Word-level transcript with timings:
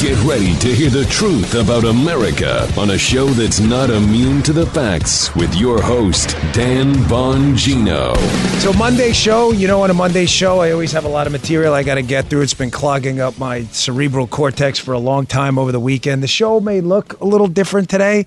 Get 0.00 0.18
ready 0.24 0.54
to 0.60 0.74
hear 0.74 0.88
the 0.88 1.04
truth 1.10 1.54
about 1.54 1.84
America 1.84 2.66
on 2.78 2.92
a 2.92 2.96
show 2.96 3.26
that's 3.26 3.60
not 3.60 3.90
immune 3.90 4.40
to 4.44 4.54
the 4.54 4.64
facts 4.64 5.34
with 5.34 5.54
your 5.54 5.82
host, 5.82 6.30
Dan 6.54 6.94
Bongino. 7.04 8.16
So, 8.62 8.72
Monday 8.72 9.12
show, 9.12 9.52
you 9.52 9.68
know, 9.68 9.82
on 9.82 9.90
a 9.90 9.94
Monday 9.94 10.24
show, 10.24 10.60
I 10.60 10.70
always 10.70 10.90
have 10.92 11.04
a 11.04 11.08
lot 11.08 11.26
of 11.26 11.34
material 11.34 11.74
I 11.74 11.82
got 11.82 11.96
to 11.96 12.02
get 12.02 12.30
through. 12.30 12.40
It's 12.40 12.54
been 12.54 12.70
clogging 12.70 13.20
up 13.20 13.38
my 13.38 13.64
cerebral 13.64 14.26
cortex 14.26 14.78
for 14.78 14.94
a 14.94 14.98
long 14.98 15.26
time 15.26 15.58
over 15.58 15.70
the 15.70 15.78
weekend. 15.78 16.22
The 16.22 16.28
show 16.28 16.60
may 16.60 16.80
look 16.80 17.20
a 17.20 17.26
little 17.26 17.48
different 17.48 17.90
today. 17.90 18.24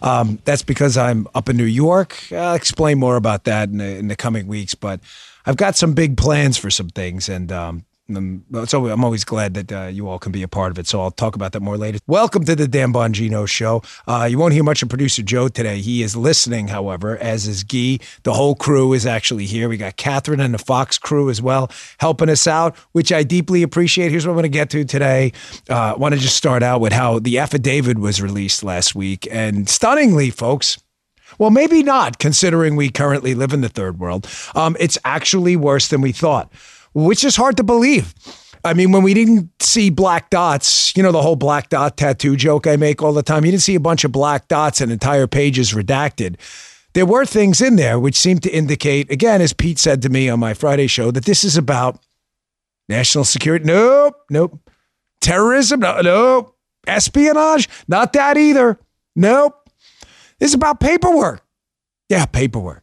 Um, 0.00 0.38
that's 0.46 0.62
because 0.62 0.96
I'm 0.96 1.28
up 1.34 1.50
in 1.50 1.58
New 1.58 1.64
York. 1.64 2.32
I'll 2.32 2.54
explain 2.54 2.98
more 2.98 3.16
about 3.16 3.44
that 3.44 3.68
in 3.68 3.76
the, 3.76 3.98
in 3.98 4.08
the 4.08 4.16
coming 4.16 4.46
weeks, 4.46 4.74
but 4.74 5.00
I've 5.44 5.58
got 5.58 5.76
some 5.76 5.92
big 5.92 6.16
plans 6.16 6.56
for 6.56 6.70
some 6.70 6.88
things, 6.88 7.28
and 7.28 7.52
um, 7.52 7.84
so 8.66 8.88
I'm 8.88 9.04
always 9.04 9.24
glad 9.24 9.54
that 9.54 9.72
uh, 9.72 9.86
you 9.86 10.08
all 10.08 10.18
can 10.18 10.32
be 10.32 10.42
a 10.42 10.48
part 10.48 10.70
of 10.70 10.78
it. 10.78 10.86
So 10.86 11.00
I'll 11.00 11.10
talk 11.10 11.34
about 11.34 11.52
that 11.52 11.60
more 11.60 11.76
later. 11.76 11.98
Welcome 12.06 12.44
to 12.44 12.56
the 12.56 12.68
Dan 12.68 12.92
Bongino 12.92 13.48
Show. 13.48 13.82
Uh, 14.06 14.26
you 14.30 14.38
won't 14.38 14.52
hear 14.52 14.64
much 14.64 14.82
of 14.82 14.88
producer 14.88 15.22
Joe 15.22 15.48
today. 15.48 15.80
He 15.80 16.02
is 16.02 16.16
listening, 16.16 16.68
however, 16.68 17.16
as 17.18 17.46
is 17.46 17.64
Guy. 17.64 17.98
The 18.22 18.34
whole 18.34 18.54
crew 18.54 18.92
is 18.92 19.06
actually 19.06 19.46
here. 19.46 19.68
We 19.68 19.76
got 19.76 19.96
Catherine 19.96 20.40
and 20.40 20.54
the 20.54 20.58
Fox 20.58 20.98
crew 20.98 21.30
as 21.30 21.40
well 21.40 21.70
helping 21.98 22.28
us 22.28 22.46
out, 22.46 22.76
which 22.92 23.12
I 23.12 23.22
deeply 23.22 23.62
appreciate. 23.62 24.10
Here's 24.10 24.26
what 24.26 24.32
I'm 24.32 24.36
going 24.36 24.42
to 24.44 24.48
get 24.48 24.70
to 24.70 24.84
today. 24.84 25.32
Uh, 25.68 25.94
I 25.94 25.96
want 25.96 26.14
to 26.14 26.20
just 26.20 26.36
start 26.36 26.62
out 26.62 26.80
with 26.80 26.92
how 26.92 27.18
the 27.18 27.38
affidavit 27.38 27.98
was 27.98 28.20
released 28.20 28.62
last 28.62 28.94
week. 28.94 29.28
And 29.30 29.68
stunningly, 29.68 30.30
folks, 30.30 30.78
well, 31.38 31.50
maybe 31.50 31.82
not, 31.82 32.18
considering 32.18 32.76
we 32.76 32.90
currently 32.90 33.34
live 33.34 33.52
in 33.52 33.60
the 33.60 33.68
third 33.68 33.98
world. 33.98 34.26
Um, 34.54 34.76
it's 34.80 34.98
actually 35.04 35.56
worse 35.56 35.88
than 35.88 36.00
we 36.00 36.12
thought 36.12 36.52
which 36.94 37.24
is 37.24 37.36
hard 37.36 37.56
to 37.56 37.62
believe. 37.62 38.14
I 38.64 38.74
mean, 38.74 38.92
when 38.92 39.02
we 39.02 39.14
didn't 39.14 39.50
see 39.62 39.88
black 39.90 40.28
dots, 40.28 40.94
you 40.96 41.02
know, 41.02 41.12
the 41.12 41.22
whole 41.22 41.36
black 41.36 41.70
dot 41.70 41.96
tattoo 41.96 42.36
joke 42.36 42.66
I 42.66 42.76
make 42.76 43.02
all 43.02 43.12
the 43.12 43.22
time, 43.22 43.44
you 43.44 43.52
didn't 43.52 43.62
see 43.62 43.74
a 43.74 43.80
bunch 43.80 44.04
of 44.04 44.12
black 44.12 44.48
dots 44.48 44.80
and 44.80 44.92
entire 44.92 45.26
pages 45.26 45.72
redacted. 45.72 46.36
There 46.92 47.06
were 47.06 47.24
things 47.24 47.60
in 47.60 47.76
there 47.76 47.98
which 47.98 48.16
seemed 48.16 48.42
to 48.42 48.50
indicate, 48.50 49.10
again, 49.10 49.40
as 49.40 49.52
Pete 49.52 49.78
said 49.78 50.02
to 50.02 50.08
me 50.08 50.28
on 50.28 50.40
my 50.40 50.54
Friday 50.54 50.88
show, 50.88 51.10
that 51.12 51.24
this 51.24 51.44
is 51.44 51.56
about 51.56 52.00
national 52.88 53.24
security. 53.24 53.64
Nope, 53.64 54.16
nope. 54.28 54.58
Terrorism? 55.20 55.80
No, 55.80 56.00
nope. 56.00 56.56
Espionage? 56.86 57.68
Not 57.88 58.12
that 58.14 58.36
either. 58.36 58.78
Nope. 59.14 59.70
This 60.38 60.50
is 60.50 60.54
about 60.54 60.80
paperwork. 60.80 61.42
Yeah, 62.08 62.26
paperwork. 62.26 62.82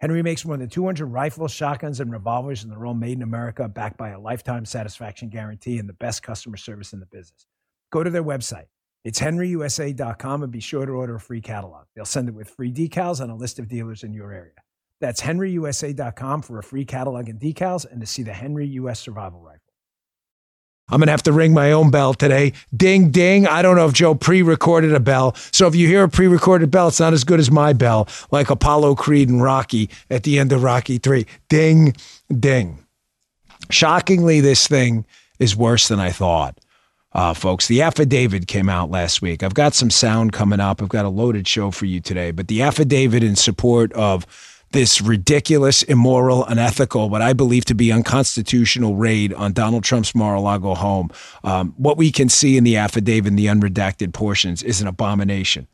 Henry 0.00 0.22
makes 0.22 0.44
more 0.44 0.56
than 0.56 0.68
200 0.68 1.06
rifles, 1.06 1.50
shotguns, 1.50 1.98
and 1.98 2.12
revolvers, 2.12 2.62
in 2.62 2.70
they're 2.70 2.94
made 2.94 3.16
in 3.16 3.22
America, 3.22 3.68
backed 3.68 3.98
by 3.98 4.10
a 4.10 4.20
lifetime 4.20 4.64
satisfaction 4.64 5.28
guarantee 5.28 5.78
and 5.78 5.88
the 5.88 5.94
best 5.94 6.22
customer 6.22 6.56
service 6.56 6.92
in 6.92 7.00
the 7.00 7.06
business. 7.06 7.46
Go 7.90 8.04
to 8.04 8.10
their 8.10 8.22
website. 8.22 8.66
It's 9.04 9.18
henryusa.com 9.18 10.42
and 10.42 10.52
be 10.52 10.60
sure 10.60 10.86
to 10.86 10.92
order 10.92 11.16
a 11.16 11.20
free 11.20 11.40
catalog. 11.40 11.86
They'll 11.96 12.04
send 12.04 12.28
it 12.28 12.34
with 12.34 12.50
free 12.50 12.72
decals 12.72 13.20
and 13.20 13.30
a 13.30 13.34
list 13.34 13.58
of 13.58 13.68
dealers 13.68 14.04
in 14.04 14.12
your 14.12 14.32
area. 14.32 14.52
That's 15.00 15.20
henryusa.com 15.20 16.42
for 16.42 16.58
a 16.58 16.62
free 16.62 16.84
catalog 16.84 17.28
and 17.28 17.40
decals 17.40 17.90
and 17.90 18.00
to 18.00 18.06
see 18.06 18.22
the 18.22 18.32
Henry 18.32 18.66
US 18.66 19.00
Survival 19.00 19.40
Rifle. 19.40 19.57
I'm 20.90 21.00
going 21.00 21.06
to 21.06 21.12
have 21.12 21.22
to 21.24 21.32
ring 21.32 21.52
my 21.52 21.72
own 21.72 21.90
bell 21.90 22.14
today. 22.14 22.52
Ding, 22.74 23.10
ding. 23.10 23.46
I 23.46 23.62
don't 23.62 23.76
know 23.76 23.86
if 23.86 23.92
Joe 23.92 24.14
pre 24.14 24.42
recorded 24.42 24.94
a 24.94 25.00
bell. 25.00 25.34
So 25.52 25.66
if 25.66 25.74
you 25.74 25.86
hear 25.86 26.04
a 26.04 26.08
pre 26.08 26.26
recorded 26.26 26.70
bell, 26.70 26.88
it's 26.88 27.00
not 27.00 27.12
as 27.12 27.24
good 27.24 27.40
as 27.40 27.50
my 27.50 27.72
bell, 27.72 28.08
like 28.30 28.50
Apollo 28.50 28.94
Creed 28.96 29.28
and 29.28 29.42
Rocky 29.42 29.90
at 30.10 30.22
the 30.22 30.38
end 30.38 30.52
of 30.52 30.62
Rocky 30.62 30.98
3. 30.98 31.26
Ding, 31.48 31.94
ding. 32.38 32.78
Shockingly, 33.70 34.40
this 34.40 34.66
thing 34.66 35.04
is 35.38 35.54
worse 35.54 35.88
than 35.88 36.00
I 36.00 36.10
thought. 36.10 36.58
Uh, 37.12 37.34
folks, 37.34 37.66
the 37.68 37.82
affidavit 37.82 38.46
came 38.46 38.68
out 38.68 38.90
last 38.90 39.22
week. 39.22 39.42
I've 39.42 39.54
got 39.54 39.74
some 39.74 39.90
sound 39.90 40.32
coming 40.32 40.60
up. 40.60 40.82
I've 40.82 40.88
got 40.88 41.04
a 41.04 41.10
loaded 41.10 41.48
show 41.48 41.70
for 41.70 41.86
you 41.86 42.00
today, 42.00 42.30
but 42.30 42.48
the 42.48 42.62
affidavit 42.62 43.22
in 43.22 43.34
support 43.34 43.92
of 43.94 44.26
this 44.72 45.00
ridiculous, 45.00 45.82
immoral, 45.82 46.44
unethical, 46.44 47.08
what 47.08 47.22
I 47.22 47.32
believe 47.32 47.64
to 47.66 47.74
be 47.74 47.90
unconstitutional 47.90 48.96
raid 48.96 49.32
on 49.32 49.52
Donald 49.52 49.84
Trump's 49.84 50.14
Mar-a-Lago 50.14 50.74
home. 50.74 51.10
Um, 51.44 51.74
what 51.76 51.96
we 51.96 52.12
can 52.12 52.28
see 52.28 52.56
in 52.56 52.64
the 52.64 52.76
affidavit, 52.76 53.28
in 53.28 53.36
the 53.36 53.46
unredacted 53.46 54.12
portions, 54.12 54.62
is 54.62 54.80
an 54.80 54.86
abomination. 54.86 55.66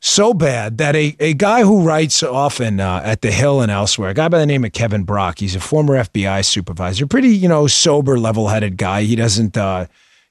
So 0.00 0.34
bad 0.34 0.78
that 0.78 0.94
a, 0.94 1.16
a 1.18 1.34
guy 1.34 1.62
who 1.62 1.82
writes 1.82 2.22
often 2.22 2.80
uh, 2.80 3.00
at 3.04 3.22
the 3.22 3.30
Hill 3.30 3.60
and 3.60 3.72
elsewhere, 3.72 4.10
a 4.10 4.14
guy 4.14 4.28
by 4.28 4.38
the 4.38 4.46
name 4.46 4.64
of 4.64 4.72
Kevin 4.72 5.04
Brock, 5.04 5.38
he's 5.38 5.56
a 5.56 5.60
former 5.60 5.94
FBI 5.94 6.44
supervisor, 6.44 7.06
pretty 7.06 7.28
you 7.28 7.48
know 7.48 7.66
sober, 7.66 8.18
level-headed 8.18 8.76
guy. 8.76 9.02
He 9.02 9.16
doesn't. 9.16 9.56
Uh, 9.56 9.86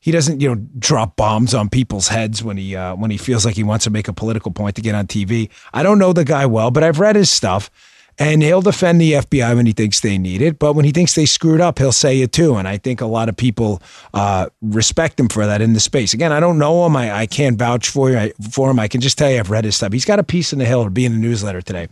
he 0.05 0.11
doesn't 0.11 0.39
you 0.39 0.53
know 0.53 0.63
drop 0.77 1.15
bombs 1.15 1.55
on 1.55 1.67
people's 1.67 2.09
heads 2.09 2.43
when 2.43 2.57
he 2.57 2.75
uh, 2.75 2.95
when 2.95 3.09
he 3.09 3.17
feels 3.17 3.43
like 3.43 3.55
he 3.55 3.63
wants 3.63 3.85
to 3.85 3.89
make 3.89 4.07
a 4.07 4.13
political 4.13 4.51
point 4.51 4.75
to 4.75 4.81
get 4.83 4.93
on 4.93 5.07
TV. 5.07 5.49
I 5.73 5.81
don't 5.81 5.97
know 5.97 6.13
the 6.13 6.23
guy 6.23 6.45
well, 6.45 6.69
but 6.69 6.83
I've 6.83 6.99
read 6.99 7.15
his 7.15 7.31
stuff. 7.31 7.71
And 8.17 8.41
he'll 8.41 8.61
defend 8.61 9.01
the 9.01 9.11
FBI 9.11 9.57
when 9.57 9.65
he 9.65 9.73
thinks 9.73 9.99
they 9.99 10.17
need 10.17 10.41
it, 10.41 10.57
but 10.57 10.71
when 10.71 10.85
he 10.85 10.91
thinks 10.91 11.15
they 11.15 11.25
screwed 11.25 11.59
up, 11.59 11.79
he'll 11.79 11.91
say 11.91 12.21
it 12.21 12.31
too. 12.31 12.55
And 12.55 12.65
I 12.65 12.77
think 12.77 13.01
a 13.01 13.05
lot 13.05 13.27
of 13.27 13.35
people 13.35 13.81
uh, 14.13 14.47
respect 14.61 15.19
him 15.19 15.27
for 15.27 15.45
that 15.45 15.61
in 15.61 15.73
the 15.73 15.81
space. 15.81 16.13
Again, 16.13 16.31
I 16.31 16.39
don't 16.39 16.57
know 16.57 16.85
him. 16.85 16.95
I, 16.95 17.13
I 17.13 17.25
can't 17.25 17.59
vouch 17.59 17.89
for, 17.89 18.11
you, 18.11 18.31
for 18.49 18.71
him. 18.71 18.79
I 18.79 18.87
can 18.87 19.01
just 19.01 19.17
tell 19.17 19.29
you 19.29 19.39
I've 19.39 19.51
read 19.51 19.65
his 19.65 19.75
stuff. 19.75 19.91
He's 19.91 20.05
got 20.05 20.19
a 20.19 20.23
piece 20.23 20.53
in 20.53 20.59
the 20.59 20.65
Hill 20.65 20.85
to 20.85 20.89
be 20.89 21.03
in 21.03 21.11
the 21.11 21.17
newsletter 21.17 21.61
today. 21.61 21.89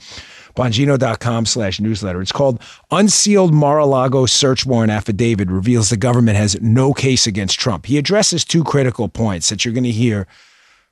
Bongino.com 0.56 1.46
slash 1.46 1.80
newsletter. 1.80 2.22
It's 2.22 2.32
called 2.32 2.62
Unsealed 2.92 3.54
Mar-a-Lago 3.54 4.26
Search 4.26 4.66
Warrant 4.66 4.92
Affidavit 4.92 5.50
Reveals 5.50 5.90
the 5.90 5.98
Government 5.98 6.38
Has 6.38 6.62
No 6.62 6.94
Case 6.94 7.26
Against 7.26 7.60
Trump. 7.60 7.86
He 7.86 7.98
addresses 7.98 8.46
two 8.46 8.64
critical 8.64 9.10
points 9.10 9.50
that 9.50 9.66
you're 9.66 9.74
going 9.74 9.84
to 9.84 9.92
hear 9.92 10.28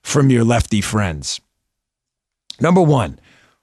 from 0.02 0.30
your 0.30 0.44
lefty 0.44 0.82
friends. 0.82 1.40
Number 2.60 2.82
one, 2.82 3.20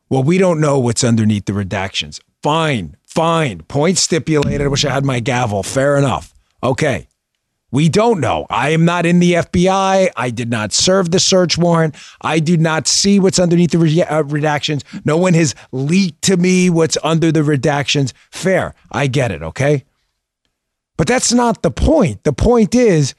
well, 0.08 0.22
we 0.22 0.38
don't 0.38 0.60
know 0.60 0.78
what's 0.78 1.04
underneath 1.04 1.46
the 1.46 1.52
redactions. 1.52 2.20
Fine, 2.42 2.96
fine. 3.06 3.60
Point 3.62 3.98
stipulated. 3.98 4.62
I 4.62 4.68
wish 4.68 4.84
I 4.84 4.90
had 4.92 5.04
my 5.04 5.20
gavel. 5.20 5.62
Fair 5.62 5.96
enough. 5.96 6.32
Okay. 6.62 7.08
We 7.70 7.90
don't 7.90 8.20
know. 8.20 8.46
I 8.48 8.70
am 8.70 8.84
not 8.86 9.04
in 9.04 9.18
the 9.18 9.34
FBI. 9.34 10.10
I 10.16 10.30
did 10.30 10.48
not 10.48 10.72
serve 10.72 11.10
the 11.10 11.20
search 11.20 11.58
warrant. 11.58 11.96
I 12.22 12.38
do 12.38 12.56
not 12.56 12.88
see 12.88 13.20
what's 13.20 13.38
underneath 13.38 13.72
the 13.72 13.78
re- 13.78 14.02
uh, 14.02 14.22
redactions. 14.22 14.82
No 15.04 15.18
one 15.18 15.34
has 15.34 15.54
leaked 15.70 16.22
to 16.22 16.38
me 16.38 16.70
what's 16.70 16.96
under 17.04 17.30
the 17.30 17.40
redactions. 17.40 18.14
Fair. 18.30 18.74
I 18.90 19.06
get 19.06 19.32
it. 19.32 19.42
Okay. 19.42 19.84
But 20.96 21.06
that's 21.06 21.32
not 21.32 21.62
the 21.62 21.70
point. 21.70 22.24
The 22.24 22.32
point 22.32 22.74
is, 22.74 23.14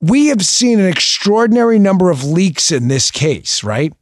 we 0.00 0.26
have 0.26 0.44
seen 0.44 0.78
an 0.78 0.86
extraordinary 0.86 1.78
number 1.78 2.10
of 2.10 2.24
leaks 2.24 2.70
in 2.70 2.88
this 2.88 3.10
case, 3.10 3.64
right? 3.64 3.94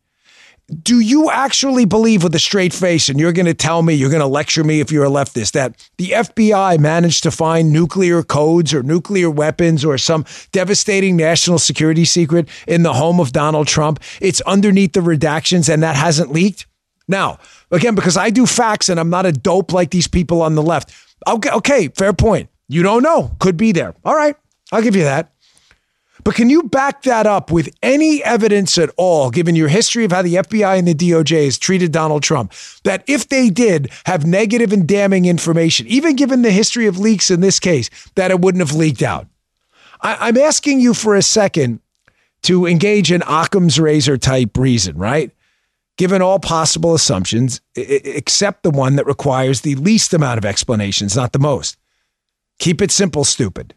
Do 0.83 1.01
you 1.01 1.31
actually 1.31 1.85
believe 1.85 2.23
with 2.23 2.35
a 2.35 2.39
straight 2.39 2.73
face, 2.73 3.09
and 3.09 3.21
you're 3.21 3.33
going 3.33 3.47
to 3.47 3.55
tell 3.55 3.83
me, 3.83 3.93
you're 3.93 4.11
going 4.11 4.21
to 4.21 4.27
lecture 4.27 4.65
me 4.65 4.81
if 4.81 4.91
you're 4.91 5.05
a 5.05 5.11
leftist, 5.11 5.53
that 5.53 5.89
the 5.99 6.11
FBI 6.11 6.79
managed 6.79 7.23
to 7.25 7.31
find 7.31 7.73
nuclear 7.73 8.23
codes 8.23 8.73
or 8.73 8.83
nuclear 8.83 9.31
weapons 9.31 9.85
or 9.85 9.99
some 9.99 10.25
devastating 10.53 11.17
national 11.17 11.59
security 11.59 12.05
secret 12.05 12.49
in 12.67 12.83
the 12.83 12.95
home 12.95 13.21
of 13.21 13.33
Donald 13.33 13.67
Trump? 13.67 14.03
It's 14.23 14.41
underneath 14.43 14.95
the 14.95 15.01
redactions 15.01 15.73
and 15.73 15.83
that 15.83 15.97
hasn't 15.97 16.33
leaked? 16.33 16.67
Now, 17.07 17.39
again, 17.71 17.95
because 17.95 18.17
I 18.17 18.31
do 18.31 18.47
facts 18.47 18.89
and 18.89 18.99
I'm 18.99 19.11
not 19.11 19.27
a 19.27 19.33
dope 19.33 19.73
like 19.73 19.91
these 19.91 20.09
people 20.09 20.41
on 20.41 20.55
the 20.55 20.63
left. 20.63 20.95
Okay, 21.27 21.51
okay, 21.51 21.89
fair 21.89 22.15
point. 22.15 22.49
You 22.69 22.83
don't 22.83 23.03
know. 23.03 23.37
Could 23.39 23.59
be 23.59 23.73
there. 23.73 23.95
All 24.03 24.15
right, 24.15 24.37
I'll 24.73 24.83
give 24.83 24.97
you 24.97 25.05
that. 25.05 25.34
But 26.25 26.37
can 26.37 26.49
you 26.49 26.63
back 26.63 27.03
that 27.03 27.27
up 27.27 27.51
with 27.51 27.69
any 27.83 28.25
evidence 28.25 28.79
at 28.79 28.91
all, 28.97 29.31
given 29.31 29.55
your 29.55 29.69
history 29.69 30.05
of 30.05 30.13
how 30.13 30.23
the 30.23 30.37
FBI 30.37 30.79
and 30.79 30.89
the 30.89 30.95
DOJ 30.95 31.45
has 31.45 31.59
treated 31.59 31.93
Donald 31.93 32.23
Trump, 32.23 32.53
that 32.85 33.05
if 33.07 33.29
they 33.29 33.51
did 33.51 33.91
have 34.07 34.25
negative 34.25 34.73
and 34.73 34.89
damning 34.89 35.27
information, 35.27 35.87
even 35.87 36.17
given 36.17 36.41
the 36.41 36.51
history 36.51 36.87
of 36.87 36.99
leaks 36.99 37.31
in 37.31 37.43
this 37.43 37.61
case, 37.61 37.91
that 38.15 38.31
it 38.31 38.41
wouldn't 38.41 38.67
have 38.67 38.75
leaked 38.75 39.03
out? 39.03 39.27
I, 40.01 40.31
am 40.31 40.39
asking 40.39 40.81
you 40.81 40.95
for 40.95 41.15
a 41.15 41.23
second 41.23 41.81
to 42.43 42.67
engage 42.67 43.13
in 43.13 43.23
Occam's 43.27 43.79
razor 43.79 44.17
type 44.17 44.57
reason, 44.57 44.97
right? 44.97 45.31
Given 45.99 46.23
all 46.23 46.39
possible 46.39 46.95
assumptions, 46.95 47.61
except 47.75 48.63
the 48.63 48.71
one 48.71 48.97
that 48.97 49.07
requires 49.07 49.61
the 49.61 49.75
least 49.77 50.15
amount 50.15 50.39
of 50.39 50.45
explanations, 50.45 51.17
not 51.17 51.33
the 51.33 51.39
most. 51.39 51.77
Keep 52.59 52.81
it 52.81 52.91
simple, 52.91 53.25
stupid. 53.25 53.75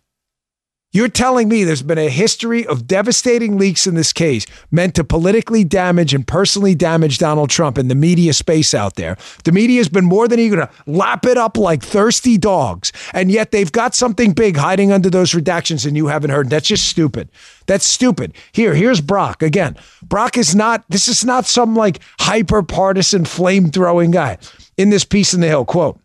You're 0.93 1.09
telling 1.09 1.49
me 1.49 1.65
there's 1.65 1.81
been 1.81 1.97
a 1.97 2.09
history 2.09 2.65
of 2.65 2.87
devastating 2.87 3.57
leaks 3.57 3.87
in 3.87 3.95
this 3.95 4.13
case 4.13 4.45
meant 4.71 4.95
to 4.95 5.03
politically 5.03 5.65
damage 5.65 6.13
and 6.13 6.25
personally 6.25 6.75
damage 6.75 7.17
Donald 7.17 7.49
Trump 7.49 7.77
in 7.77 7.89
the 7.89 7.93
media 7.93 8.31
space 8.31 8.73
out 8.73 8.95
there. 8.95 9.17
The 9.43 9.51
media 9.51 9.79
has 9.79 9.89
been 9.89 10.05
more 10.05 10.29
than 10.29 10.39
eager 10.39 10.55
to 10.55 10.69
lap 10.85 11.25
it 11.25 11.37
up 11.37 11.57
like 11.57 11.83
thirsty 11.83 12.37
dogs, 12.37 12.93
and 13.13 13.29
yet 13.29 13.51
they've 13.51 13.71
got 13.71 13.95
something 13.95 14.31
big 14.31 14.55
hiding 14.55 14.93
under 14.93 15.09
those 15.09 15.33
redactions 15.33 15.85
and 15.85 15.97
you 15.97 16.07
haven't 16.07 16.29
heard. 16.29 16.49
That's 16.49 16.69
just 16.69 16.87
stupid. 16.87 17.29
That's 17.65 17.85
stupid. 17.85 18.33
Here, 18.53 18.73
here's 18.73 19.01
Brock 19.01 19.43
again. 19.43 19.75
Brock 20.03 20.37
is 20.37 20.55
not, 20.55 20.85
this 20.87 21.09
is 21.09 21.25
not 21.25 21.45
some 21.45 21.75
like 21.75 21.99
hyper 22.21 22.63
partisan 22.63 23.25
flame 23.25 23.71
throwing 23.71 24.11
guy. 24.11 24.37
In 24.77 24.89
this 24.89 25.03
piece 25.03 25.33
in 25.33 25.41
the 25.41 25.47
Hill, 25.47 25.65
quote, 25.65 25.99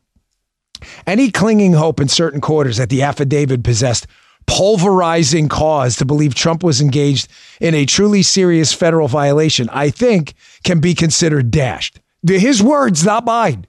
any 1.07 1.31
clinging 1.31 1.75
hope 1.75 2.01
in 2.01 2.09
certain 2.09 2.41
quarters 2.41 2.79
that 2.79 2.89
the 2.89 3.03
affidavit 3.03 3.63
possessed 3.63 4.09
pulverizing 4.47 5.49
cause 5.49 5.97
to 5.97 6.05
believe 6.05 6.35
Trump 6.35 6.63
was 6.63 6.81
engaged 6.81 7.29
in 7.61 7.75
a 7.75 7.87
truly 7.87 8.23
serious 8.23 8.73
federal 8.73 9.09
violation, 9.09 9.69
I 9.71 9.91
think 9.91 10.35
can 10.65 10.81
be 10.81 10.95
considered 10.95 11.51
dashed. 11.51 12.01
His 12.27 12.63
words, 12.63 13.05
not 13.05 13.25
mine. 13.25 13.67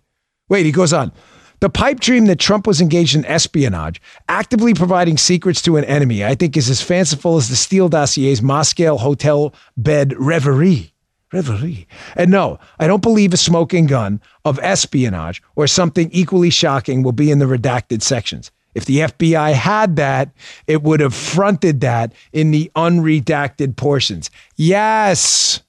Wait, 0.49 0.65
he 0.65 0.71
goes 0.71 0.93
on. 0.93 1.11
The 1.59 1.69
pipe 1.69 2.01
dream 2.01 2.25
that 2.25 2.39
Trump 2.39 2.67
was 2.67 2.81
engaged 2.81 3.15
in 3.15 3.23
espionage, 3.23 4.01
actively 4.27 4.73
providing 4.73 5.17
secrets 5.17 5.61
to 5.61 5.77
an 5.77 5.85
enemy, 5.85 6.25
I 6.25 6.35
think 6.35 6.57
is 6.57 6.69
as 6.69 6.81
fanciful 6.81 7.37
as 7.37 7.47
the 7.47 7.55
Steele 7.55 7.89
dossier's 7.89 8.41
Moscow 8.41 8.97
hotel 8.97 9.53
bed 9.77 10.13
reverie. 10.17 10.93
Reverie. 11.31 11.87
And 12.15 12.29
no, 12.29 12.59
I 12.79 12.87
don't 12.87 13.01
believe 13.01 13.33
a 13.33 13.37
smoking 13.37 13.87
gun 13.87 14.19
of 14.43 14.59
espionage 14.59 15.41
or 15.55 15.65
something 15.65 16.09
equally 16.11 16.49
shocking 16.49 17.01
will 17.01 17.13
be 17.13 17.31
in 17.31 17.39
the 17.39 17.45
redacted 17.45 18.01
sections. 18.01 18.51
If 18.75 18.85
the 18.85 18.99
FBI 18.99 19.53
had 19.53 19.95
that, 19.97 20.31
it 20.67 20.81
would 20.83 20.99
have 20.99 21.13
fronted 21.13 21.81
that 21.81 22.13
in 22.31 22.51
the 22.51 22.71
unredacted 22.75 23.75
portions. 23.75 24.29
Yes, 24.55 25.61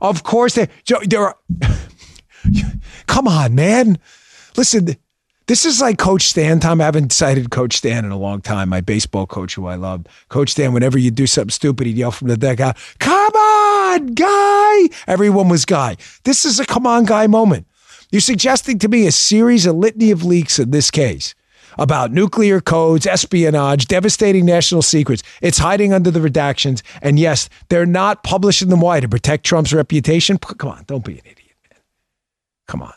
of 0.00 0.22
course. 0.22 0.54
There, 0.54 0.68
there 1.04 1.22
are. 1.22 1.36
come 3.06 3.26
on, 3.26 3.54
man. 3.54 3.98
Listen, 4.56 4.96
this 5.46 5.64
is 5.64 5.80
like 5.80 5.98
Coach 5.98 6.22
Stan. 6.22 6.60
Tom, 6.60 6.80
I 6.80 6.84
haven't 6.84 7.12
cited 7.12 7.50
Coach 7.50 7.76
Stan 7.76 8.04
in 8.04 8.12
a 8.12 8.18
long 8.18 8.40
time. 8.40 8.68
My 8.68 8.80
baseball 8.80 9.26
coach, 9.26 9.54
who 9.54 9.66
I 9.66 9.74
loved. 9.74 10.08
Coach 10.28 10.50
Stan, 10.50 10.72
whenever 10.72 10.98
you 10.98 11.10
do 11.10 11.26
something 11.26 11.50
stupid, 11.50 11.86
he'd 11.86 11.96
yell 11.96 12.12
from 12.12 12.28
the 12.28 12.36
dugout, 12.36 12.76
"Come 13.00 13.32
on, 13.32 14.06
guy!" 14.08 14.88
Everyone 15.06 15.48
was 15.48 15.64
guy. 15.64 15.96
This 16.24 16.44
is 16.44 16.60
a 16.60 16.64
come 16.64 16.86
on, 16.86 17.04
guy 17.04 17.26
moment. 17.26 17.66
You're 18.10 18.20
suggesting 18.20 18.78
to 18.80 18.88
me 18.88 19.06
a 19.06 19.12
series, 19.12 19.66
a 19.66 19.72
litany 19.72 20.10
of 20.10 20.22
leaks 20.22 20.58
in 20.58 20.70
this 20.70 20.90
case 20.90 21.34
about 21.78 22.12
nuclear 22.12 22.60
codes, 22.60 23.06
espionage, 23.06 23.86
devastating 23.86 24.44
national 24.44 24.82
secrets. 24.82 25.22
It's 25.40 25.58
hiding 25.58 25.92
under 25.92 26.10
the 26.10 26.20
redactions. 26.20 26.82
And 27.00 27.18
yes, 27.18 27.48
they're 27.68 27.86
not 27.86 28.22
publishing 28.22 28.68
them 28.68 28.80
why 28.80 29.00
to 29.00 29.08
protect 29.08 29.44
Trump's 29.44 29.72
reputation. 29.72 30.38
Come 30.38 30.70
on, 30.70 30.84
don't 30.86 31.04
be 31.04 31.14
an 31.14 31.24
idiot, 31.24 31.56
man. 31.70 31.80
Come 32.68 32.82
on. 32.82 32.94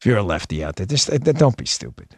If 0.00 0.06
you're 0.06 0.18
a 0.18 0.22
lefty 0.22 0.62
out 0.62 0.76
there, 0.76 0.86
just 0.86 1.10
uh, 1.10 1.18
don't 1.18 1.56
be 1.56 1.66
stupid. 1.66 2.16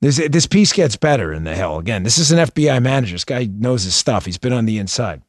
This, 0.00 0.18
uh, 0.20 0.28
this 0.30 0.46
piece 0.46 0.72
gets 0.72 0.96
better 0.96 1.32
in 1.32 1.44
the 1.44 1.54
Hill. 1.54 1.78
Again, 1.78 2.02
this 2.02 2.18
is 2.18 2.30
an 2.32 2.38
FBI 2.38 2.82
manager. 2.82 3.14
This 3.14 3.24
guy 3.24 3.48
knows 3.50 3.84
his 3.84 3.94
stuff. 3.94 4.24
He's 4.24 4.38
been 4.38 4.52
on 4.52 4.66
the 4.66 4.78
inside. 4.78 5.22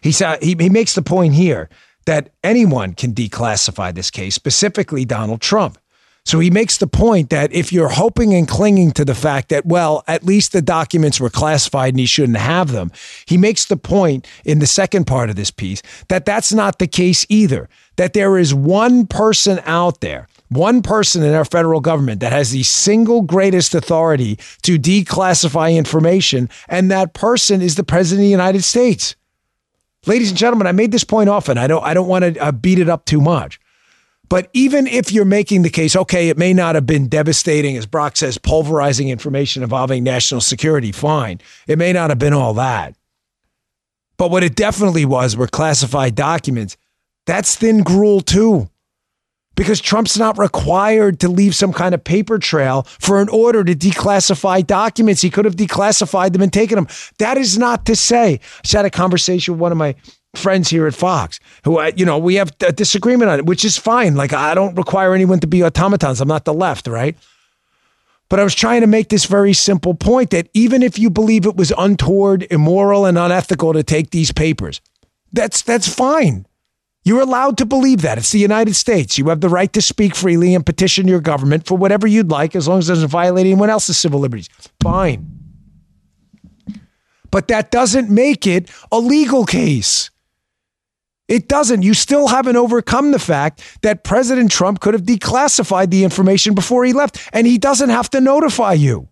He, 0.00 0.12
saw, 0.12 0.36
he, 0.40 0.56
he 0.58 0.68
makes 0.68 0.94
the 0.94 1.02
point 1.02 1.34
here 1.34 1.68
that 2.06 2.30
anyone 2.42 2.92
can 2.92 3.14
declassify 3.14 3.94
this 3.94 4.10
case, 4.10 4.34
specifically 4.34 5.04
Donald 5.04 5.40
Trump. 5.40 5.78
So 6.26 6.40
he 6.40 6.50
makes 6.50 6.78
the 6.78 6.86
point 6.86 7.28
that 7.30 7.52
if 7.52 7.70
you're 7.70 7.90
hoping 7.90 8.32
and 8.32 8.48
clinging 8.48 8.92
to 8.92 9.04
the 9.04 9.14
fact 9.14 9.50
that, 9.50 9.66
well, 9.66 10.02
at 10.08 10.24
least 10.24 10.52
the 10.52 10.62
documents 10.62 11.20
were 11.20 11.28
classified 11.28 11.92
and 11.92 12.00
he 12.00 12.06
shouldn't 12.06 12.38
have 12.38 12.72
them, 12.72 12.92
he 13.26 13.36
makes 13.36 13.66
the 13.66 13.76
point 13.76 14.26
in 14.42 14.58
the 14.58 14.66
second 14.66 15.06
part 15.06 15.28
of 15.28 15.36
this 15.36 15.50
piece 15.50 15.82
that 16.08 16.24
that's 16.24 16.52
not 16.52 16.78
the 16.78 16.86
case 16.86 17.26
either. 17.28 17.68
That 17.96 18.14
there 18.14 18.38
is 18.38 18.54
one 18.54 19.06
person 19.06 19.60
out 19.66 20.00
there, 20.00 20.26
one 20.48 20.82
person 20.82 21.22
in 21.22 21.34
our 21.34 21.44
federal 21.44 21.80
government 21.80 22.20
that 22.20 22.32
has 22.32 22.50
the 22.50 22.62
single 22.62 23.20
greatest 23.20 23.74
authority 23.74 24.36
to 24.62 24.78
declassify 24.78 25.76
information, 25.76 26.48
and 26.68 26.90
that 26.90 27.12
person 27.12 27.60
is 27.60 27.76
the 27.76 27.84
President 27.84 28.22
of 28.22 28.26
the 28.26 28.30
United 28.30 28.64
States. 28.64 29.14
Ladies 30.06 30.30
and 30.30 30.38
gentlemen, 30.38 30.66
I 30.66 30.72
made 30.72 30.90
this 30.90 31.04
point 31.04 31.28
often. 31.28 31.56
I 31.56 31.66
don't, 31.66 31.84
I 31.84 31.94
don't 31.94 32.08
want 32.08 32.34
to 32.34 32.38
uh, 32.42 32.50
beat 32.50 32.78
it 32.78 32.88
up 32.88 33.04
too 33.04 33.20
much. 33.20 33.60
But 34.34 34.50
even 34.52 34.88
if 34.88 35.12
you're 35.12 35.24
making 35.24 35.62
the 35.62 35.70
case, 35.70 35.94
okay, 35.94 36.28
it 36.28 36.36
may 36.36 36.52
not 36.52 36.74
have 36.74 36.86
been 36.86 37.06
devastating, 37.06 37.76
as 37.76 37.86
Brock 37.86 38.16
says, 38.16 38.36
pulverizing 38.36 39.08
information 39.08 39.62
involving 39.62 40.02
national 40.02 40.40
security, 40.40 40.90
fine. 40.90 41.40
It 41.68 41.78
may 41.78 41.92
not 41.92 42.10
have 42.10 42.18
been 42.18 42.32
all 42.32 42.52
that. 42.54 42.96
But 44.16 44.32
what 44.32 44.42
it 44.42 44.56
definitely 44.56 45.04
was 45.04 45.36
were 45.36 45.46
classified 45.46 46.16
documents. 46.16 46.76
That's 47.26 47.54
thin 47.54 47.84
gruel, 47.84 48.22
too. 48.22 48.68
Because 49.54 49.80
Trump's 49.80 50.18
not 50.18 50.36
required 50.36 51.20
to 51.20 51.28
leave 51.28 51.54
some 51.54 51.72
kind 51.72 51.94
of 51.94 52.02
paper 52.02 52.40
trail 52.40 52.82
for 52.82 53.20
an 53.20 53.28
order 53.28 53.62
to 53.62 53.76
declassify 53.76 54.66
documents. 54.66 55.22
He 55.22 55.30
could 55.30 55.44
have 55.44 55.54
declassified 55.54 56.32
them 56.32 56.42
and 56.42 56.52
taken 56.52 56.74
them. 56.74 56.88
That 57.20 57.38
is 57.38 57.56
not 57.56 57.86
to 57.86 57.94
say. 57.94 58.32
I 58.32 58.40
just 58.62 58.74
had 58.74 58.84
a 58.84 58.90
conversation 58.90 59.54
with 59.54 59.60
one 59.60 59.70
of 59.70 59.78
my 59.78 59.94
friends 60.38 60.68
here 60.68 60.86
at 60.86 60.94
Fox 60.94 61.40
who, 61.64 61.78
uh, 61.78 61.92
you 61.96 62.04
know, 62.04 62.18
we 62.18 62.34
have 62.36 62.52
a 62.60 62.72
disagreement 62.72 63.30
on 63.30 63.38
it, 63.38 63.46
which 63.46 63.64
is 63.64 63.76
fine. 63.76 64.14
Like, 64.14 64.32
I 64.32 64.54
don't 64.54 64.74
require 64.76 65.14
anyone 65.14 65.40
to 65.40 65.46
be 65.46 65.62
automatons. 65.64 66.20
I'm 66.20 66.28
not 66.28 66.44
the 66.44 66.54
left, 66.54 66.86
right? 66.86 67.16
But 68.28 68.40
I 68.40 68.44
was 68.44 68.54
trying 68.54 68.80
to 68.80 68.86
make 68.86 69.10
this 69.10 69.26
very 69.26 69.52
simple 69.52 69.94
point 69.94 70.30
that 70.30 70.48
even 70.54 70.82
if 70.82 70.98
you 70.98 71.10
believe 71.10 71.46
it 71.46 71.56
was 71.56 71.72
untoward, 71.76 72.46
immoral, 72.50 73.06
and 73.06 73.18
unethical 73.18 73.72
to 73.74 73.82
take 73.82 74.10
these 74.10 74.32
papers, 74.32 74.80
that's 75.32 75.62
that's 75.62 75.92
fine. 75.92 76.46
You're 77.04 77.20
allowed 77.20 77.58
to 77.58 77.66
believe 77.66 78.00
that. 78.00 78.16
It's 78.16 78.32
the 78.32 78.38
United 78.38 78.74
States. 78.74 79.18
You 79.18 79.28
have 79.28 79.42
the 79.42 79.50
right 79.50 79.70
to 79.74 79.82
speak 79.82 80.14
freely 80.14 80.54
and 80.54 80.64
petition 80.64 81.06
your 81.06 81.20
government 81.20 81.66
for 81.66 81.76
whatever 81.76 82.06
you'd 82.06 82.30
like, 82.30 82.56
as 82.56 82.66
long 82.66 82.78
as 82.78 82.88
it 82.88 82.92
doesn't 82.92 83.08
violate 83.08 83.44
anyone 83.44 83.68
else's 83.68 83.98
civil 83.98 84.20
liberties. 84.20 84.48
Fine. 84.82 85.30
But 87.30 87.48
that 87.48 87.70
doesn't 87.70 88.08
make 88.08 88.46
it 88.46 88.70
a 88.90 88.98
legal 88.98 89.44
case. 89.44 90.10
It 91.26 91.48
doesn't. 91.48 91.82
You 91.82 91.94
still 91.94 92.28
haven't 92.28 92.56
overcome 92.56 93.12
the 93.12 93.18
fact 93.18 93.62
that 93.82 94.04
President 94.04 94.50
Trump 94.50 94.80
could 94.80 94.94
have 94.94 95.04
declassified 95.04 95.90
the 95.90 96.04
information 96.04 96.54
before 96.54 96.84
he 96.84 96.92
left, 96.92 97.18
and 97.32 97.46
he 97.46 97.56
doesn't 97.56 97.88
have 97.88 98.10
to 98.10 98.20
notify 98.20 98.74
you. 98.74 99.08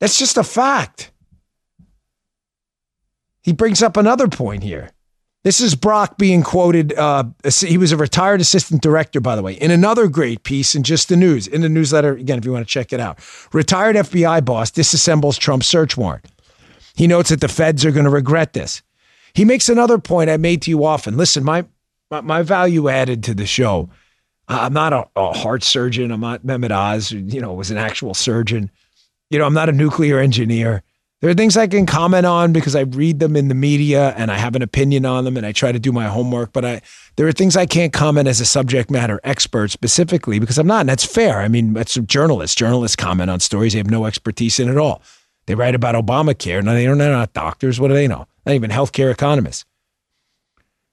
That's 0.00 0.18
just 0.18 0.36
a 0.36 0.44
fact. 0.44 1.10
He 3.42 3.52
brings 3.52 3.82
up 3.82 3.96
another 3.96 4.28
point 4.28 4.62
here. 4.62 4.90
This 5.44 5.60
is 5.60 5.76
Brock 5.76 6.18
being 6.18 6.42
quoted. 6.42 6.92
Uh, 6.94 7.26
he 7.60 7.78
was 7.78 7.92
a 7.92 7.96
retired 7.96 8.40
assistant 8.40 8.82
director, 8.82 9.20
by 9.20 9.36
the 9.36 9.42
way, 9.42 9.52
in 9.52 9.70
another 9.70 10.08
great 10.08 10.42
piece 10.42 10.74
in 10.74 10.82
Just 10.82 11.08
the 11.08 11.16
News, 11.16 11.46
in 11.46 11.60
the 11.60 11.68
newsletter. 11.68 12.14
Again, 12.14 12.38
if 12.38 12.44
you 12.44 12.50
want 12.50 12.66
to 12.66 12.72
check 12.72 12.92
it 12.92 12.98
out. 12.98 13.20
Retired 13.52 13.94
FBI 13.94 14.44
boss 14.44 14.72
disassembles 14.72 15.38
Trump's 15.38 15.68
search 15.68 15.96
warrant. 15.96 16.26
He 16.96 17.06
notes 17.06 17.30
that 17.30 17.40
the 17.40 17.46
feds 17.46 17.84
are 17.84 17.92
going 17.92 18.04
to 18.06 18.10
regret 18.10 18.54
this. 18.54 18.82
He 19.36 19.44
makes 19.44 19.68
another 19.68 19.98
point 19.98 20.30
I 20.30 20.38
made 20.38 20.62
to 20.62 20.70
you 20.70 20.86
often. 20.86 21.18
Listen, 21.18 21.44
my 21.44 21.66
my, 22.10 22.22
my 22.22 22.42
value 22.42 22.88
added 22.88 23.22
to 23.24 23.34
the 23.34 23.44
show. 23.44 23.90
I'm 24.48 24.72
not 24.72 24.94
a, 24.94 25.06
a, 25.14 25.32
heart 25.32 25.62
surgeon. 25.62 26.10
I'm 26.10 26.20
not 26.20 26.46
Mehmet 26.46 26.70
Oz, 26.70 27.10
you 27.12 27.40
know, 27.40 27.52
was 27.52 27.70
an 27.70 27.76
actual 27.76 28.14
surgeon. 28.14 28.70
You 29.28 29.38
know, 29.38 29.44
I'm 29.44 29.52
not 29.52 29.68
a 29.68 29.72
nuclear 29.72 30.20
engineer. 30.20 30.84
There 31.20 31.28
are 31.28 31.34
things 31.34 31.56
I 31.56 31.66
can 31.66 31.84
comment 31.84 32.24
on 32.24 32.52
because 32.52 32.76
I 32.76 32.82
read 32.82 33.18
them 33.18 33.36
in 33.36 33.48
the 33.48 33.54
media 33.54 34.14
and 34.16 34.30
I 34.30 34.38
have 34.38 34.54
an 34.54 34.62
opinion 34.62 35.04
on 35.04 35.24
them 35.24 35.36
and 35.36 35.44
I 35.44 35.52
try 35.52 35.72
to 35.72 35.78
do 35.78 35.92
my 35.92 36.06
homework. 36.06 36.52
But 36.54 36.64
I 36.64 36.80
there 37.16 37.26
are 37.26 37.32
things 37.32 37.56
I 37.56 37.66
can't 37.66 37.92
comment 37.92 38.28
as 38.28 38.40
a 38.40 38.46
subject 38.46 38.90
matter 38.90 39.20
expert 39.22 39.70
specifically 39.70 40.38
because 40.38 40.56
I'm 40.56 40.66
not, 40.66 40.80
and 40.80 40.88
that's 40.88 41.04
fair. 41.04 41.40
I 41.40 41.48
mean, 41.48 41.74
that's 41.74 41.94
journalists. 41.94 42.54
Journalists 42.54 42.96
comment 42.96 43.30
on 43.30 43.40
stories 43.40 43.74
they 43.74 43.80
have 43.80 43.90
no 43.90 44.06
expertise 44.06 44.58
in 44.58 44.70
at 44.70 44.78
all. 44.78 45.02
They 45.46 45.54
write 45.54 45.74
about 45.74 45.94
Obamacare. 45.94 46.62
Now 46.62 46.72
they 46.72 46.86
don't 46.86 46.98
know 46.98 47.12
not 47.12 47.34
doctors. 47.34 47.78
What 47.78 47.88
do 47.88 47.94
they 47.94 48.08
know? 48.08 48.28
Not 48.46 48.54
even 48.54 48.70
healthcare 48.70 49.12
economists. 49.12 49.64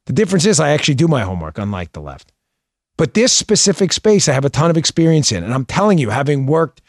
The 0.06 0.14
difference 0.14 0.46
is 0.46 0.60
I 0.60 0.72
actually 0.72 0.96
do 0.96 1.08
my 1.08 1.22
homework, 1.22 1.58
unlike 1.58 1.94
the 1.94 2.02
left. 2.02 2.34
But 2.98 3.14
this 3.14 3.32
specific 3.32 3.94
space, 3.94 4.28
I 4.28 4.34
have 4.34 4.46
a 4.46 4.50
ton 4.50 4.70
of 4.70 4.78
experience 4.78 5.32
in. 5.32 5.44
And 5.44 5.54
I'm 5.54 5.66
telling 5.66 5.98
you, 5.98 6.10
having 6.10 6.46
worked, 6.46 6.82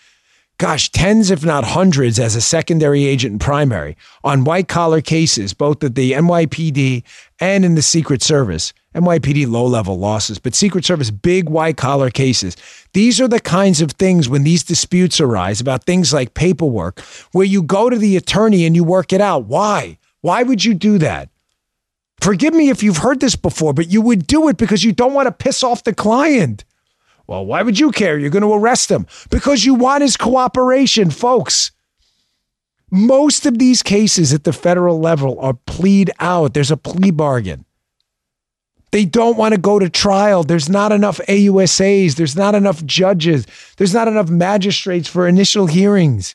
gosh, 0.58 0.90
tens, 0.90 1.30
if 1.30 1.44
not 1.44 1.64
hundreds, 1.64 2.18
as 2.18 2.34
a 2.34 2.40
secondary 2.40 3.04
agent 3.04 3.32
and 3.32 3.40
primary 3.40 3.96
on 4.22 4.44
white 4.44 4.68
collar 4.68 5.00
cases, 5.00 5.54
both 5.54 5.82
at 5.84 5.94
the 5.94 6.12
NYPD 6.12 7.04
and 7.40 7.64
in 7.64 7.74
the 7.74 7.82
Secret 7.82 8.22
Service, 8.22 8.72
NYPD 8.94 9.48
low 9.48 9.66
level 9.66 9.98
losses, 9.98 10.38
but 10.38 10.54
Secret 10.54 10.84
Service 10.84 11.10
big 11.10 11.48
white 11.48 11.76
collar 11.76 12.10
cases. 12.10 12.56
These 12.92 13.20
are 13.20 13.28
the 13.28 13.40
kinds 13.40 13.80
of 13.80 13.92
things 13.92 14.28
when 14.28 14.44
these 14.44 14.62
disputes 14.62 15.20
arise 15.20 15.60
about 15.60 15.84
things 15.84 16.12
like 16.12 16.34
paperwork, 16.34 17.00
where 17.32 17.46
you 17.46 17.62
go 17.62 17.88
to 17.88 17.96
the 17.96 18.16
attorney 18.16 18.66
and 18.66 18.76
you 18.76 18.84
work 18.84 19.12
it 19.12 19.20
out. 19.20 19.46
Why? 19.46 19.98
Why 20.24 20.42
would 20.42 20.64
you 20.64 20.72
do 20.72 20.96
that? 21.00 21.28
Forgive 22.22 22.54
me 22.54 22.70
if 22.70 22.82
you've 22.82 22.96
heard 22.96 23.20
this 23.20 23.36
before, 23.36 23.74
but 23.74 23.90
you 23.90 24.00
would 24.00 24.26
do 24.26 24.48
it 24.48 24.56
because 24.56 24.82
you 24.82 24.90
don't 24.90 25.12
want 25.12 25.26
to 25.26 25.32
piss 25.32 25.62
off 25.62 25.84
the 25.84 25.92
client. 25.92 26.64
Well, 27.26 27.44
why 27.44 27.60
would 27.60 27.78
you 27.78 27.92
care? 27.92 28.18
You're 28.18 28.30
going 28.30 28.40
to 28.40 28.54
arrest 28.54 28.90
him 28.90 29.06
because 29.28 29.66
you 29.66 29.74
want 29.74 30.00
his 30.00 30.16
cooperation, 30.16 31.10
folks. 31.10 31.72
Most 32.90 33.44
of 33.44 33.58
these 33.58 33.82
cases 33.82 34.32
at 34.32 34.44
the 34.44 34.54
federal 34.54 34.98
level 34.98 35.38
are 35.40 35.58
plead 35.66 36.10
out. 36.18 36.54
There's 36.54 36.70
a 36.70 36.78
plea 36.78 37.10
bargain. 37.10 37.66
They 38.92 39.04
don't 39.04 39.36
want 39.36 39.52
to 39.54 39.60
go 39.60 39.78
to 39.78 39.90
trial. 39.90 40.42
There's 40.42 40.70
not 40.70 40.90
enough 40.90 41.18
AUSAs. 41.28 42.14
There's 42.14 42.34
not 42.34 42.54
enough 42.54 42.82
judges. 42.86 43.46
There's 43.76 43.92
not 43.92 44.08
enough 44.08 44.30
magistrates 44.30 45.06
for 45.06 45.28
initial 45.28 45.66
hearings. 45.66 46.34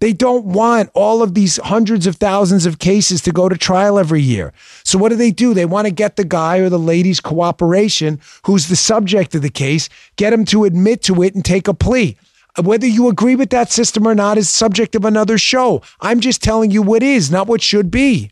They 0.00 0.12
don't 0.12 0.44
want 0.44 0.90
all 0.94 1.22
of 1.22 1.34
these 1.34 1.56
hundreds 1.56 2.06
of 2.06 2.16
thousands 2.16 2.66
of 2.66 2.78
cases 2.78 3.20
to 3.22 3.32
go 3.32 3.48
to 3.48 3.56
trial 3.56 3.98
every 3.98 4.22
year. 4.22 4.52
So, 4.84 4.98
what 4.98 5.08
do 5.08 5.16
they 5.16 5.30
do? 5.30 5.54
They 5.54 5.64
want 5.64 5.86
to 5.86 5.92
get 5.92 6.16
the 6.16 6.24
guy 6.24 6.58
or 6.58 6.68
the 6.68 6.78
lady's 6.78 7.20
cooperation, 7.20 8.20
who's 8.44 8.68
the 8.68 8.76
subject 8.76 9.34
of 9.34 9.42
the 9.42 9.50
case, 9.50 9.88
get 10.16 10.32
him 10.32 10.44
to 10.46 10.64
admit 10.64 11.02
to 11.04 11.22
it 11.22 11.34
and 11.34 11.44
take 11.44 11.66
a 11.68 11.74
plea. 11.74 12.16
Whether 12.62 12.86
you 12.86 13.08
agree 13.08 13.36
with 13.36 13.50
that 13.50 13.70
system 13.70 14.06
or 14.06 14.14
not 14.14 14.38
is 14.38 14.48
subject 14.48 14.94
of 14.94 15.04
another 15.04 15.38
show. 15.38 15.82
I'm 16.00 16.20
just 16.20 16.42
telling 16.42 16.70
you 16.70 16.82
what 16.82 17.02
is, 17.02 17.30
not 17.30 17.46
what 17.46 17.62
should 17.62 17.90
be. 17.90 18.30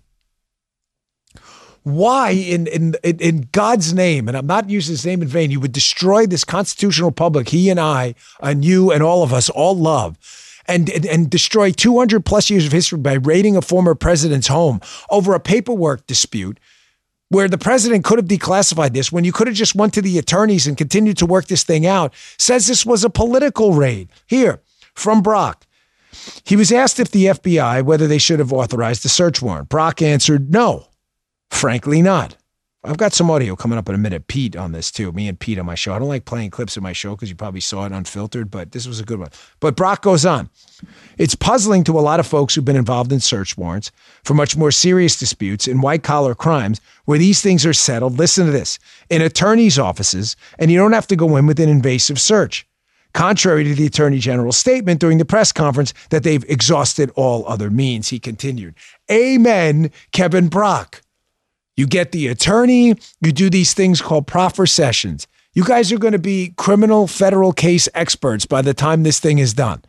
Why, 1.85 2.30
in, 2.30 2.66
in, 2.66 2.94
in 3.04 3.49
God's 3.52 3.94
name, 3.94 4.26
and 4.26 4.37
I'm 4.37 4.49
not 4.49 4.68
using 4.68 4.94
his 4.94 5.06
name 5.06 5.23
in 5.23 5.28
vain, 5.28 5.52
you 5.52 5.61
would 5.61 5.70
destroy 5.70 6.26
this 6.26 6.42
constitutional 6.42 7.11
republic 7.11 7.50
he 7.50 7.70
and 7.70 7.78
I, 7.78 8.16
and 8.40 8.64
you 8.64 8.90
and 8.90 9.04
all 9.04 9.23
of 9.23 9.32
us 9.32 9.49
all 9.49 9.76
love 9.76 10.18
and, 10.68 10.88
and, 10.90 11.06
and 11.06 11.30
destroy 11.30 11.70
200 11.70 12.25
plus 12.25 12.50
years 12.50 12.66
of 12.66 12.73
history 12.73 12.99
by 12.99 13.14
raiding 13.14 13.56
a 13.56 13.62
former 13.62 13.94
president's 13.94 14.49
home 14.49 14.80
over 15.11 15.35
a 15.35 15.40
paperwork 15.40 16.06
dispute 16.06 16.58
where 17.28 17.49
the 17.49 17.58
president 17.58 18.04
could 18.04 18.18
have 18.18 18.28
declassified 18.28 18.92
this 18.92 19.11
when 19.11 19.25
you 19.25 19.32
could 19.32 19.46
have 19.46 19.56
just 19.56 19.75
went 19.75 19.92
to 19.94 20.02
the 20.02 20.18
attorneys 20.18 20.66
and 20.66 20.76
continued 20.76 21.16
to 21.18 21.26
work 21.26 21.46
this 21.46 21.64
thing 21.64 21.87
out. 21.87 22.14
Says 22.38 22.66
this 22.66 22.87
was 22.87 23.04
a 23.04 23.11
political 23.11 23.73
raid. 23.73 24.08
Here 24.26 24.61
from 24.94 25.23
brock. 25.23 25.66
He 26.44 26.56
was 26.56 26.73
asked 26.73 26.99
if 26.99 27.11
the 27.11 27.26
fbi 27.26 27.85
whether 27.85 28.06
they 28.06 28.18
should 28.18 28.38
have 28.38 28.52
authorized 28.52 29.02
the 29.02 29.08
search 29.08 29.42
warrant. 29.42 29.68
Brock 29.68 30.00
answered 30.00 30.50
no 30.50 30.87
frankly 31.50 32.02
not 32.02 32.37
I've 32.86 32.98
got 32.98 33.12
some 33.12 33.30
audio 33.32 33.56
coming 33.56 33.78
up 33.78 33.88
in 33.88 33.96
a 33.96 33.98
minute. 33.98 34.28
Pete 34.28 34.54
on 34.54 34.70
this 34.70 34.92
too. 34.92 35.10
Me 35.10 35.26
and 35.26 35.38
Pete 35.38 35.58
on 35.58 35.66
my 35.66 35.74
show. 35.74 35.92
I 35.92 35.98
don't 35.98 36.06
like 36.06 36.24
playing 36.24 36.50
clips 36.50 36.76
of 36.76 36.84
my 36.84 36.92
show 36.92 37.16
because 37.16 37.28
you 37.28 37.34
probably 37.34 37.60
saw 37.60 37.84
it 37.84 37.90
unfiltered, 37.90 38.48
but 38.48 38.70
this 38.70 38.86
was 38.86 39.00
a 39.00 39.04
good 39.04 39.18
one. 39.18 39.30
But 39.58 39.74
Brock 39.74 40.02
goes 40.02 40.24
on. 40.24 40.50
It's 41.18 41.34
puzzling 41.34 41.82
to 41.84 41.98
a 41.98 42.00
lot 42.00 42.20
of 42.20 42.28
folks 42.28 42.54
who've 42.54 42.64
been 42.64 42.76
involved 42.76 43.12
in 43.12 43.18
search 43.18 43.56
warrants 43.58 43.90
for 44.22 44.34
much 44.34 44.56
more 44.56 44.70
serious 44.70 45.18
disputes 45.18 45.66
in 45.66 45.80
white 45.80 46.04
collar 46.04 46.34
crimes 46.34 46.80
where 47.06 47.18
these 47.18 47.42
things 47.42 47.66
are 47.66 47.72
settled. 47.72 48.18
Listen 48.18 48.46
to 48.46 48.52
this 48.52 48.78
in 49.10 49.20
attorneys' 49.20 49.80
offices, 49.80 50.36
and 50.60 50.70
you 50.70 50.78
don't 50.78 50.92
have 50.92 51.08
to 51.08 51.16
go 51.16 51.36
in 51.36 51.46
with 51.46 51.58
an 51.58 51.68
invasive 51.68 52.20
search. 52.20 52.68
Contrary 53.14 53.64
to 53.64 53.74
the 53.74 53.86
Attorney 53.86 54.18
General's 54.18 54.58
statement 54.58 55.00
during 55.00 55.18
the 55.18 55.24
press 55.24 55.50
conference 55.50 55.92
that 56.10 56.22
they've 56.22 56.44
exhausted 56.48 57.10
all 57.16 57.48
other 57.48 57.70
means, 57.70 58.08
he 58.08 58.20
continued. 58.20 58.74
Amen, 59.10 59.90
Kevin 60.12 60.48
Brock. 60.48 61.02
You 61.76 61.87
get 61.87 62.12
the 62.12 62.28
attorney, 62.28 62.97
you 63.21 63.33
do 63.33 63.50
these 63.50 63.75
things 63.75 64.00
called 64.00 64.26
proffer 64.26 64.66
sessions. 64.66 65.26
You 65.52 65.64
guys 65.64 65.92
are 65.92 65.99
going 65.99 66.12
to 66.12 66.18
be 66.18 66.54
criminal 66.56 67.06
federal 67.06 67.52
case 67.52 67.88
experts 67.95 68.47
by 68.47 68.62
the 68.62 68.75
time 68.75 69.02
this 69.02 69.21
thing 69.21 69.38
is 69.38 69.54
done. 69.54 69.83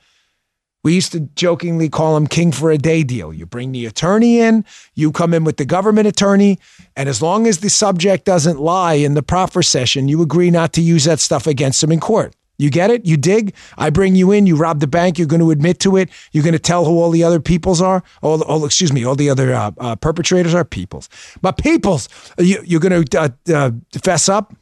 We 0.83 0.95
used 0.95 1.11
to 1.13 1.21
jokingly 1.35 1.89
call 1.89 2.15
them 2.15 2.27
king 2.27 2.51
for 2.51 2.71
a 2.71 2.77
day 2.77 3.03
deal. 3.03 3.33
You 3.33 3.45
bring 3.45 3.71
the 3.71 3.85
attorney 3.85 4.39
in, 4.39 4.63
you 4.95 5.11
come 5.11 5.33
in 5.33 5.43
with 5.43 5.57
the 5.57 5.65
government 5.65 6.07
attorney, 6.07 6.59
and 6.95 7.09
as 7.09 7.21
long 7.21 7.47
as 7.47 7.59
the 7.59 7.69
subject 7.69 8.23
doesn't 8.25 8.59
lie 8.59 8.93
in 8.93 9.13
the 9.13 9.23
proffer 9.23 9.61
session, 9.61 10.07
you 10.07 10.21
agree 10.21 10.49
not 10.49 10.73
to 10.73 10.81
use 10.81 11.03
that 11.03 11.19
stuff 11.19 11.47
against 11.47 11.81
them 11.81 11.91
in 11.91 11.99
court. 11.99 12.33
You 12.57 12.69
get 12.71 12.89
it? 12.89 13.05
You 13.05 13.17
dig? 13.17 13.53
I 13.77 13.89
bring 13.89 14.15
you 14.15 14.31
in, 14.31 14.47
you 14.47 14.55
rob 14.55 14.79
the 14.79 14.87
bank, 14.87 15.17
you're 15.17 15.27
going 15.27 15.41
to 15.41 15.51
admit 15.51 15.79
to 15.81 15.95
it, 15.95 16.09
you're 16.31 16.43
going 16.43 16.53
to 16.53 16.59
tell 16.59 16.85
who 16.85 16.99
all 16.99 17.11
the 17.11 17.23
other 17.23 17.39
peoples 17.39 17.81
are, 17.81 18.03
all, 18.21 18.41
all 18.43 18.65
excuse 18.65 18.91
me, 18.91 19.05
all 19.05 19.15
the 19.15 19.29
other 19.29 19.53
uh, 19.53 19.71
uh, 19.77 19.95
perpetrators 19.95 20.53
are 20.53 20.65
peoples. 20.65 21.07
But 21.41 21.57
peoples, 21.57 22.09
you, 22.39 22.61
you're 22.65 22.79
going 22.79 23.05
to 23.05 23.73
fess 24.01 24.27
up. 24.27 24.55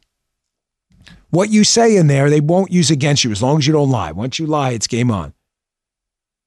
What 1.29 1.49
you 1.49 1.63
say 1.63 1.97
in 1.97 2.07
there, 2.07 2.29
they 2.29 2.39
won't 2.39 2.71
use 2.71 2.91
against 2.91 3.23
you 3.23 3.31
as 3.31 3.41
long 3.41 3.57
as 3.57 3.67
you 3.67 3.73
don't 3.73 3.89
lie. 3.89 4.11
Once 4.11 4.39
you 4.39 4.45
lie, 4.45 4.71
it's 4.71 4.87
game 4.87 5.11
on. 5.11 5.33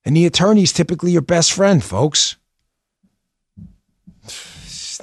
And 0.04 0.16
the 0.16 0.24
attorney's 0.26 0.72
typically 0.72 1.12
your 1.12 1.22
best 1.22 1.52
friend, 1.52 1.82
folks. 1.82 2.36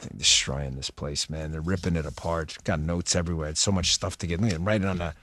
They're 0.02 0.18
Destroying 0.18 0.76
this 0.76 0.90
place, 0.90 1.30
man. 1.30 1.52
They're 1.52 1.62
ripping 1.62 1.96
it 1.96 2.06
apart. 2.06 2.58
Got 2.64 2.80
notes 2.80 3.16
everywhere. 3.16 3.50
It's 3.50 3.62
so 3.62 3.72
much 3.72 3.94
stuff 3.94 4.18
to 4.20 4.28
get. 4.28 4.40
I'm 4.40 4.66
writing 4.66 4.88
on 4.88 4.98
the 4.98 5.14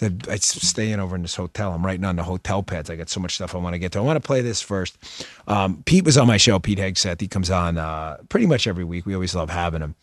the, 0.00 0.32
I 0.32 0.36
staying 0.36 0.98
over 0.98 1.14
in 1.14 1.22
this 1.22 1.36
hotel. 1.36 1.72
I'm 1.72 1.84
writing 1.84 2.04
on 2.04 2.16
the 2.16 2.22
hotel 2.22 2.62
pads. 2.62 2.90
I 2.90 2.96
got 2.96 3.08
so 3.08 3.20
much 3.20 3.34
stuff 3.34 3.54
I 3.54 3.58
want 3.58 3.74
to 3.74 3.78
get 3.78 3.92
to. 3.92 3.98
I 3.98 4.02
want 4.02 4.16
to 4.20 4.26
play 4.26 4.40
this 4.40 4.60
first. 4.60 4.98
Um, 5.46 5.82
Pete 5.84 6.04
was 6.04 6.18
on 6.18 6.26
my 6.26 6.36
show. 6.36 6.58
Pete 6.58 6.78
Hegseth. 6.78 7.20
He 7.20 7.28
comes 7.28 7.50
on 7.50 7.78
uh, 7.78 8.18
pretty 8.28 8.46
much 8.46 8.66
every 8.66 8.84
week. 8.84 9.06
We 9.06 9.14
always 9.14 9.34
love 9.34 9.50
having 9.50 9.80
him. 9.80 9.94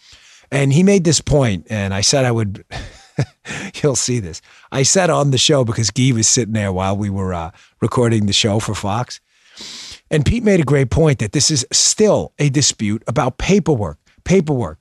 And 0.52 0.72
he 0.72 0.82
made 0.84 1.04
this 1.04 1.20
point, 1.20 1.68
and 1.70 1.94
I 1.94 2.02
said 2.02 2.24
I 2.24 2.32
would. 2.32 2.64
You'll 3.82 3.96
see 3.96 4.20
this. 4.20 4.42
I 4.72 4.84
said 4.84 5.10
on 5.10 5.32
the 5.32 5.38
show 5.38 5.66
because 5.66 5.90
Guy 5.90 6.12
was 6.14 6.28
sitting 6.28 6.54
there 6.54 6.72
while 6.72 6.96
we 6.96 7.10
were 7.10 7.34
uh, 7.34 7.52
recording 7.82 8.28
the 8.28 8.34
show 8.34 8.60
for 8.60 8.76
Fox. 8.76 9.20
And 10.12 10.26
Pete 10.26 10.44
made 10.44 10.60
a 10.60 10.64
great 10.64 10.90
point 10.92 11.20
that 11.20 11.32
this 11.32 11.50
is 11.52 11.66
still 11.72 12.32
a 12.40 12.50
dispute 12.50 13.04
about 13.08 13.38
paperwork. 13.40 13.98
Paperwork 14.24 14.80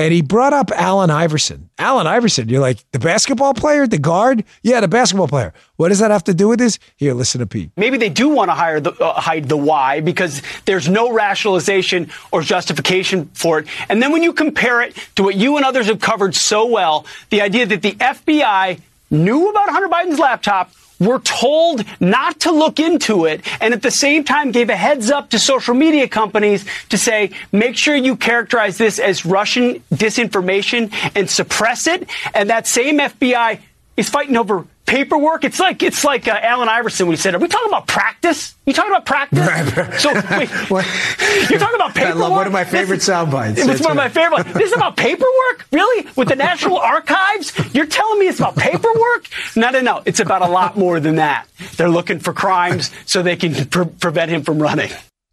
and 0.00 0.14
he 0.14 0.22
brought 0.22 0.54
up 0.54 0.70
Allen 0.74 1.10
Iverson. 1.10 1.68
Allen 1.78 2.06
Iverson, 2.06 2.48
you're 2.48 2.60
like, 2.60 2.78
the 2.92 2.98
basketball 2.98 3.52
player, 3.52 3.86
the 3.86 3.98
guard? 3.98 4.44
Yeah, 4.62 4.80
the 4.80 4.88
basketball 4.88 5.28
player. 5.28 5.52
What 5.76 5.90
does 5.90 5.98
that 5.98 6.10
have 6.10 6.24
to 6.24 6.32
do 6.32 6.48
with 6.48 6.58
this? 6.58 6.78
Here, 6.96 7.12
listen 7.12 7.40
to 7.40 7.46
Pete. 7.46 7.70
Maybe 7.76 7.98
they 7.98 8.08
do 8.08 8.30
want 8.30 8.50
to 8.50 8.80
the, 8.80 9.04
uh, 9.04 9.20
hide 9.20 9.50
the 9.50 9.58
why 9.58 10.00
because 10.00 10.40
there's 10.64 10.88
no 10.88 11.12
rationalization 11.12 12.10
or 12.32 12.40
justification 12.40 13.26
for 13.34 13.58
it. 13.58 13.66
And 13.90 14.02
then 14.02 14.10
when 14.10 14.22
you 14.22 14.32
compare 14.32 14.80
it 14.80 14.96
to 15.16 15.22
what 15.22 15.36
you 15.36 15.58
and 15.58 15.66
others 15.66 15.86
have 15.86 16.00
covered 16.00 16.34
so 16.34 16.64
well, 16.64 17.04
the 17.28 17.42
idea 17.42 17.66
that 17.66 17.82
the 17.82 17.92
FBI 17.92 18.80
knew 19.10 19.50
about 19.50 19.68
Hunter 19.68 19.88
Biden's 19.88 20.18
laptop, 20.18 20.72
were 21.00 21.18
told 21.20 21.84
not 21.98 22.38
to 22.40 22.52
look 22.52 22.78
into 22.78 23.24
it 23.24 23.40
and 23.60 23.74
at 23.74 23.82
the 23.82 23.90
same 23.90 24.22
time 24.22 24.52
gave 24.52 24.70
a 24.70 24.76
heads 24.76 25.10
up 25.10 25.30
to 25.30 25.38
social 25.38 25.74
media 25.74 26.06
companies 26.06 26.64
to 26.90 26.98
say, 26.98 27.30
make 27.50 27.76
sure 27.76 27.96
you 27.96 28.14
characterize 28.16 28.78
this 28.78 28.98
as 28.98 29.26
Russian 29.26 29.82
disinformation 29.92 30.92
and 31.16 31.28
suppress 31.28 31.86
it. 31.86 32.08
And 32.34 32.50
that 32.50 32.66
same 32.66 32.98
FBI 32.98 33.60
is 33.96 34.08
fighting 34.08 34.36
over 34.36 34.66
paperwork. 34.90 35.44
It's 35.44 35.60
like 35.60 35.82
it's 35.82 36.04
like 36.04 36.26
uh, 36.26 36.38
Allen 36.42 36.68
Iverson. 36.68 37.06
We 37.06 37.16
said, 37.16 37.34
"Are 37.34 37.38
we 37.38 37.46
talking 37.46 37.68
about 37.68 37.86
practice? 37.86 38.56
You 38.66 38.72
talking 38.72 38.90
about 38.90 39.06
practice?" 39.06 39.38
so 40.02 40.12
wait, 40.12 40.50
you're 41.48 41.58
talking 41.58 41.76
about 41.76 41.94
paperwork. 41.94 42.16
I 42.16 42.18
love 42.18 42.32
one 42.32 42.46
of 42.46 42.52
my 42.52 42.64
favorite 42.64 42.96
this, 42.96 43.06
sound 43.06 43.30
bites. 43.30 43.58
It's 43.58 43.80
one 43.80 43.80
right. 43.80 43.90
of 43.90 43.96
my 43.96 44.08
favorite. 44.08 44.52
This 44.54 44.70
is 44.70 44.76
about 44.76 44.96
paperwork, 44.96 45.66
really? 45.70 46.08
With 46.16 46.28
the 46.28 46.36
National 46.36 46.78
Archives? 46.94 47.52
You're 47.74 47.86
telling 47.86 48.18
me 48.18 48.26
it's 48.26 48.40
about 48.40 48.56
paperwork? 48.56 49.28
No, 49.54 49.70
no, 49.70 49.80
no. 49.80 50.02
It's 50.04 50.20
about 50.20 50.42
a 50.42 50.48
lot 50.48 50.76
more 50.76 50.98
than 50.98 51.16
that. 51.16 51.46
They're 51.76 51.88
looking 51.88 52.18
for 52.18 52.32
crimes 52.32 52.90
so 53.06 53.22
they 53.22 53.36
can 53.36 53.66
pre- 53.66 53.86
prevent 53.86 54.30
him 54.30 54.42
from 54.42 54.60
running. 54.60 54.90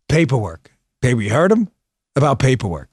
Paperwork. 0.08 0.72
Baby, 1.02 1.26
you 1.26 1.32
heard 1.32 1.52
him 1.52 1.70
about 2.16 2.40
paperwork. 2.40 2.90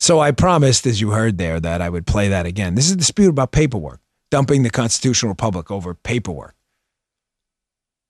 So 0.00 0.20
I 0.20 0.32
promised, 0.32 0.86
as 0.86 1.00
you 1.00 1.12
heard 1.12 1.38
there, 1.38 1.58
that 1.60 1.80
I 1.80 1.88
would 1.88 2.06
play 2.06 2.28
that 2.28 2.44
again. 2.44 2.74
This 2.74 2.86
is 2.86 2.92
a 2.92 2.96
dispute 2.96 3.30
about 3.30 3.52
paperwork 3.52 4.00
dumping 4.34 4.64
the 4.64 4.70
constitutional 4.70 5.30
republic 5.30 5.70
over 5.70 5.94
paperwork. 5.94 6.56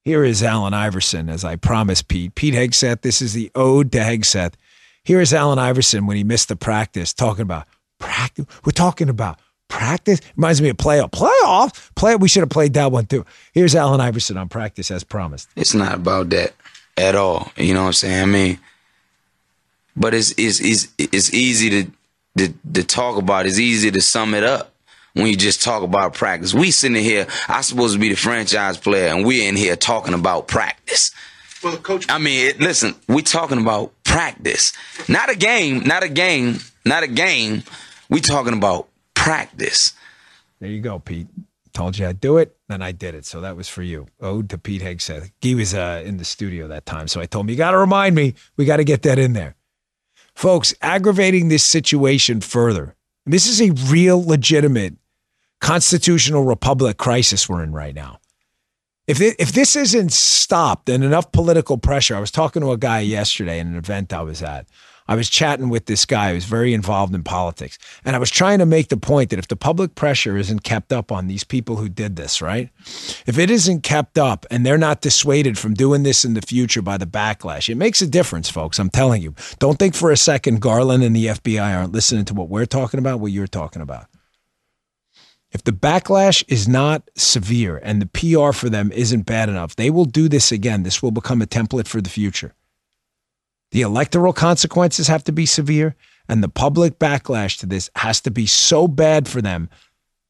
Here 0.05 0.25
is 0.25 0.43
Allen 0.43 0.73
Iverson, 0.73 1.29
as 1.29 1.45
I 1.45 1.57
promised 1.57 2.09
Pete. 2.09 2.35
Pete 2.35 2.55
Hegseth, 2.55 3.03
this 3.03 3.21
is 3.21 3.35
the 3.35 3.51
ode 3.55 3.93
to 3.93 3.99
Hegseth. 3.99 4.55
Here 5.03 5.21
is 5.21 5.35
Allen 5.35 5.59
Iverson 5.59 6.07
when 6.07 6.17
he 6.17 6.25
missed 6.25 6.49
the 6.49 6.57
practice, 6.57 7.13
talking 7.13 7.43
about 7.43 7.67
practice. 7.99 8.47
We're 8.65 8.73
talking 8.73 9.11
about 9.11 9.39
practice. 9.69 10.19
Reminds 10.35 10.63
me 10.63 10.71
of 10.71 10.79
playoff. 10.79 11.11
Playoff? 11.11 11.95
Play. 11.95 12.17
We 12.17 12.29
should 12.29 12.41
have 12.41 12.49
played 12.49 12.73
that 12.73 12.91
one 12.91 13.05
too. 13.05 13.27
Here's 13.53 13.75
Allen 13.75 14.01
Iverson 14.01 14.39
on 14.39 14.49
practice 14.49 14.91
as 14.91 15.05
promised. 15.05 15.51
It's 15.57 15.75
not 15.75 15.93
about 15.93 16.31
that 16.31 16.55
at 16.97 17.15
all. 17.17 17.53
You 17.59 17.75
know 17.75 17.83
what 17.83 17.89
I'm 17.89 17.93
saying? 17.93 18.23
I 18.23 18.25
mean, 18.25 18.59
but 19.95 20.15
it's 20.15 20.33
it's 20.39 20.59
it's, 20.59 20.89
it's 20.97 21.35
easy 21.35 21.69
to, 21.69 21.91
to 22.39 22.55
to 22.73 22.83
talk 22.83 23.19
about. 23.19 23.45
It's 23.45 23.59
easy 23.59 23.91
to 23.91 24.01
sum 24.01 24.33
it 24.33 24.43
up 24.43 24.74
when 25.15 25.27
you 25.27 25.37
just 25.37 25.63
talk 25.63 25.83
about 25.83 26.15
practice. 26.15 26.53
We 26.53 26.71
sitting 26.71 27.03
here, 27.03 27.27
I 27.49 27.63
supposed 27.63 27.95
to 27.95 28.01
be 28.01 28.11
the 28.11 28.17
franchise 28.17 28.77
player, 28.77 29.09
and 29.09 29.25
we're 29.25 29.49
in 29.49 29.57
here 29.57 29.77
talking 29.77 30.15
about 30.15 30.49
practice. 30.49 31.13
Well, 31.63 31.77
coach. 31.79 32.07
I 32.11 32.19
mean, 32.19 32.49
it, 32.49 32.61
listen, 32.61 32.95
we 33.09 33.23
talking 33.23 33.59
about 33.59 33.93
practice, 34.05 34.73
not 35.09 35.31
a 35.31 35.37
game, 35.37 35.85
not 35.85 36.03
a 36.03 36.09
game, 36.09 36.59
not 36.85 37.03
a 37.03 37.07
game. 37.07 37.63
We 38.11 38.21
talking 38.21 38.53
about 38.53 38.89
practice. 39.15 39.95
There 40.61 40.69
you 40.69 40.83
go, 40.83 40.99
Pete. 40.99 41.29
Told 41.73 41.99
you 41.99 42.07
I'd 42.07 42.21
do 42.21 42.39
it, 42.39 42.57
and 42.69 42.85
I 42.85 42.93
did 42.93 43.15
it. 43.15 43.25
So 43.25 43.41
that 43.41 43.57
was 43.57 43.69
for 43.69 43.83
you. 43.83 44.07
Ode 44.21 44.49
to 44.51 44.59
Pete 44.59 44.83
Hegseth. 44.83 45.33
He 45.41 45.55
was 45.55 45.75
uh, 45.75 46.03
in 46.05 46.19
the 46.19 46.25
studio 46.25 46.69
that 46.69 46.87
time, 46.87 47.09
so 47.09 47.21
I 47.21 47.27
told 47.27 47.47
him, 47.47 47.51
you 47.51 47.57
got 47.57 47.73
to 47.73 47.79
remind 47.79 48.15
me. 48.15 48.35
We 48.57 48.65
got 48.65 48.77
to 48.77 48.85
get 48.85 49.03
that 49.03 49.19
in 49.19 49.33
there. 49.33 49.57
Folks, 50.35 50.75
aggravating 50.83 51.49
this 51.49 51.65
situation 51.65 52.41
further. 52.41 52.95
This 53.27 53.47
is 53.47 53.61
a 53.61 53.71
real, 53.91 54.23
legitimate 54.23 54.97
constitutional 55.61 56.45
republic 56.45 56.97
crisis 56.97 57.49
we're 57.49 57.63
in 57.63 57.73
right 57.73 57.95
now. 57.95 58.19
If 59.07 59.21
it, 59.21 59.37
if 59.39 59.53
this 59.53 59.77
isn't 59.77 60.13
stopped 60.13 60.89
and 60.89 61.05
enough 61.05 61.31
political 61.31 61.77
pressure, 61.77 62.17
I 62.17 62.21
was 62.21 62.31
talking 62.31 62.63
to 62.63 62.73
a 62.73 62.79
guy 62.79 63.01
yesterday 63.01 63.59
in 63.59 63.67
an 63.67 63.77
event 63.77 64.13
I 64.13 64.23
was 64.23 64.43
at. 64.43 64.67
I 65.07 65.15
was 65.17 65.29
chatting 65.29 65.69
with 65.69 65.85
this 65.85 66.07
guy 66.07 66.33
who's 66.33 66.47
very 66.47 66.73
involved 66.73 67.15
in 67.15 67.23
politics, 67.23 67.79
and 68.07 68.17
I 68.17 68.19
was 68.19 68.31
trying 68.31 68.61
to 68.61 68.67
make 68.67 68.89
the 68.89 68.97
point 68.97 69.29
that 69.29 69.39
if 69.39 69.49
the 69.49 69.57
public 69.57 69.95
pressure 69.95 70.39
isn't 70.39 70.65
kept 70.65 70.95
up 70.95 71.13
on 71.13 71.27
these 71.27 71.45
people 71.45 71.77
who 71.77 71.91
did 71.91 72.17
this, 72.17 72.41
right? 72.41 72.71
If 73.27 73.39
it 73.39 73.51
isn't 73.51 73.83
kept 73.83 74.17
up 74.17 74.47
and 74.51 74.65
they're 74.65 74.79
not 74.79 75.03
dissuaded 75.03 75.59
from 75.59 75.75
doing 75.75 76.05
this 76.05 76.25
in 76.25 76.33
the 76.33 76.41
future 76.41 76.81
by 76.81 76.97
the 76.97 77.07
backlash, 77.07 77.69
it 77.69 77.75
makes 77.75 78.01
a 78.01 78.07
difference, 78.07 78.49
folks. 78.49 78.79
I'm 78.79 78.89
telling 78.89 79.21
you. 79.21 79.35
Don't 79.59 79.79
think 79.79 79.95
for 79.95 80.11
a 80.11 80.17
second 80.17 80.63
Garland 80.63 81.05
and 81.05 81.15
the 81.15 81.27
FBI 81.27 81.77
aren't 81.77 81.93
listening 81.93 82.25
to 82.25 82.35
what 82.35 82.49
we're 82.49 82.65
talking 82.65 82.99
about, 82.99 83.21
what 83.21 83.33
you're 83.33 83.47
talking 83.47 83.83
about. 83.83 84.07
If 85.55 85.63
the 85.63 85.73
backlash 85.73 86.43
is 86.49 86.67
not 86.67 87.09
severe 87.15 87.79
and 87.79 88.03
the 88.03 88.07
PR 88.07 88.53
for 88.53 88.69
them 88.69 88.91
isn't 88.91 89.23
bad 89.23 89.49
enough, 89.49 89.77
they 89.77 89.89
will 89.89 90.05
do 90.05 90.29
this 90.29 90.51
again. 90.51 90.83
This 90.83 91.01
will 91.01 91.13
become 91.13 91.41
a 91.41 91.47
template 91.47 91.87
for 91.87 92.01
the 92.01 92.11
future. 92.11 92.55
The 93.71 93.83
electoral 93.83 94.33
consequences 94.33 95.07
have 95.07 95.23
to 95.25 95.33
be 95.33 95.47
severe, 95.47 95.95
and 96.29 96.43
the 96.43 96.49
public 96.49 96.99
backlash 96.99 97.59
to 97.59 97.67
this 97.67 97.89
has 97.97 98.21
to 98.23 98.33
be 98.33 98.47
so 98.47 98.89
bad 98.89 99.29
for 99.29 99.41
them 99.41 99.71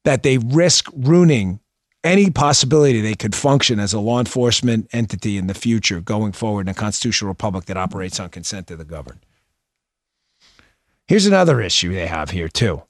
that 0.04 0.22
they 0.22 0.36
risk 0.38 0.90
ruining 0.94 1.60
any 2.02 2.30
possibility 2.30 3.00
they 3.00 3.14
could 3.14 3.34
function 3.34 3.80
as 3.80 3.94
a 3.94 4.00
law 4.00 4.18
enforcement 4.18 4.88
entity 4.92 5.38
in 5.38 5.46
the 5.46 5.54
future 5.54 6.00
going 6.00 6.32
forward 6.32 6.66
in 6.66 6.70
a 6.70 6.74
constitutional 6.74 7.30
republic 7.30 7.64
that 7.64 7.78
operates 7.78 8.20
on 8.20 8.28
consent 8.28 8.70
of 8.70 8.76
the 8.76 8.84
governed. 8.84 9.24
Here's 11.06 11.24
another 11.24 11.62
issue 11.62 11.94
they 11.94 12.06
have 12.06 12.30
here, 12.30 12.48
too. 12.48 12.82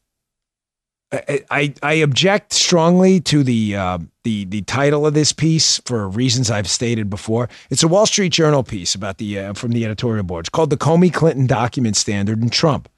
I, 1.50 1.74
I 1.82 1.94
object 1.94 2.52
strongly 2.52 3.20
to 3.20 3.42
the 3.42 3.76
uh, 3.76 3.98
the 4.24 4.44
the 4.46 4.62
title 4.62 5.06
of 5.06 5.14
this 5.14 5.32
piece 5.32 5.80
for 5.84 6.08
reasons 6.08 6.50
I've 6.50 6.68
stated 6.68 7.10
before. 7.10 7.48
It's 7.70 7.82
a 7.82 7.88
Wall 7.88 8.06
Street 8.06 8.32
Journal 8.32 8.62
piece 8.62 8.94
about 8.94 9.18
the 9.18 9.38
uh, 9.38 9.52
from 9.54 9.72
the 9.72 9.84
editorial 9.84 10.24
board. 10.24 10.44
It's 10.44 10.48
called 10.50 10.70
"The 10.70 10.76
Comey 10.76 11.12
Clinton 11.12 11.46
Document 11.46 11.96
Standard 11.96 12.40
and 12.40 12.52
Trump." 12.52 12.88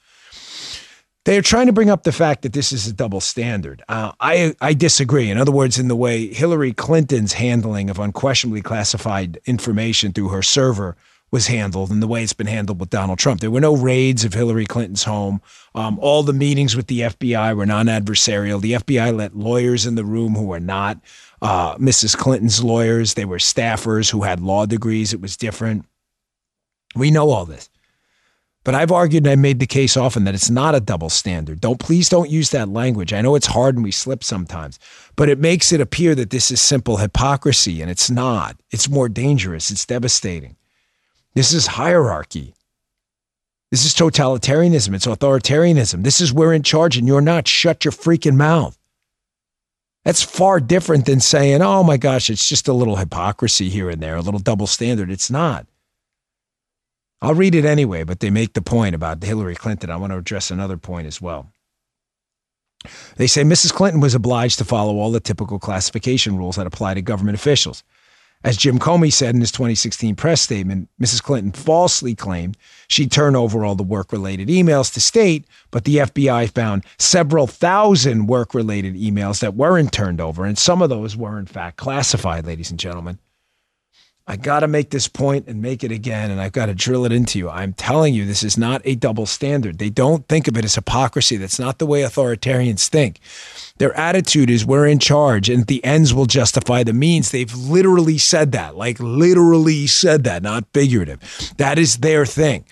They 1.24 1.36
are 1.36 1.42
trying 1.42 1.66
to 1.66 1.72
bring 1.72 1.90
up 1.90 2.04
the 2.04 2.12
fact 2.12 2.42
that 2.42 2.52
this 2.52 2.70
is 2.70 2.86
a 2.86 2.92
double 2.92 3.20
standard. 3.20 3.82
Uh, 3.88 4.12
I 4.20 4.54
I 4.60 4.74
disagree. 4.74 5.28
In 5.30 5.38
other 5.38 5.52
words, 5.52 5.78
in 5.78 5.88
the 5.88 5.96
way 5.96 6.32
Hillary 6.32 6.72
Clinton's 6.72 7.32
handling 7.32 7.90
of 7.90 7.98
unquestionably 7.98 8.62
classified 8.62 9.40
information 9.44 10.12
through 10.12 10.28
her 10.28 10.42
server 10.42 10.96
was 11.30 11.48
handled 11.48 11.90
and 11.90 12.02
the 12.02 12.06
way 12.06 12.22
it's 12.22 12.32
been 12.32 12.46
handled 12.46 12.78
with 12.78 12.90
Donald 12.90 13.18
Trump. 13.18 13.40
There 13.40 13.50
were 13.50 13.60
no 13.60 13.76
raids 13.76 14.24
of 14.24 14.32
Hillary 14.32 14.64
Clinton's 14.64 15.04
home. 15.04 15.40
Um, 15.74 15.98
all 16.00 16.22
the 16.22 16.32
meetings 16.32 16.76
with 16.76 16.86
the 16.86 17.00
FBI 17.00 17.56
were 17.56 17.66
non 17.66 17.86
adversarial. 17.86 18.60
The 18.60 18.74
FBI 18.74 19.16
let 19.16 19.36
lawyers 19.36 19.86
in 19.86 19.96
the 19.96 20.04
room 20.04 20.34
who 20.34 20.46
were 20.46 20.60
not 20.60 21.00
uh, 21.42 21.76
Mrs. 21.76 22.16
Clinton's 22.16 22.62
lawyers, 22.62 23.14
they 23.14 23.24
were 23.24 23.38
staffers 23.38 24.10
who 24.10 24.22
had 24.22 24.40
law 24.40 24.66
degrees. 24.66 25.12
It 25.12 25.20
was 25.20 25.36
different. 25.36 25.84
We 26.94 27.10
know 27.10 27.30
all 27.30 27.44
this. 27.44 27.68
But 28.64 28.74
I've 28.74 28.90
argued 28.90 29.24
and 29.24 29.30
I 29.30 29.36
made 29.36 29.60
the 29.60 29.66
case 29.66 29.96
often 29.96 30.24
that 30.24 30.34
it's 30.34 30.50
not 30.50 30.74
a 30.74 30.80
double 30.80 31.08
standard. 31.08 31.60
Don't 31.60 31.78
please 31.78 32.08
don't 32.08 32.30
use 32.30 32.50
that 32.50 32.68
language. 32.68 33.12
I 33.12 33.20
know 33.20 33.36
it's 33.36 33.46
hard 33.46 33.76
and 33.76 33.84
we 33.84 33.92
slip 33.92 34.24
sometimes, 34.24 34.80
but 35.14 35.28
it 35.28 35.38
makes 35.38 35.70
it 35.70 35.80
appear 35.80 36.16
that 36.16 36.30
this 36.30 36.50
is 36.50 36.60
simple 36.60 36.96
hypocrisy 36.96 37.80
and 37.80 37.88
it's 37.88 38.10
not. 38.10 38.56
It's 38.72 38.88
more 38.88 39.08
dangerous. 39.08 39.70
It's 39.70 39.86
devastating. 39.86 40.56
This 41.36 41.52
is 41.52 41.66
hierarchy. 41.66 42.54
This 43.70 43.84
is 43.84 43.92
totalitarianism. 43.94 44.94
It's 44.94 45.06
authoritarianism. 45.06 46.02
This 46.02 46.18
is 46.18 46.32
we're 46.32 46.54
in 46.54 46.62
charge 46.62 46.96
and 46.96 47.06
you're 47.06 47.20
not. 47.20 47.46
Shut 47.46 47.84
your 47.84 47.92
freaking 47.92 48.36
mouth. 48.36 48.78
That's 50.02 50.22
far 50.22 50.60
different 50.60 51.04
than 51.04 51.20
saying, 51.20 51.60
oh 51.60 51.82
my 51.82 51.98
gosh, 51.98 52.30
it's 52.30 52.48
just 52.48 52.68
a 52.68 52.72
little 52.72 52.96
hypocrisy 52.96 53.68
here 53.68 53.90
and 53.90 54.02
there, 54.02 54.16
a 54.16 54.22
little 54.22 54.40
double 54.40 54.66
standard. 54.66 55.10
It's 55.10 55.30
not. 55.30 55.66
I'll 57.20 57.34
read 57.34 57.54
it 57.54 57.66
anyway, 57.66 58.04
but 58.04 58.20
they 58.20 58.30
make 58.30 58.54
the 58.54 58.62
point 58.62 58.94
about 58.94 59.22
Hillary 59.22 59.56
Clinton. 59.56 59.90
I 59.90 59.96
want 59.96 60.12
to 60.12 60.18
address 60.18 60.50
another 60.50 60.78
point 60.78 61.06
as 61.06 61.20
well. 61.20 61.52
They 63.16 63.26
say 63.26 63.42
Mrs. 63.42 63.74
Clinton 63.74 64.00
was 64.00 64.14
obliged 64.14 64.56
to 64.58 64.64
follow 64.64 64.96
all 64.96 65.10
the 65.10 65.20
typical 65.20 65.58
classification 65.58 66.38
rules 66.38 66.56
that 66.56 66.66
apply 66.66 66.94
to 66.94 67.02
government 67.02 67.36
officials. 67.36 67.84
As 68.46 68.56
Jim 68.56 68.78
Comey 68.78 69.12
said 69.12 69.34
in 69.34 69.40
his 69.40 69.50
2016 69.50 70.14
press 70.14 70.40
statement, 70.40 70.88
Mrs. 71.02 71.20
Clinton 71.20 71.50
falsely 71.50 72.14
claimed 72.14 72.56
she'd 72.86 73.10
turn 73.10 73.34
over 73.34 73.64
all 73.64 73.74
the 73.74 73.82
work 73.82 74.12
related 74.12 74.46
emails 74.46 74.94
to 74.94 75.00
state, 75.00 75.48
but 75.72 75.82
the 75.82 75.96
FBI 75.96 76.48
found 76.54 76.84
several 76.96 77.48
thousand 77.48 78.28
work 78.28 78.54
related 78.54 78.94
emails 78.94 79.40
that 79.40 79.56
weren't 79.56 79.90
turned 79.90 80.20
over, 80.20 80.44
and 80.44 80.56
some 80.56 80.80
of 80.80 80.90
those 80.90 81.16
were, 81.16 81.40
in 81.40 81.46
fact, 81.46 81.76
classified, 81.76 82.46
ladies 82.46 82.70
and 82.70 82.78
gentlemen. 82.78 83.18
I 84.28 84.34
got 84.34 84.60
to 84.60 84.68
make 84.68 84.90
this 84.90 85.06
point 85.06 85.46
and 85.46 85.62
make 85.62 85.84
it 85.84 85.92
again, 85.92 86.32
and 86.32 86.40
I've 86.40 86.50
got 86.50 86.66
to 86.66 86.74
drill 86.74 87.04
it 87.04 87.12
into 87.12 87.38
you. 87.38 87.48
I'm 87.48 87.72
telling 87.72 88.12
you, 88.12 88.26
this 88.26 88.42
is 88.42 88.58
not 88.58 88.82
a 88.84 88.96
double 88.96 89.24
standard. 89.24 89.78
They 89.78 89.88
don't 89.88 90.26
think 90.26 90.48
of 90.48 90.56
it 90.56 90.64
as 90.64 90.74
hypocrisy. 90.74 91.36
That's 91.36 91.60
not 91.60 91.78
the 91.78 91.86
way 91.86 92.00
authoritarians 92.02 92.88
think. 92.88 93.20
Their 93.78 93.96
attitude 93.96 94.50
is 94.50 94.66
we're 94.66 94.86
in 94.86 94.98
charge 94.98 95.48
and 95.48 95.66
the 95.66 95.84
ends 95.84 96.12
will 96.12 96.26
justify 96.26 96.82
the 96.82 96.92
means. 96.92 97.30
They've 97.30 97.54
literally 97.54 98.18
said 98.18 98.50
that, 98.52 98.76
like 98.76 98.98
literally 98.98 99.86
said 99.86 100.24
that, 100.24 100.42
not 100.42 100.64
figurative. 100.72 101.20
That 101.58 101.78
is 101.78 101.98
their 101.98 102.26
thing. 102.26 102.64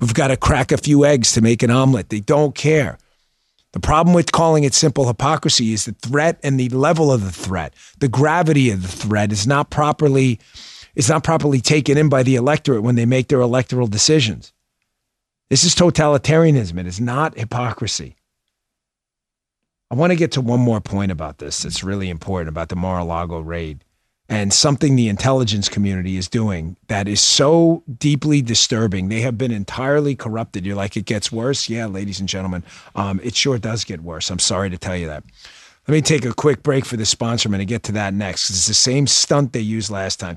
We've 0.00 0.14
got 0.14 0.28
to 0.28 0.36
crack 0.38 0.72
a 0.72 0.78
few 0.78 1.04
eggs 1.04 1.32
to 1.32 1.42
make 1.42 1.62
an 1.62 1.70
omelet. 1.70 2.08
They 2.08 2.20
don't 2.20 2.54
care. 2.54 2.96
The 3.72 3.80
problem 3.80 4.14
with 4.14 4.32
calling 4.32 4.64
it 4.64 4.72
simple 4.74 5.06
hypocrisy 5.08 5.74
is 5.74 5.84
the 5.84 5.92
threat 5.92 6.38
and 6.42 6.58
the 6.58 6.68
level 6.70 7.12
of 7.12 7.24
the 7.24 7.32
threat, 7.32 7.74
the 7.98 8.08
gravity 8.08 8.70
of 8.70 8.82
the 8.82 8.88
threat 8.88 9.30
is 9.30 9.46
not 9.46 9.70
properly 9.70 10.38
is 10.94 11.08
not 11.08 11.24
properly 11.24 11.60
taken 11.60 11.96
in 11.98 12.08
by 12.08 12.22
the 12.22 12.36
electorate 12.36 12.82
when 12.82 12.94
they 12.94 13.06
make 13.06 13.28
their 13.28 13.40
electoral 13.40 13.86
decisions. 13.86 14.52
This 15.50 15.64
is 15.64 15.74
totalitarianism. 15.74 16.78
It 16.78 16.86
is 16.86 17.00
not 17.00 17.38
hypocrisy. 17.38 18.16
I 19.90 19.94
want 19.94 20.10
to 20.10 20.16
get 20.16 20.32
to 20.32 20.40
one 20.40 20.60
more 20.60 20.80
point 20.80 21.12
about 21.12 21.38
this 21.38 21.62
that's 21.62 21.84
really 21.84 22.08
important 22.08 22.48
about 22.48 22.70
the 22.70 22.76
Mar 22.76 23.00
a 23.00 23.04
Lago 23.04 23.40
raid 23.40 23.84
and 24.32 24.50
something 24.50 24.96
the 24.96 25.10
intelligence 25.10 25.68
community 25.68 26.16
is 26.16 26.26
doing 26.26 26.76
that 26.88 27.06
is 27.06 27.20
so 27.20 27.82
deeply 27.98 28.40
disturbing. 28.40 29.10
They 29.10 29.20
have 29.20 29.36
been 29.36 29.50
entirely 29.50 30.16
corrupted. 30.16 30.64
You're 30.64 30.76
like, 30.76 30.96
it 30.96 31.04
gets 31.04 31.30
worse? 31.30 31.68
Yeah, 31.68 31.84
ladies 31.84 32.18
and 32.18 32.28
gentlemen, 32.28 32.64
um, 32.94 33.20
it 33.22 33.36
sure 33.36 33.58
does 33.58 33.84
get 33.84 34.00
worse. 34.00 34.30
I'm 34.30 34.38
sorry 34.38 34.70
to 34.70 34.78
tell 34.78 34.96
you 34.96 35.08
that. 35.08 35.24
Let 35.86 35.94
me 35.94 36.00
take 36.00 36.24
a 36.24 36.32
quick 36.32 36.62
break 36.62 36.86
for 36.86 36.96
the 36.96 37.04
sponsor. 37.04 37.48
I'm 37.48 37.50
going 37.50 37.58
to 37.58 37.66
get 37.66 37.82
to 37.84 37.92
that 37.92 38.14
next. 38.14 38.48
It's 38.48 38.68
the 38.68 38.74
same 38.74 39.06
stunt 39.06 39.52
they 39.52 39.60
used 39.60 39.90
last 39.90 40.18
time. 40.18 40.36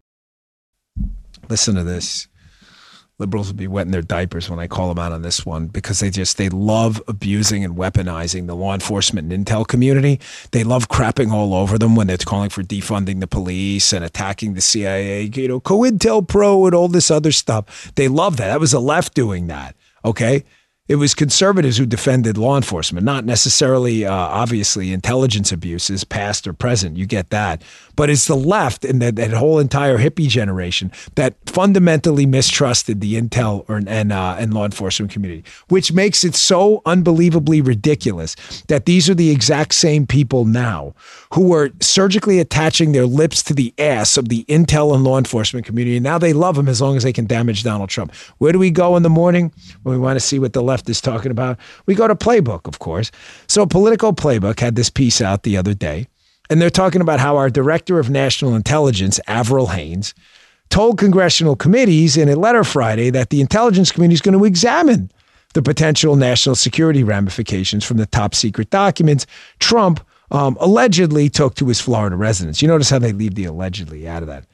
Listen 1.51 1.75
to 1.75 1.83
this. 1.83 2.29
Liberals 3.19 3.49
will 3.49 3.57
be 3.57 3.67
wetting 3.67 3.91
their 3.91 4.01
diapers 4.01 4.49
when 4.49 4.57
I 4.57 4.67
call 4.67 4.87
them 4.87 4.97
out 4.97 5.11
on 5.11 5.21
this 5.21 5.45
one 5.45 5.67
because 5.67 5.99
they 5.99 6.09
just 6.09 6.37
they 6.37 6.47
love 6.47 7.03
abusing 7.09 7.65
and 7.65 7.75
weaponizing 7.75 8.47
the 8.47 8.55
law 8.55 8.73
enforcement 8.73 9.33
and 9.33 9.45
intel 9.45 9.67
community. 9.67 10.21
They 10.51 10.63
love 10.63 10.87
crapping 10.87 11.33
all 11.33 11.53
over 11.53 11.77
them 11.77 11.93
when 11.93 12.07
they're 12.07 12.15
calling 12.15 12.51
for 12.51 12.63
defunding 12.63 13.19
the 13.19 13.27
police 13.27 13.91
and 13.91 14.05
attacking 14.05 14.53
the 14.53 14.61
CIA, 14.61 15.23
you 15.23 15.49
know, 15.49 15.59
COINTELPRO 15.59 16.67
and 16.67 16.73
all 16.73 16.87
this 16.87 17.11
other 17.11 17.33
stuff. 17.33 17.91
They 17.95 18.07
love 18.07 18.37
that. 18.37 18.47
That 18.47 18.61
was 18.61 18.71
the 18.71 18.79
left 18.79 19.13
doing 19.13 19.47
that. 19.47 19.75
Okay 20.05 20.45
it 20.91 20.95
was 20.95 21.13
conservatives 21.13 21.77
who 21.77 21.85
defended 21.85 22.37
law 22.37 22.57
enforcement, 22.57 23.05
not 23.05 23.23
necessarily, 23.23 24.05
uh, 24.05 24.13
obviously, 24.13 24.91
intelligence 24.91 25.49
abuses, 25.53 26.03
past 26.03 26.45
or 26.45 26.51
present. 26.51 26.97
You 26.97 27.05
get 27.05 27.29
that. 27.29 27.63
But 27.95 28.09
it's 28.09 28.27
the 28.27 28.35
left 28.35 28.85
and 28.85 29.01
that, 29.01 29.15
that 29.15 29.31
whole 29.31 29.59
entire 29.59 29.97
hippie 29.97 30.27
generation 30.27 30.91
that 31.15 31.35
fundamentally 31.45 32.25
mistrusted 32.25 33.01
the 33.01 33.15
intel 33.15 33.65
or, 33.69 33.81
and, 33.87 34.11
uh, 34.11 34.35
and 34.37 34.53
law 34.53 34.65
enforcement 34.65 35.11
community, 35.11 35.43
which 35.69 35.91
makes 35.91 36.23
it 36.23 36.35
so 36.35 36.81
unbelievably 36.85 37.61
ridiculous 37.61 38.35
that 38.67 38.85
these 38.85 39.09
are 39.09 39.15
the 39.15 39.29
exact 39.29 39.73
same 39.73 40.05
people 40.05 40.45
now 40.45 40.93
who 41.33 41.53
are 41.53 41.69
surgically 41.79 42.39
attaching 42.39 42.91
their 42.91 43.05
lips 43.05 43.43
to 43.43 43.53
the 43.53 43.73
ass 43.77 44.17
of 44.17 44.29
the 44.29 44.43
intel 44.45 44.93
and 44.93 45.03
law 45.03 45.17
enforcement 45.17 45.65
community. 45.65 45.97
And 45.97 46.03
now 46.03 46.17
they 46.17 46.33
love 46.33 46.55
them 46.55 46.67
as 46.67 46.81
long 46.81 46.97
as 46.97 47.03
they 47.03 47.13
can 47.13 47.25
damage 47.25 47.63
Donald 47.63 47.89
Trump. 47.89 48.13
Where 48.37 48.51
do 48.51 48.59
we 48.59 48.71
go 48.71 48.95
in 48.95 49.03
the 49.03 49.09
morning 49.09 49.51
when 49.83 49.95
we 49.95 50.01
want 50.01 50.17
to 50.17 50.21
see 50.21 50.39
what 50.39 50.53
the 50.53 50.63
left 50.63 50.89
is 50.89 51.01
talking 51.01 51.31
about. 51.31 51.57
We 51.85 51.95
go 51.95 52.07
to 52.07 52.15
Playbook, 52.15 52.67
of 52.67 52.79
course. 52.79 53.11
So 53.47 53.65
Politico 53.65 54.11
Playbook 54.11 54.59
had 54.59 54.75
this 54.75 54.89
piece 54.89 55.21
out 55.21 55.43
the 55.43 55.57
other 55.57 55.73
day, 55.73 56.07
and 56.49 56.61
they're 56.61 56.69
talking 56.69 57.01
about 57.01 57.19
how 57.19 57.37
our 57.37 57.49
Director 57.49 57.99
of 57.99 58.09
National 58.09 58.55
Intelligence, 58.55 59.19
Avril 59.27 59.67
Haines, 59.67 60.13
told 60.69 60.97
congressional 60.97 61.55
committees 61.55 62.17
in 62.17 62.29
a 62.29 62.35
letter 62.35 62.63
Friday 62.63 63.09
that 63.09 63.29
the 63.29 63.41
intelligence 63.41 63.91
community 63.91 64.15
is 64.15 64.21
going 64.21 64.37
to 64.37 64.45
examine 64.45 65.11
the 65.53 65.61
potential 65.61 66.15
national 66.15 66.55
security 66.55 67.03
ramifications 67.03 67.83
from 67.83 67.97
the 67.97 68.05
top 68.05 68.33
secret 68.33 68.69
documents 68.69 69.25
Trump 69.59 70.05
um, 70.31 70.57
allegedly 70.61 71.29
took 71.29 71.55
to 71.55 71.67
his 71.67 71.81
Florida 71.81 72.15
residence. 72.15 72.61
You 72.61 72.69
notice 72.69 72.89
how 72.89 72.99
they 72.99 73.11
leave 73.11 73.35
the 73.35 73.45
allegedly 73.45 74.07
out 74.07 74.23
of 74.23 74.27
that. 74.27 74.45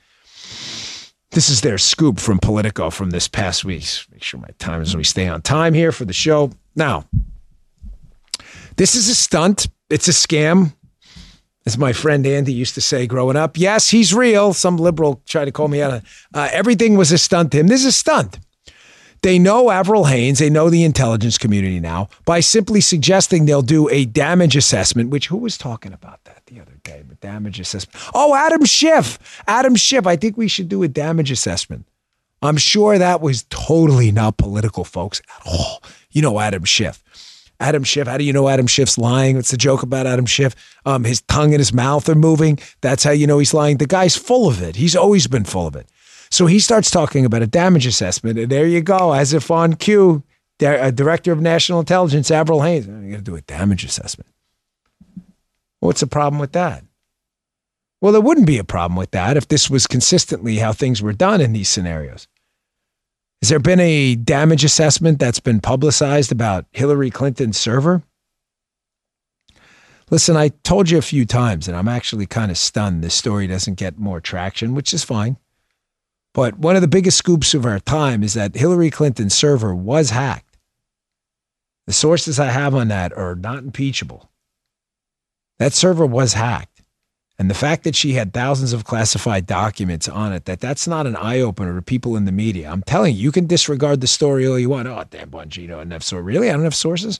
This 1.32 1.50
is 1.50 1.62
their 1.62 1.78
scoop 1.78 2.20
from 2.20 2.40
Politico 2.40 2.90
from 2.90 3.12
this 3.12 3.28
past 3.28 3.64
week. 3.64 3.86
Make 4.12 4.24
sure 4.24 4.40
my 4.40 4.50
time 4.58 4.82
is 4.82 4.96
we 4.96 5.04
stay 5.04 5.28
on 5.28 5.42
time 5.42 5.74
here 5.74 5.92
for 5.92 6.06
the 6.06 6.14
show. 6.14 6.52
Now, 6.76 7.06
this 8.76 8.96
is 8.96 9.08
a 9.10 9.16
stunt. 9.16 9.68
It's 9.90 10.08
a 10.08 10.12
scam. 10.12 10.74
As 11.68 11.78
my 11.78 11.92
friend 11.92 12.26
Andy 12.26 12.54
used 12.54 12.76
to 12.76 12.82
say 12.82 13.08
growing 13.08 13.36
up, 13.36 13.58
yes, 13.58 13.90
he's 13.90 14.14
real. 14.14 14.54
Some 14.54 14.78
liberal 14.78 15.22
tried 15.26 15.46
to 15.46 15.52
call 15.52 15.68
me 15.68 15.82
out. 15.82 15.92
On 15.92 16.02
uh, 16.34 16.48
everything 16.54 16.96
was 16.96 17.12
a 17.12 17.18
stunt 17.18 17.52
to 17.52 17.60
him. 17.60 17.68
This 17.68 17.82
is 17.82 17.88
a 17.88 17.92
stunt. 17.92 18.40
They 19.22 19.38
know 19.38 19.70
Avril 19.70 20.06
Haines, 20.06 20.40
they 20.40 20.50
know 20.50 20.70
the 20.70 20.86
intelligence 20.86 21.38
community 21.38 21.82
now 21.82 22.08
by 22.24 22.40
simply 22.40 22.80
suggesting 22.80 23.44
they'll 23.44 23.62
do 23.62 23.90
a 23.90 24.06
damage 24.06 24.56
assessment, 24.56 25.10
which 25.10 25.28
who 25.28 25.36
was 25.36 25.58
talking 25.58 25.92
about 25.92 26.24
that 26.24 26.42
the 26.46 26.62
other 26.62 26.80
day? 26.84 27.04
The 27.06 27.16
damage 27.16 27.60
assessment. 27.60 28.02
Oh, 28.14 28.34
Adam 28.34 28.64
Schiff. 28.64 29.44
Adam 29.46 29.76
Schiff. 29.76 30.08
I 30.08 30.16
think 30.16 30.38
we 30.38 30.48
should 30.48 30.70
do 30.70 30.84
a 30.84 30.88
damage 30.88 31.32
assessment. 31.32 31.86
I'm 32.42 32.56
sure 32.56 32.98
that 32.98 33.20
was 33.20 33.44
totally 33.50 34.14
not 34.14 34.38
political, 34.38 34.86
folks, 34.86 35.22
at 35.28 35.46
all. 35.46 35.84
You 36.12 36.22
know 36.22 36.40
Adam 36.40 36.64
Schiff. 36.64 37.04
Adam 37.60 37.84
Schiff. 37.84 38.08
How 38.08 38.18
do 38.18 38.24
you 38.24 38.34
know 38.34 38.50
Adam 38.50 38.68
Schiff's 38.68 38.98
lying? 38.98 39.38
It's 39.38 39.52
the 39.52 39.58
joke 39.58 39.84
about 39.84 40.06
Adam 40.06 40.26
Schiff? 40.26 40.56
Um, 40.86 41.04
his 41.04 41.22
tongue 41.22 41.54
and 41.54 41.60
his 41.60 41.74
mouth 41.74 42.08
are 42.08 42.16
moving. 42.16 42.60
That's 42.82 43.04
how 43.04 43.12
you 43.12 43.28
know 43.28 43.40
he's 43.40 43.54
lying. 43.54 43.78
The 43.78 43.88
guy's 43.88 44.16
full 44.16 44.48
of 44.48 44.62
it. 44.62 44.76
He's 44.76 44.96
always 44.96 45.28
been 45.28 45.44
full 45.44 45.68
of 45.68 45.76
it. 45.76 45.88
So 46.30 46.46
he 46.46 46.60
starts 46.60 46.92
talking 46.92 47.26
about 47.26 47.42
a 47.42 47.48
damage 47.48 47.86
assessment, 47.86 48.38
and 48.38 48.52
there 48.52 48.68
you 48.68 48.82
go, 48.82 49.14
as 49.14 49.34
if 49.34 49.50
on 49.50 49.76
cue, 49.76 50.24
a 50.60 50.92
director 50.92 51.32
of 51.32 51.40
national 51.40 51.80
intelligence, 51.80 52.30
Avril 52.32 52.62
Haines, 52.62 52.88
I'm 52.88 53.10
going 53.10 53.16
to 53.16 53.22
do 53.22 53.36
a 53.36 53.42
damage 53.42 53.86
assessment. 53.86 54.30
What's 55.80 56.02
the 56.02 56.08
problem 56.08 56.40
with 56.40 56.52
that? 56.54 56.84
Well, 58.02 58.12
there 58.12 58.22
wouldn't 58.22 58.48
be 58.48 58.58
a 58.58 58.64
problem 58.64 58.98
with 58.98 59.12
that 59.12 59.38
if 59.38 59.48
this 59.48 59.70
was 59.70 59.88
consistently 59.88 60.58
how 60.58 60.74
things 60.74 61.02
were 61.02 61.14
done 61.14 61.42
in 61.42 61.54
these 61.54 61.70
scenarios. 61.70 62.28
Has 63.42 63.50
there 63.50 63.60
been 63.60 63.80
a 63.80 64.16
damage 64.16 64.64
assessment 64.64 65.20
that's 65.20 65.40
been 65.40 65.62
publicized 65.62 66.32
about 66.32 66.66
Hillary 66.72 67.12
Clinton's 67.12 67.58
server? 67.58 68.04
Listen, 70.10 70.36
I 70.36 70.50
told 70.64 70.90
you 70.90 70.98
a 70.98 71.04
few 71.04 71.26
times, 71.26 71.68
and 71.68 71.76
I'm 71.76 71.88
actually 71.88 72.26
kind 72.26 72.50
of 72.50 72.58
stunned 72.58 73.04
this 73.04 73.14
story 73.14 73.46
doesn't 73.46 73.76
get 73.76 74.00
more 74.00 74.22
traction, 74.22 74.74
which 74.74 74.94
is 74.94 75.04
fine. 75.04 75.38
But 76.34 76.58
one 76.58 76.76
of 76.76 76.82
the 76.82 76.88
biggest 76.88 77.18
scoops 77.18 77.54
of 77.54 77.66
our 77.66 77.80
time 77.80 78.24
is 78.24 78.34
that 78.34 78.56
Hillary 78.56 78.90
Clinton's 78.90 79.36
server 79.36 79.76
was 79.76 80.12
hacked. 80.12 80.58
The 81.88 81.94
sources 81.94 82.40
I 82.40 82.48
have 82.48 82.74
on 82.74 82.88
that 82.88 83.12
are 83.14 83.36
not 83.36 83.60
impeachable. 83.60 84.30
That 85.60 85.74
server 85.74 86.06
was 86.06 86.34
hacked. 86.34 86.77
And 87.40 87.52
the 87.52 87.56
fact 87.56 87.84
that 87.84 87.96
she 87.96 88.14
had 88.14 88.34
thousands 88.34 88.74
of 88.74 88.84
classified 88.84 89.46
documents 89.46 90.10
on 90.10 90.34
it, 90.34 90.46
that 90.46 90.60
that's 90.60 90.88
not 90.88 91.06
an 91.06 91.16
eye 91.16 91.40
opener 91.40 91.76
to 91.76 91.84
people 91.84 92.16
in 92.16 92.26
the 92.26 92.32
media. 92.32 92.70
I'm 92.70 92.82
telling 92.82 93.14
you, 93.14 93.22
you 93.22 93.32
can 93.32 93.46
disregard 93.46 94.02
the 94.02 94.08
story 94.08 94.48
all 94.48 94.58
you 94.58 94.70
want. 94.70 94.88
Oh, 94.88 95.04
Dan, 95.08 95.30
Bongino, 95.30 95.80
enough 95.80 96.02
sources. 96.02 96.26
Really? 96.26 96.50
I 96.50 96.54
don't 96.54 96.64
have 96.64 96.74
sources? 96.74 97.20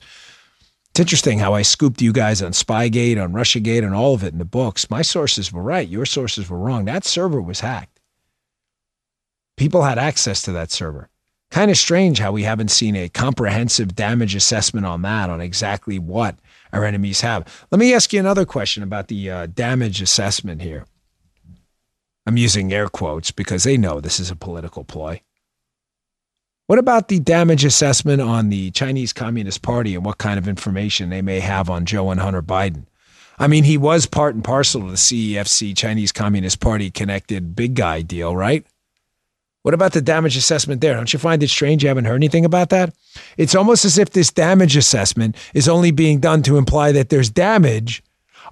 It's 0.90 1.00
interesting 1.00 1.38
how 1.38 1.54
I 1.54 1.62
scooped 1.62 2.02
you 2.02 2.12
guys 2.12 2.42
on 2.42 2.50
Spygate, 2.50 3.22
on 3.22 3.32
Russiagate, 3.32 3.84
and 3.84 3.94
all 3.94 4.14
of 4.14 4.24
it 4.24 4.32
in 4.32 4.38
the 4.38 4.44
books. 4.44 4.90
My 4.90 5.02
sources 5.02 5.52
were 5.52 5.62
right. 5.62 5.88
Your 5.88 6.04
sources 6.04 6.50
were 6.50 6.58
wrong. 6.58 6.86
That 6.86 7.04
server 7.04 7.40
was 7.40 7.60
hacked. 7.60 8.00
People 9.56 9.82
had 9.82 9.98
access 9.98 10.42
to 10.42 10.52
that 10.52 10.72
server. 10.72 11.08
Kind 11.52 11.70
of 11.70 11.78
strange 11.78 12.18
how 12.18 12.32
we 12.32 12.42
haven't 12.42 12.72
seen 12.72 12.96
a 12.96 13.08
comprehensive 13.08 13.94
damage 13.94 14.34
assessment 14.34 14.84
on 14.84 15.02
that, 15.02 15.30
on 15.30 15.40
exactly 15.40 16.00
what 16.00 16.34
our 16.72 16.84
enemies 16.84 17.20
have. 17.22 17.66
Let 17.70 17.78
me 17.78 17.94
ask 17.94 18.12
you 18.12 18.20
another 18.20 18.44
question 18.44 18.82
about 18.82 19.08
the 19.08 19.30
uh, 19.30 19.46
damage 19.46 20.00
assessment 20.02 20.62
here. 20.62 20.84
I'm 22.26 22.36
using 22.36 22.72
air 22.72 22.88
quotes 22.88 23.30
because 23.30 23.64
they 23.64 23.76
know 23.76 24.00
this 24.00 24.20
is 24.20 24.30
a 24.30 24.36
political 24.36 24.84
ploy. 24.84 25.22
What 26.66 26.78
about 26.78 27.08
the 27.08 27.18
damage 27.18 27.64
assessment 27.64 28.20
on 28.20 28.50
the 28.50 28.70
Chinese 28.72 29.14
Communist 29.14 29.62
Party 29.62 29.94
and 29.94 30.04
what 30.04 30.18
kind 30.18 30.38
of 30.38 30.46
information 30.46 31.08
they 31.08 31.22
may 31.22 31.40
have 31.40 31.70
on 31.70 31.86
Joe 31.86 32.10
and 32.10 32.20
Hunter 32.20 32.42
Biden? 32.42 32.84
I 33.38 33.46
mean, 33.46 33.64
he 33.64 33.78
was 33.78 34.04
part 34.04 34.34
and 34.34 34.44
parcel 34.44 34.82
of 34.82 34.90
the 34.90 34.96
CEFC 34.96 35.74
Chinese 35.74 36.12
Communist 36.12 36.60
Party 36.60 36.90
connected 36.90 37.56
big 37.56 37.74
guy 37.74 38.02
deal, 38.02 38.36
right? 38.36 38.66
What 39.68 39.74
about 39.74 39.92
the 39.92 40.00
damage 40.00 40.34
assessment 40.34 40.80
there? 40.80 40.94
Don't 40.94 41.12
you 41.12 41.18
find 41.18 41.42
it 41.42 41.50
strange 41.50 41.82
you 41.82 41.90
haven't 41.90 42.06
heard 42.06 42.14
anything 42.14 42.46
about 42.46 42.70
that? 42.70 42.94
It's 43.36 43.54
almost 43.54 43.84
as 43.84 43.98
if 43.98 44.08
this 44.08 44.32
damage 44.32 44.78
assessment 44.78 45.36
is 45.52 45.68
only 45.68 45.90
being 45.90 46.20
done 46.20 46.42
to 46.44 46.56
imply 46.56 46.90
that 46.92 47.10
there's 47.10 47.28
damage. 47.28 48.02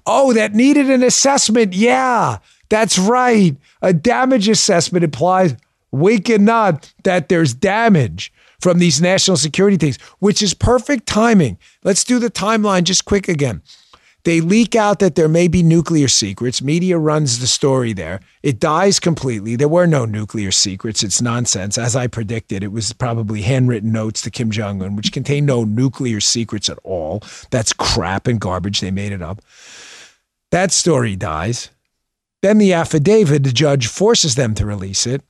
Oh, 0.04 0.34
that 0.34 0.52
needed 0.52 0.90
an 0.90 1.02
assessment. 1.02 1.72
Yeah, 1.72 2.36
that's 2.68 2.98
right. 2.98 3.56
A 3.80 3.94
damage 3.94 4.46
assessment 4.46 5.04
implies 5.04 5.56
wake 5.90 6.28
and 6.28 6.44
nod 6.44 6.86
that 7.04 7.30
there's 7.30 7.54
damage 7.54 8.30
from 8.60 8.78
these 8.78 9.00
national 9.00 9.38
security 9.38 9.78
things, 9.78 9.96
which 10.18 10.42
is 10.42 10.52
perfect 10.52 11.06
timing. 11.06 11.56
Let's 11.82 12.04
do 12.04 12.18
the 12.18 12.30
timeline 12.30 12.84
just 12.84 13.06
quick 13.06 13.26
again. 13.26 13.62
They 14.26 14.40
leak 14.40 14.74
out 14.74 14.98
that 14.98 15.14
there 15.14 15.28
may 15.28 15.46
be 15.46 15.62
nuclear 15.62 16.08
secrets. 16.08 16.60
Media 16.60 16.98
runs 16.98 17.38
the 17.38 17.46
story 17.46 17.92
there. 17.92 18.18
It 18.42 18.58
dies 18.58 18.98
completely. 18.98 19.54
There 19.54 19.68
were 19.68 19.86
no 19.86 20.04
nuclear 20.04 20.50
secrets. 20.50 21.04
It's 21.04 21.22
nonsense. 21.22 21.78
As 21.78 21.94
I 21.94 22.08
predicted, 22.08 22.64
it 22.64 22.72
was 22.72 22.92
probably 22.92 23.42
handwritten 23.42 23.92
notes 23.92 24.22
to 24.22 24.32
Kim 24.32 24.50
Jong 24.50 24.82
un, 24.82 24.96
which 24.96 25.12
contain 25.12 25.46
no 25.46 25.62
nuclear 25.62 26.18
secrets 26.18 26.68
at 26.68 26.80
all. 26.82 27.22
That's 27.52 27.72
crap 27.72 28.26
and 28.26 28.40
garbage. 28.40 28.80
They 28.80 28.90
made 28.90 29.12
it 29.12 29.22
up. 29.22 29.42
That 30.50 30.72
story 30.72 31.14
dies. 31.14 31.70
Then 32.42 32.58
the 32.58 32.72
affidavit, 32.72 33.44
the 33.44 33.52
judge 33.52 33.86
forces 33.86 34.34
them 34.34 34.56
to 34.56 34.66
release 34.66 35.06
it. 35.06 35.22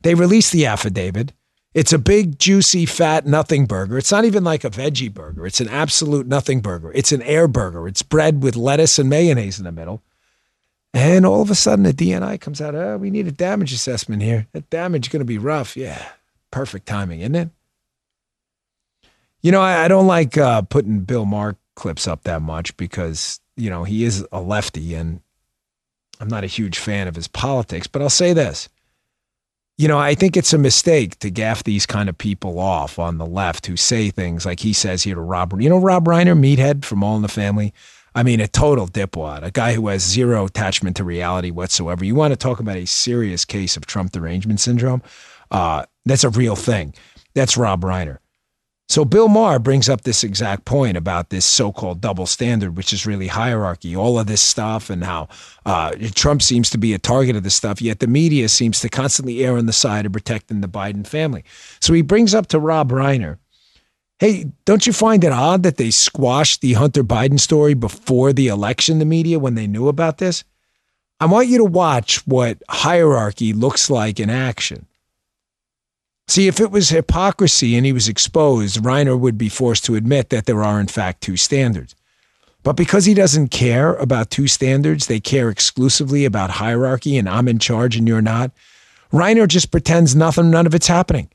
They 0.00 0.16
release 0.16 0.50
the 0.50 0.66
affidavit. 0.66 1.32
It's 1.74 1.92
a 1.92 1.98
big, 1.98 2.38
juicy, 2.38 2.84
fat 2.84 3.26
nothing 3.26 3.64
burger. 3.64 3.96
It's 3.96 4.12
not 4.12 4.26
even 4.26 4.44
like 4.44 4.62
a 4.62 4.70
veggie 4.70 5.12
burger. 5.12 5.46
It's 5.46 5.60
an 5.60 5.68
absolute 5.68 6.26
nothing 6.26 6.60
burger. 6.60 6.92
It's 6.94 7.12
an 7.12 7.22
air 7.22 7.48
burger. 7.48 7.88
It's 7.88 8.02
bread 8.02 8.42
with 8.42 8.56
lettuce 8.56 8.98
and 8.98 9.08
mayonnaise 9.08 9.58
in 9.58 9.64
the 9.64 9.72
middle. 9.72 10.02
And 10.94 11.24
all 11.24 11.40
of 11.40 11.50
a 11.50 11.54
sudden, 11.54 11.84
the 11.84 11.94
DNI 11.94 12.38
comes 12.40 12.60
out. 12.60 12.74
Oh, 12.74 12.98
we 12.98 13.10
need 13.10 13.26
a 13.26 13.32
damage 13.32 13.72
assessment 13.72 14.20
here. 14.20 14.46
That 14.52 14.68
damage 14.68 15.06
is 15.06 15.12
going 15.12 15.20
to 15.20 15.24
be 15.24 15.38
rough. 15.38 15.74
Yeah, 15.74 16.06
perfect 16.50 16.86
timing, 16.86 17.20
isn't 17.20 17.34
it? 17.34 17.50
You 19.40 19.52
know, 19.52 19.62
I, 19.62 19.84
I 19.84 19.88
don't 19.88 20.06
like 20.06 20.36
uh, 20.36 20.62
putting 20.62 21.00
Bill 21.00 21.24
Maher 21.24 21.56
clips 21.74 22.06
up 22.06 22.24
that 22.24 22.42
much 22.42 22.76
because 22.76 23.40
you 23.56 23.70
know 23.70 23.84
he 23.84 24.04
is 24.04 24.26
a 24.30 24.42
lefty, 24.42 24.94
and 24.94 25.22
I'm 26.20 26.28
not 26.28 26.44
a 26.44 26.48
huge 26.48 26.78
fan 26.78 27.08
of 27.08 27.16
his 27.16 27.26
politics. 27.26 27.86
But 27.86 28.02
I'll 28.02 28.10
say 28.10 28.34
this: 28.34 28.68
you 29.82 29.88
know, 29.88 29.98
I 29.98 30.14
think 30.14 30.36
it's 30.36 30.52
a 30.52 30.58
mistake 30.58 31.18
to 31.18 31.28
gaff 31.28 31.64
these 31.64 31.86
kind 31.86 32.08
of 32.08 32.16
people 32.16 32.60
off 32.60 33.00
on 33.00 33.18
the 33.18 33.26
left 33.26 33.66
who 33.66 33.76
say 33.76 34.10
things 34.10 34.46
like 34.46 34.60
he 34.60 34.72
says 34.72 35.02
here 35.02 35.16
to 35.16 35.20
Rob. 35.20 35.60
You 35.60 35.68
know, 35.68 35.78
Rob 35.78 36.04
Reiner, 36.04 36.38
meathead 36.38 36.84
from 36.84 37.02
All 37.02 37.16
in 37.16 37.22
the 37.22 37.28
Family. 37.28 37.74
I 38.14 38.22
mean, 38.22 38.38
a 38.38 38.46
total 38.46 38.86
dipwad, 38.86 39.42
a 39.42 39.50
guy 39.50 39.72
who 39.72 39.88
has 39.88 40.04
zero 40.04 40.46
attachment 40.46 40.98
to 40.98 41.04
reality 41.04 41.50
whatsoever. 41.50 42.04
You 42.04 42.14
want 42.14 42.30
to 42.30 42.36
talk 42.36 42.60
about 42.60 42.76
a 42.76 42.86
serious 42.86 43.44
case 43.44 43.76
of 43.76 43.84
Trump 43.84 44.12
derangement 44.12 44.60
syndrome? 44.60 45.02
Uh, 45.50 45.84
that's 46.06 46.22
a 46.22 46.30
real 46.30 46.54
thing. 46.54 46.94
That's 47.34 47.56
Rob 47.56 47.80
Reiner. 47.80 48.18
So 48.92 49.06
Bill 49.06 49.28
Maher 49.28 49.58
brings 49.58 49.88
up 49.88 50.02
this 50.02 50.22
exact 50.22 50.66
point 50.66 50.98
about 50.98 51.30
this 51.30 51.46
so-called 51.46 52.02
double 52.02 52.26
standard, 52.26 52.76
which 52.76 52.92
is 52.92 53.06
really 53.06 53.28
hierarchy, 53.28 53.96
all 53.96 54.18
of 54.18 54.26
this 54.26 54.42
stuff, 54.42 54.90
and 54.90 55.02
how 55.02 55.28
uh, 55.64 55.92
Trump 56.14 56.42
seems 56.42 56.68
to 56.68 56.76
be 56.76 56.92
a 56.92 56.98
target 56.98 57.34
of 57.34 57.42
this 57.42 57.54
stuff. 57.54 57.80
Yet 57.80 58.00
the 58.00 58.06
media 58.06 58.50
seems 58.50 58.80
to 58.80 58.90
constantly 58.90 59.46
err 59.46 59.56
on 59.56 59.64
the 59.64 59.72
side 59.72 60.04
of 60.04 60.12
protecting 60.12 60.60
the 60.60 60.68
Biden 60.68 61.06
family. 61.06 61.42
So 61.80 61.94
he 61.94 62.02
brings 62.02 62.34
up 62.34 62.48
to 62.48 62.58
Rob 62.58 62.90
Reiner, 62.90 63.38
"Hey, 64.18 64.52
don't 64.66 64.86
you 64.86 64.92
find 64.92 65.24
it 65.24 65.32
odd 65.32 65.62
that 65.62 65.78
they 65.78 65.90
squashed 65.90 66.60
the 66.60 66.74
Hunter 66.74 67.02
Biden 67.02 67.40
story 67.40 67.72
before 67.72 68.34
the 68.34 68.48
election? 68.48 68.98
The 68.98 69.06
media 69.06 69.38
when 69.38 69.54
they 69.54 69.66
knew 69.66 69.88
about 69.88 70.18
this." 70.18 70.44
I 71.18 71.24
want 71.24 71.48
you 71.48 71.56
to 71.56 71.64
watch 71.64 72.26
what 72.26 72.62
hierarchy 72.68 73.54
looks 73.54 73.88
like 73.88 74.20
in 74.20 74.28
action. 74.28 74.86
See, 76.32 76.48
if 76.48 76.60
it 76.60 76.70
was 76.70 76.88
hypocrisy 76.88 77.76
and 77.76 77.84
he 77.84 77.92
was 77.92 78.08
exposed, 78.08 78.82
Reiner 78.82 79.20
would 79.20 79.36
be 79.36 79.50
forced 79.50 79.84
to 79.84 79.96
admit 79.96 80.30
that 80.30 80.46
there 80.46 80.62
are, 80.64 80.80
in 80.80 80.86
fact, 80.86 81.20
two 81.20 81.36
standards. 81.36 81.94
But 82.62 82.72
because 82.72 83.04
he 83.04 83.12
doesn't 83.12 83.48
care 83.48 83.96
about 83.96 84.30
two 84.30 84.48
standards, 84.48 85.08
they 85.08 85.20
care 85.20 85.50
exclusively 85.50 86.24
about 86.24 86.48
hierarchy 86.52 87.18
and 87.18 87.28
I'm 87.28 87.48
in 87.48 87.58
charge 87.58 87.96
and 87.96 88.08
you're 88.08 88.22
not. 88.22 88.50
Reiner 89.12 89.46
just 89.46 89.70
pretends 89.70 90.16
nothing, 90.16 90.50
none 90.50 90.64
of 90.64 90.74
it's 90.74 90.86
happening. 90.86 91.28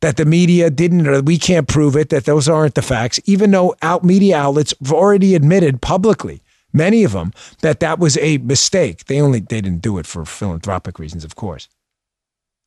that 0.00 0.16
the 0.18 0.24
media 0.26 0.70
didn't, 0.70 1.06
or 1.06 1.22
we 1.22 1.38
can't 1.38 1.68
prove 1.68 1.96
it, 1.96 2.10
that 2.10 2.26
those 2.26 2.48
aren't 2.48 2.74
the 2.74 2.82
facts, 2.82 3.18
even 3.24 3.50
though 3.50 3.74
out 3.82 4.04
media 4.04 4.36
outlets 4.36 4.74
have 4.82 4.92
already 4.92 5.34
admitted 5.34 5.80
publicly, 5.80 6.42
many 6.72 7.04
of 7.04 7.12
them, 7.12 7.32
that 7.60 7.80
that 7.80 7.98
was 7.98 8.18
a 8.18 8.38
mistake. 8.38 9.06
They 9.06 9.20
only, 9.20 9.40
they 9.40 9.62
didn't 9.62 9.82
do 9.82 9.98
it 9.98 10.06
for 10.06 10.24
philanthropic 10.26 10.98
reasons, 10.98 11.24
of 11.24 11.36
course. 11.36 11.68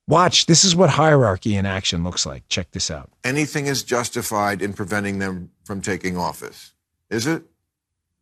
Watch, 0.08 0.46
this 0.46 0.64
is 0.64 0.74
what 0.74 0.92
hierarchy 0.92 1.56
in 1.56 1.66
action 1.66 2.04
looks 2.04 2.26
like. 2.26 2.48
Check 2.48 2.72
this 2.72 2.90
out. 2.90 3.10
Anything 3.26 3.68
is 3.68 3.84
justified 3.84 4.62
in 4.62 4.72
preventing 4.72 5.20
them 5.20 5.52
from 5.66 5.82
taking 5.82 6.16
office. 6.16 6.72
Is 7.10 7.28
it? 7.28 7.44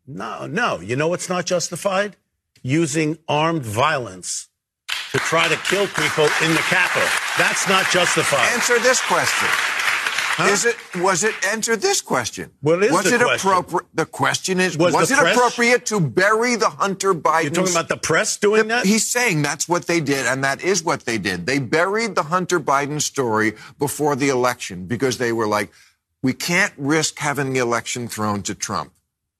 No, 0.07 0.47
no. 0.47 0.79
You 0.79 0.95
know 0.95 1.07
what's 1.07 1.29
not 1.29 1.45
justified? 1.45 2.15
Using 2.63 3.19
armed 3.27 3.63
violence 3.63 4.49
to 5.11 5.19
try 5.19 5.47
to 5.47 5.55
kill 5.57 5.85
people 5.87 6.25
in 6.43 6.53
the 6.53 6.63
Capitol. 6.67 7.07
That's 7.37 7.69
not 7.69 7.89
justified. 7.91 8.51
Answer 8.53 8.79
this 8.79 8.99
question. 9.01 9.74
Is 10.39 10.65
it 10.65 10.75
was 10.95 11.23
it 11.23 11.33
answer 11.45 11.75
this 11.75 12.01
question? 12.01 12.51
What 12.61 12.83
is 12.83 12.91
was 12.91 13.05
the 13.05 13.15
it 13.15 13.21
question? 13.21 13.49
appropriate? 13.51 13.85
The 13.93 14.05
question 14.05 14.59
is 14.59 14.77
Was 14.77 14.93
was, 14.93 15.11
it 15.11 15.17
press- 15.17 15.35
appropriate 15.35 15.85
to 15.87 15.99
bury 15.99 16.55
the 16.55 16.69
Hunter 16.69 17.13
Biden? 17.13 17.43
You're 17.43 17.51
talking 17.51 17.73
about 17.73 17.89
the 17.89 17.97
press 17.97 18.37
doing 18.37 18.67
that? 18.67 18.85
He's 18.85 19.07
saying 19.07 19.41
that's 19.41 19.69
what 19.69 19.87
they 19.87 20.01
did, 20.01 20.25
and 20.25 20.43
that 20.43 20.61
is 20.63 20.83
what 20.83 21.05
they 21.05 21.17
did. 21.17 21.45
They 21.45 21.59
buried 21.59 22.15
the 22.15 22.23
Hunter 22.23 22.59
Biden 22.59 23.01
story 23.01 23.53
before 23.79 24.15
the 24.15 24.29
election 24.29 24.85
because 24.85 25.17
they 25.17 25.31
were 25.31 25.47
like, 25.47 25.71
we 26.21 26.33
can't 26.33 26.73
risk 26.77 27.19
having 27.19 27.53
the 27.53 27.59
election 27.59 28.07
thrown 28.07 28.41
to 28.43 28.55
Trump. 28.55 28.91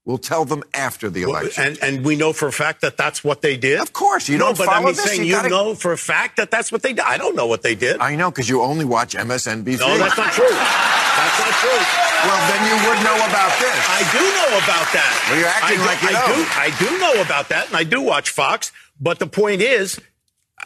We'll 0.06 0.20
tell 0.20 0.46
them 0.46 0.62
after 0.74 1.10
the 1.10 1.24
election. 1.24 1.64
And 1.64 1.80
and 1.82 2.06
we 2.06 2.16
know 2.16 2.32
for 2.32 2.48
a 2.48 2.52
fact 2.52 2.82
that 2.82 2.96
that's 2.96 3.24
what 3.24 3.42
they 3.42 3.58
did. 3.58 3.80
Of 3.82 3.92
course, 3.92 4.30
you 4.30 4.38
no, 4.38 4.46
don't 4.54 4.58
but 4.60 4.66
follow 4.68 4.78
I 4.78 4.86
mean, 4.86 4.96
this, 4.96 5.04
saying 5.04 5.26
you 5.26 5.34
gotta- 5.34 5.50
know 5.50 5.74
for 5.74 5.94
a 5.94 5.98
fact 5.98 6.38
that 6.38 6.52
that's 6.52 6.72
what 6.72 6.84
they 6.84 6.94
did. 6.94 7.04
I 7.06 7.18
don't 7.18 7.36
know 7.36 7.48
what 7.48 7.64
they 7.64 7.74
did. 7.74 8.00
I 8.00 8.16
know 8.16 8.30
because 8.30 8.48
you 8.48 8.62
only 8.62 8.86
watch 8.86 9.16
MSNBC. 9.16 9.80
no, 9.80 9.98
that's 9.98 10.16
not 10.16 10.32
true. 10.32 10.46
That's 10.48 11.40
not 11.40 11.54
true. 11.58 11.82
Well, 12.26 12.42
then 12.54 12.62
you 12.70 12.76
would 12.90 13.04
know 13.04 13.16
about 13.26 13.58
this. 13.60 13.76
I 13.90 14.02
do 14.12 14.20
know 14.20 14.58
about 14.62 14.94
that. 14.94 15.26
Well, 15.30 15.40
you're 15.40 15.48
acting 15.48 15.80
I 15.80 15.82
do, 15.82 15.86
like 15.90 16.02
you 16.02 16.10
I 16.10 16.12
don't. 16.28 16.36
do. 16.38 16.46
I 16.52 16.70
do 16.80 17.00
know 17.00 17.22
about 17.24 17.50
that, 17.50 17.68
and 17.68 17.76
I 17.76 17.84
do 17.84 18.02
watch 18.02 18.30
Fox. 18.30 18.72
But 19.00 19.18
the 19.20 19.28
point 19.28 19.62
is, 19.62 20.00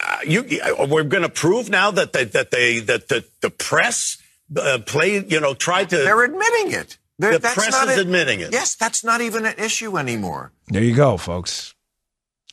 uh, 0.00 0.18
you 0.26 0.44
uh, 0.62 0.86
we're 0.86 1.02
going 1.04 1.22
to 1.22 1.28
prove 1.30 1.70
now 1.70 1.90
that 1.92 2.12
they, 2.12 2.24
that 2.24 2.50
they 2.50 2.78
that 2.80 3.08
the, 3.08 3.24
the 3.40 3.50
press 3.50 4.18
uh, 4.56 4.78
played, 4.84 5.32
you 5.32 5.40
know, 5.40 5.54
tried 5.54 5.90
to. 5.90 5.96
They're 5.96 6.24
admitting 6.24 6.72
it. 6.72 6.98
They're- 7.20 7.32
The 7.32 7.38
that's 7.40 7.54
press 7.54 7.70
not 7.70 7.88
is 7.88 7.98
a- 7.98 8.00
admitting 8.00 8.40
it. 8.40 8.52
Yes, 8.52 8.74
that's 8.74 9.04
not 9.04 9.20
even 9.20 9.44
an 9.46 9.54
issue 9.58 9.98
anymore. 9.98 10.52
There 10.68 10.82
you 10.82 10.94
go, 10.94 11.16
folks. 11.16 11.74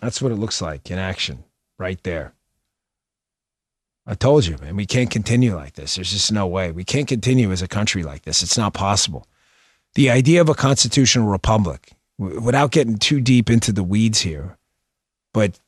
That's 0.01 0.21
what 0.21 0.31
it 0.31 0.35
looks 0.35 0.61
like 0.61 0.91
in 0.91 0.99
action, 0.99 1.43
right 1.79 2.01
there. 2.03 2.33
I 4.05 4.13
told 4.15 4.45
you, 4.45 4.57
man, 4.61 4.75
we 4.75 4.85
can't 4.85 5.09
continue 5.11 5.55
like 5.55 5.73
this. 5.73 5.95
There's 5.95 6.11
just 6.11 6.31
no 6.31 6.47
way. 6.47 6.71
We 6.71 6.83
can't 6.83 7.07
continue 7.07 7.51
as 7.51 7.61
a 7.61 7.67
country 7.67 8.03
like 8.03 8.23
this. 8.23 8.41
It's 8.41 8.57
not 8.57 8.73
possible. 8.73 9.27
The 9.95 10.09
idea 10.09 10.39
of 10.41 10.49
a 10.49 10.53
constitutional 10.53 11.27
republic, 11.27 11.91
w- 12.19 12.39
without 12.39 12.71
getting 12.71 12.97
too 12.97 13.19
deep 13.19 13.49
into 13.49 13.71
the 13.73 13.83
weeds 13.83 14.21
here, 14.21 14.57
but 15.33 15.59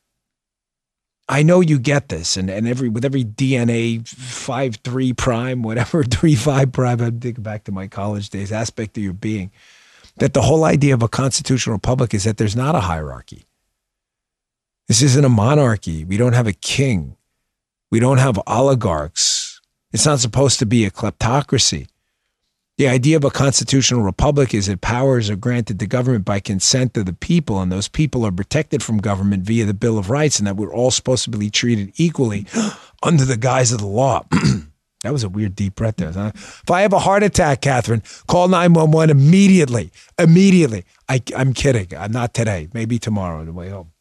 I 1.32 1.44
know 1.44 1.62
you 1.62 1.78
get 1.78 2.10
this, 2.10 2.36
and, 2.38 2.50
and 2.50 2.68
every 2.68 2.90
with 2.90 3.06
every 3.06 3.24
DNA 3.24 4.06
five 4.08 4.78
three 4.84 5.14
prime, 5.14 5.62
whatever 5.62 6.04
three 6.16 6.36
five 6.36 6.72
prime, 6.72 7.00
I'm 7.00 7.20
thinking 7.20 7.44
back 7.44 7.66
to 7.66 7.72
my 7.72 7.88
college 7.88 8.32
days 8.32 8.52
aspect 8.52 8.98
of 8.98 9.04
your 9.04 9.14
being 9.14 9.52
that 10.18 10.34
the 10.34 10.42
whole 10.42 10.66
idea 10.66 10.94
of 10.94 11.04
a 11.04 11.08
constitutional 11.08 11.76
republic 11.76 12.14
is 12.14 12.24
that 12.24 12.38
there's 12.38 12.56
not 12.56 12.76
a 12.76 12.82
hierarchy. 12.82 13.46
This 14.88 15.02
isn't 15.02 15.24
a 15.24 15.30
monarchy. 15.30 16.04
We 16.04 16.18
don't 16.18 16.34
have 16.34 16.48
a 16.48 16.54
king. 16.54 17.16
We 17.92 18.00
don't 18.00 18.18
have 18.18 18.40
oligarchs. 18.48 19.62
It's 19.92 20.06
not 20.06 20.20
supposed 20.20 20.60
to 20.60 20.66
be 20.66 20.84
a 20.84 20.92
kleptocracy. 20.92 21.88
The 22.80 22.88
idea 22.88 23.18
of 23.18 23.26
a 23.26 23.30
constitutional 23.30 24.04
republic 24.04 24.54
is 24.54 24.68
that 24.68 24.80
powers 24.80 25.30
are 25.30 25.36
granted 25.36 25.82
to 25.82 25.86
government 25.86 26.24
by 26.24 26.40
consent 26.40 26.96
of 26.96 27.08
the 27.08 27.12
people, 27.12 27.62
and 27.62 27.70
those 27.70 27.90
people 27.90 28.26
are 28.26 28.32
protected 28.32 28.82
from 28.82 29.00
government 29.00 29.44
via 29.44 29.66
the 29.66 29.74
Bill 29.74 29.98
of 29.98 30.10
Rights, 30.10 30.40
and 30.40 30.48
that 30.48 30.56
we're 30.56 30.74
all 30.74 30.90
supposed 30.90 31.26
to 31.26 31.30
be 31.30 31.50
treated 31.50 31.92
equally 31.98 32.48
under 33.04 33.26
the 33.26 33.36
guise 33.36 33.74
of 33.74 33.80
the 33.80 33.86
law. 33.86 34.24
That 35.04 35.14
was 35.14 35.24
a 35.24 35.30
weird 35.30 35.56
deep 35.56 35.76
breath 35.76 35.96
there. 35.96 36.12
Huh? 36.12 36.34
If 36.36 36.70
I 36.70 36.82
have 36.82 36.92
a 36.92 37.00
heart 37.00 37.24
attack, 37.24 37.62
Catherine, 37.62 38.04
call 38.28 38.50
911 38.50 39.10
immediately. 39.10 39.94
Immediately. 40.18 40.84
I, 41.08 41.22
I'm 41.38 41.54
kidding. 41.54 41.88
I'm 41.98 42.12
not 42.12 42.34
today. 42.34 42.68
Maybe 42.74 43.00
tomorrow 43.00 43.40
on 43.40 43.46
the 43.46 43.54
way 43.54 43.70
home. 43.70 43.94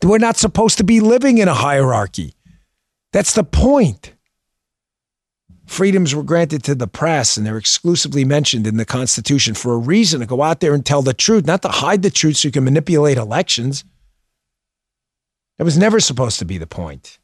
We're 0.00 0.18
not 0.18 0.36
supposed 0.36 0.78
to 0.78 0.84
be 0.84 1.00
living 1.00 1.38
in 1.38 1.48
a 1.48 1.54
hierarchy. 1.54 2.34
That's 3.12 3.34
the 3.34 3.42
point. 3.42 4.13
Freedoms 5.66 6.14
were 6.14 6.22
granted 6.22 6.62
to 6.64 6.74
the 6.74 6.86
press 6.86 7.36
and 7.36 7.46
they're 7.46 7.56
exclusively 7.56 8.24
mentioned 8.24 8.66
in 8.66 8.76
the 8.76 8.84
Constitution 8.84 9.54
for 9.54 9.72
a 9.72 9.78
reason 9.78 10.20
to 10.20 10.26
go 10.26 10.42
out 10.42 10.60
there 10.60 10.74
and 10.74 10.84
tell 10.84 11.02
the 11.02 11.14
truth, 11.14 11.46
not 11.46 11.62
to 11.62 11.68
hide 11.68 12.02
the 12.02 12.10
truth 12.10 12.36
so 12.36 12.48
you 12.48 12.52
can 12.52 12.64
manipulate 12.64 13.16
elections. 13.16 13.84
That 15.58 15.64
was 15.64 15.78
never 15.78 16.00
supposed 16.00 16.38
to 16.40 16.44
be 16.44 16.58
the 16.58 16.66
point. 16.66 17.18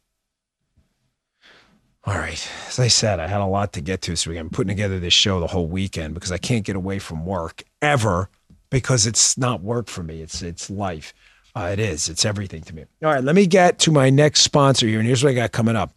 All 2.03 2.15
right. 2.15 2.49
As 2.67 2.79
I 2.79 2.87
said, 2.87 3.19
I 3.19 3.27
had 3.27 3.41
a 3.41 3.45
lot 3.45 3.73
to 3.73 3.81
get 3.81 4.01
to 4.03 4.11
this 4.11 4.25
week. 4.25 4.39
I'm 4.39 4.49
putting 4.49 4.69
together 4.69 4.99
this 4.99 5.13
show 5.13 5.39
the 5.39 5.47
whole 5.47 5.67
weekend 5.67 6.15
because 6.15 6.31
I 6.31 6.37
can't 6.37 6.65
get 6.65 6.75
away 6.75 6.97
from 6.97 7.25
work 7.25 7.63
ever 7.81 8.29
because 8.71 9.05
it's 9.05 9.37
not 9.37 9.61
work 9.61 9.87
for 9.87 10.01
me. 10.01 10.21
It's 10.21 10.41
it's 10.41 10.69
life. 10.69 11.13
Uh, 11.53 11.69
it 11.73 11.79
is. 11.79 12.09
It's 12.09 12.25
everything 12.25 12.63
to 12.63 12.73
me. 12.73 12.85
All 13.03 13.11
right. 13.11 13.23
Let 13.23 13.35
me 13.35 13.45
get 13.45 13.77
to 13.79 13.91
my 13.91 14.09
next 14.09 14.41
sponsor 14.41 14.87
here, 14.87 14.97
and 14.97 15.05
here's 15.05 15.23
what 15.23 15.31
I 15.31 15.33
got 15.35 15.51
coming 15.51 15.75
up. 15.75 15.93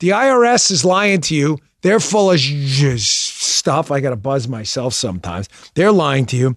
The 0.00 0.10
IRS 0.10 0.70
is 0.70 0.84
lying 0.84 1.22
to 1.22 1.34
you. 1.34 1.58
They're 1.86 2.00
full 2.00 2.32
of 2.32 2.40
stuff. 2.40 3.92
I 3.92 4.00
got 4.00 4.10
to 4.10 4.16
buzz 4.16 4.48
myself 4.48 4.92
sometimes. 4.92 5.48
They're 5.74 5.92
lying 5.92 6.26
to 6.26 6.36
you. 6.36 6.56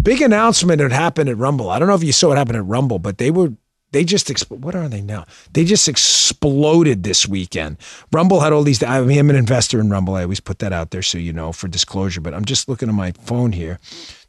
Big 0.00 0.22
announcement 0.22 0.78
that 0.78 0.90
happened 0.90 1.28
at 1.28 1.36
Rumble. 1.36 1.68
I 1.68 1.78
don't 1.78 1.86
know 1.86 1.94
if 1.94 2.02
you 2.02 2.14
saw 2.14 2.28
what 2.28 2.38
happened 2.38 2.56
at 2.56 2.64
Rumble, 2.64 2.98
but 2.98 3.18
they 3.18 3.30
were 3.30 3.52
they 3.92 4.04
just 4.04 4.30
what 4.50 4.74
are 4.74 4.88
they 4.88 5.02
now? 5.02 5.26
They 5.52 5.66
just 5.66 5.86
exploded 5.86 7.02
this 7.02 7.28
weekend. 7.28 7.76
Rumble 8.10 8.40
had 8.40 8.54
all 8.54 8.62
these. 8.62 8.82
I 8.82 9.02
mean, 9.02 9.18
I'm 9.18 9.28
an 9.28 9.36
investor 9.36 9.80
in 9.80 9.90
Rumble. 9.90 10.14
I 10.14 10.22
always 10.22 10.40
put 10.40 10.60
that 10.60 10.72
out 10.72 10.92
there 10.92 11.02
so 11.02 11.18
you 11.18 11.34
know 11.34 11.52
for 11.52 11.68
disclosure. 11.68 12.22
But 12.22 12.32
I'm 12.32 12.46
just 12.46 12.66
looking 12.66 12.88
at 12.88 12.94
my 12.94 13.12
phone 13.12 13.52
here 13.52 13.78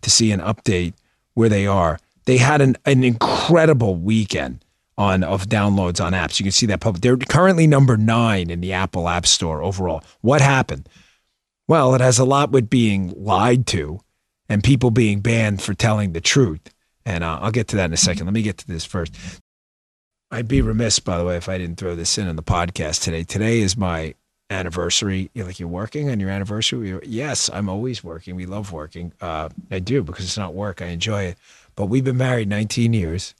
to 0.01 0.09
see 0.09 0.33
an 0.33 0.41
update 0.41 0.95
where 1.33 1.47
they 1.47 1.65
are. 1.65 1.97
They 2.25 2.35
had 2.35 2.59
an, 2.59 2.75
an 2.85 3.05
incredible 3.05 3.95
weekend 3.95 4.65
on 4.97 5.23
of 5.23 5.47
downloads 5.47 6.03
on 6.03 6.13
apps. 6.13 6.39
You 6.39 6.43
can 6.43 6.51
see 6.51 6.65
that 6.67 6.81
public. 6.81 7.01
They're 7.01 7.17
currently 7.17 7.67
number 7.67 7.97
nine 7.97 8.49
in 8.49 8.61
the 8.61 8.73
Apple 8.73 9.07
App 9.07 9.25
Store 9.25 9.61
overall. 9.61 10.03
What 10.21 10.41
happened? 10.41 10.87
Well, 11.67 11.95
it 11.95 12.01
has 12.01 12.19
a 12.19 12.25
lot 12.25 12.51
with 12.51 12.69
being 12.69 13.13
lied 13.15 13.65
to 13.67 14.01
and 14.49 14.63
people 14.63 14.91
being 14.91 15.21
banned 15.21 15.61
for 15.61 15.73
telling 15.73 16.11
the 16.11 16.21
truth. 16.21 16.73
And 17.05 17.23
uh, 17.23 17.39
I'll 17.41 17.51
get 17.51 17.69
to 17.69 17.77
that 17.77 17.85
in 17.85 17.93
a 17.93 17.97
second. 17.97 18.25
Let 18.25 18.33
me 18.33 18.41
get 18.41 18.57
to 18.59 18.67
this 18.67 18.85
first. 18.85 19.15
I'd 20.29 20.47
be 20.47 20.61
remiss, 20.61 20.99
by 20.99 21.17
the 21.17 21.25
way, 21.25 21.37
if 21.37 21.49
I 21.49 21.57
didn't 21.57 21.77
throw 21.77 21.95
this 21.95 22.17
in 22.17 22.27
on 22.27 22.35
the 22.35 22.43
podcast 22.43 23.03
today. 23.03 23.23
Today 23.23 23.59
is 23.59 23.75
my 23.75 24.15
anniversary. 24.49 25.31
You're 25.33 25.45
like, 25.45 25.59
you're 25.59 25.69
working 25.69 26.09
on 26.09 26.19
your 26.19 26.29
anniversary? 26.29 26.99
Yes, 27.03 27.49
I'm 27.51 27.69
always 27.69 28.03
working. 28.03 28.35
We 28.35 28.45
love 28.45 28.71
working. 28.71 29.13
Uh, 29.19 29.49
I 29.71 29.79
do 29.79 30.03
because 30.03 30.25
it's 30.25 30.37
not 30.37 30.53
work. 30.53 30.81
I 30.81 30.87
enjoy 30.87 31.23
it. 31.23 31.37
But 31.75 31.85
we've 31.85 32.03
been 32.03 32.17
married 32.17 32.49
19 32.49 32.93
years. 32.93 33.33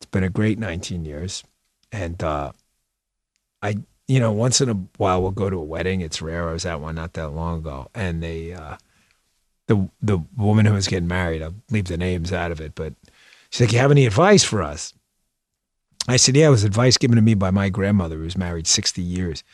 It's 0.00 0.10
been 0.10 0.24
a 0.24 0.30
great 0.30 0.58
19 0.58 1.04
years. 1.04 1.44
And 1.92 2.22
uh, 2.22 2.52
I, 3.62 3.76
you 4.06 4.20
know, 4.20 4.32
once 4.32 4.60
in 4.60 4.68
a 4.68 4.74
while 4.96 5.22
we'll 5.22 5.30
go 5.30 5.50
to 5.50 5.56
a 5.56 5.64
wedding. 5.64 6.00
It's 6.00 6.22
rare. 6.22 6.48
I 6.48 6.52
was 6.52 6.66
at 6.66 6.80
one 6.80 6.94
not 6.94 7.14
that 7.14 7.30
long 7.30 7.58
ago. 7.58 7.90
And 7.94 8.22
they, 8.22 8.52
uh, 8.52 8.76
the, 9.66 9.88
the 10.00 10.18
woman 10.36 10.66
who 10.66 10.74
was 10.74 10.88
getting 10.88 11.08
married, 11.08 11.42
I'll 11.42 11.54
leave 11.70 11.86
the 11.86 11.96
names 11.96 12.32
out 12.32 12.50
of 12.50 12.60
it, 12.60 12.74
but 12.74 12.94
she's 13.50 13.60
like, 13.60 13.72
you 13.72 13.78
have 13.78 13.90
any 13.90 14.06
advice 14.06 14.42
for 14.42 14.62
us? 14.62 14.94
I 16.08 16.16
said, 16.16 16.36
yeah, 16.36 16.46
it 16.46 16.50
was 16.50 16.64
advice 16.64 16.96
given 16.96 17.16
to 17.16 17.22
me 17.22 17.34
by 17.34 17.50
my 17.50 17.68
grandmother 17.68 18.16
who 18.16 18.22
was 18.22 18.36
married 18.36 18.66
60 18.66 19.02
years. 19.02 19.44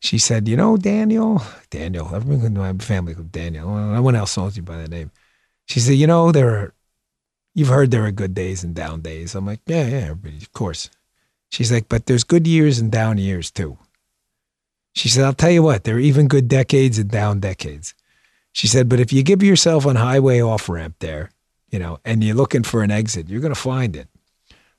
She 0.00 0.18
said, 0.18 0.48
you 0.48 0.56
know, 0.56 0.76
Daniel, 0.76 1.40
Daniel, 1.70 2.12
everyone 2.12 2.46
in 2.46 2.54
my 2.54 2.72
family 2.74 3.14
called 3.14 3.30
Daniel. 3.30 3.72
No 3.72 4.02
one 4.02 4.16
else 4.16 4.36
knows 4.36 4.56
you 4.56 4.64
by 4.64 4.78
that 4.78 4.90
name. 4.90 5.12
She 5.66 5.78
said, 5.78 5.94
you 5.94 6.08
know, 6.08 6.32
there 6.32 6.50
are, 6.50 6.74
you've 7.54 7.68
heard 7.68 7.90
there 7.90 8.04
are 8.04 8.12
good 8.12 8.34
days 8.34 8.64
and 8.64 8.74
down 8.74 9.00
days. 9.00 9.34
I'm 9.34 9.46
like, 9.46 9.60
yeah, 9.66 9.86
yeah, 9.86 9.96
everybody, 9.98 10.36
of 10.38 10.52
course. 10.52 10.90
She's 11.50 11.70
like, 11.70 11.88
but 11.88 12.06
there's 12.06 12.24
good 12.24 12.46
years 12.46 12.78
and 12.78 12.90
down 12.90 13.18
years 13.18 13.50
too. 13.50 13.78
She 14.94 15.08
said, 15.08 15.24
I'll 15.24 15.32
tell 15.32 15.50
you 15.50 15.62
what, 15.62 15.84
there 15.84 15.96
are 15.96 16.00
even 16.00 16.28
good 16.28 16.48
decades 16.48 16.98
and 16.98 17.10
down 17.10 17.40
decades. 17.40 17.94
She 18.52 18.66
said, 18.66 18.88
but 18.88 19.00
if 19.00 19.12
you 19.12 19.22
give 19.22 19.42
yourself 19.42 19.86
on 19.86 19.96
highway 19.96 20.40
off 20.40 20.68
ramp 20.68 20.96
there, 20.98 21.30
you 21.70 21.78
know, 21.78 21.98
and 22.04 22.22
you're 22.22 22.36
looking 22.36 22.62
for 22.62 22.82
an 22.82 22.90
exit, 22.90 23.28
you're 23.28 23.40
going 23.40 23.54
to 23.54 23.60
find 23.60 23.96
it. 23.96 24.08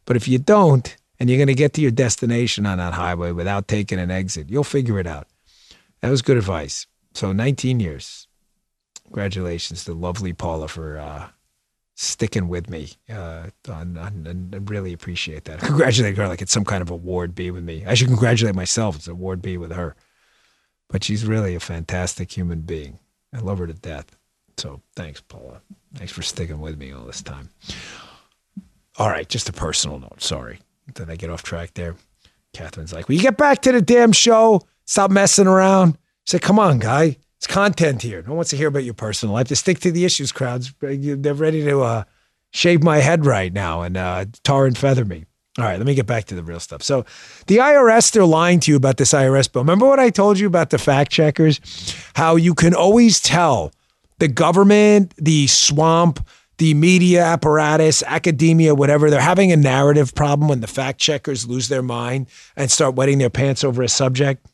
But 0.05 0.15
if 0.15 0.27
you 0.27 0.37
don't, 0.37 0.95
and 1.19 1.29
you're 1.29 1.37
going 1.37 1.47
to 1.47 1.53
get 1.53 1.73
to 1.73 1.81
your 1.81 1.91
destination 1.91 2.65
on 2.65 2.79
that 2.79 2.93
highway 2.93 3.31
without 3.31 3.67
taking 3.67 3.99
an 3.99 4.11
exit, 4.11 4.49
you'll 4.49 4.63
figure 4.63 4.99
it 4.99 5.07
out. 5.07 5.27
That 6.01 6.09
was 6.09 6.21
good 6.21 6.37
advice. 6.37 6.85
So 7.13 7.31
19 7.31 7.79
years. 7.79 8.27
Congratulations 9.05 9.85
to 9.85 9.93
lovely 9.93 10.33
Paula 10.33 10.67
for 10.67 10.97
uh, 10.97 11.29
sticking 11.95 12.47
with 12.47 12.69
me. 12.69 12.89
Uh, 13.09 13.47
on, 13.69 13.97
on, 13.97 14.25
and 14.27 14.55
I 14.55 14.57
really 14.59 14.93
appreciate 14.93 15.45
that. 15.45 15.63
I 15.63 15.67
Congratulate 15.67 16.17
her 16.17 16.27
like 16.27 16.41
it's 16.41 16.51
some 16.51 16.65
kind 16.65 16.81
of 16.81 16.89
award 16.89 17.35
be 17.35 17.51
with 17.51 17.63
me. 17.63 17.85
I 17.85 17.93
should 17.93 18.07
congratulate 18.07 18.55
myself. 18.55 18.95
It's 18.95 19.07
award 19.07 19.41
be 19.41 19.57
with 19.57 19.71
her. 19.71 19.95
but 20.89 21.03
she's 21.03 21.25
really 21.25 21.55
a 21.55 21.59
fantastic 21.59 22.31
human 22.35 22.61
being. 22.61 22.99
I 23.33 23.39
love 23.39 23.57
her 23.59 23.67
to 23.67 23.73
death. 23.73 24.15
So 24.57 24.81
thanks, 24.95 25.21
Paula. 25.21 25.61
Thanks 25.95 26.11
for 26.13 26.21
sticking 26.21 26.59
with 26.59 26.77
me 26.77 26.91
all 26.91 27.05
this 27.05 27.21
time. 27.21 27.49
All 28.97 29.09
right, 29.09 29.27
just 29.27 29.49
a 29.49 29.53
personal 29.53 29.99
note. 29.99 30.21
Sorry. 30.21 30.59
Did 30.93 31.09
I 31.09 31.15
get 31.15 31.29
off 31.31 31.41
track 31.43 31.73
there? 31.73 31.95
Catherine's 32.53 32.93
like, 32.93 33.07
Will 33.07 33.15
you 33.15 33.21
get 33.21 33.37
back 33.37 33.61
to 33.63 33.71
the 33.71 33.81
damn 33.81 34.11
show? 34.11 34.61
Stop 34.85 35.09
messing 35.09 35.47
around. 35.47 35.97
Said, 36.27 36.41
Come 36.41 36.59
on, 36.59 36.77
guy. 36.79 37.17
It's 37.43 37.53
content 37.53 38.01
here. 38.01 38.21
No 38.21 38.29
one 38.29 38.37
wants 38.37 38.51
to 38.51 38.55
hear 38.55 38.69
about 38.69 38.85
your 38.85 38.93
personal 38.93 39.35
life. 39.35 39.49
To 39.49 39.55
stick 39.57 39.79
to 39.79 39.91
the 39.91 40.05
issues, 40.05 40.31
crowds. 40.31 40.73
They're 40.79 41.33
ready 41.33 41.61
to 41.65 41.81
uh, 41.81 42.03
shave 42.51 42.81
my 42.81 42.99
head 42.99 43.25
right 43.25 43.51
now 43.51 43.81
and 43.81 43.97
uh, 43.97 44.27
tar 44.45 44.65
and 44.65 44.77
feather 44.77 45.03
me. 45.03 45.25
All 45.59 45.65
right, 45.65 45.77
let 45.77 45.85
me 45.85 45.93
get 45.93 46.05
back 46.05 46.23
to 46.27 46.35
the 46.35 46.43
real 46.43 46.61
stuff. 46.61 46.81
So, 46.81 47.05
the 47.47 47.57
IRS, 47.57 48.13
they're 48.13 48.23
lying 48.23 48.61
to 48.61 48.71
you 48.71 48.77
about 48.77 48.95
this 48.95 49.11
IRS 49.11 49.51
bill. 49.51 49.61
Remember 49.61 49.85
what 49.85 49.99
I 49.99 50.09
told 50.09 50.39
you 50.39 50.47
about 50.47 50.69
the 50.69 50.77
fact 50.77 51.11
checkers? 51.11 51.59
How 52.15 52.37
you 52.37 52.53
can 52.53 52.73
always 52.73 53.19
tell 53.19 53.73
the 54.19 54.29
government, 54.29 55.13
the 55.17 55.47
swamp, 55.47 56.25
the 56.59 56.73
media 56.73 57.25
apparatus, 57.25 58.03
academia, 58.03 58.73
whatever, 58.73 59.09
they're 59.09 59.19
having 59.19 59.51
a 59.51 59.57
narrative 59.57 60.15
problem 60.15 60.47
when 60.47 60.61
the 60.61 60.67
fact 60.67 60.97
checkers 60.97 61.45
lose 61.45 61.67
their 61.67 61.83
mind 61.83 62.27
and 62.55 62.71
start 62.71 62.95
wetting 62.95 63.17
their 63.17 63.29
pants 63.29 63.65
over 63.65 63.83
a 63.83 63.89
subject. 63.89 64.47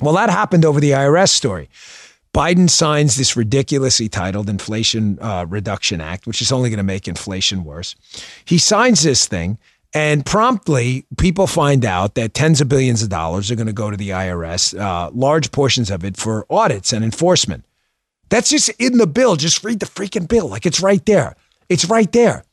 Well, 0.00 0.14
that 0.14 0.30
happened 0.30 0.64
over 0.64 0.80
the 0.80 0.90
IRS 0.90 1.30
story. 1.30 1.68
Biden 2.34 2.68
signs 2.68 3.16
this 3.16 3.34
ridiculously 3.34 4.10
titled 4.10 4.50
Inflation 4.50 5.18
uh, 5.22 5.46
Reduction 5.48 6.02
Act, 6.02 6.26
which 6.26 6.42
is 6.42 6.52
only 6.52 6.68
going 6.68 6.76
to 6.76 6.82
make 6.82 7.08
inflation 7.08 7.64
worse. 7.64 7.94
He 8.44 8.58
signs 8.58 9.02
this 9.02 9.26
thing. 9.26 9.58
And 9.94 10.26
promptly, 10.26 11.06
people 11.16 11.46
find 11.46 11.82
out 11.82 12.16
that 12.16 12.34
tens 12.34 12.60
of 12.60 12.68
billions 12.68 13.02
of 13.02 13.08
dollars 13.08 13.50
are 13.50 13.54
going 13.54 13.68
to 13.68 13.72
go 13.72 13.90
to 13.90 13.96
the 13.96 14.10
IRS, 14.10 14.78
uh, 14.78 15.10
large 15.14 15.50
portions 15.52 15.90
of 15.90 16.04
it 16.04 16.18
for 16.18 16.44
audits 16.50 16.92
and 16.92 17.02
enforcement. 17.02 17.64
That's 18.28 18.50
just 18.50 18.68
in 18.78 18.98
the 18.98 19.06
bill. 19.06 19.36
Just 19.36 19.64
read 19.64 19.80
the 19.80 19.86
freaking 19.86 20.28
bill. 20.28 20.48
Like 20.48 20.66
it's 20.66 20.80
right 20.80 21.04
there. 21.06 21.36
It's 21.70 21.86
right 21.86 22.10
there. 22.12 22.44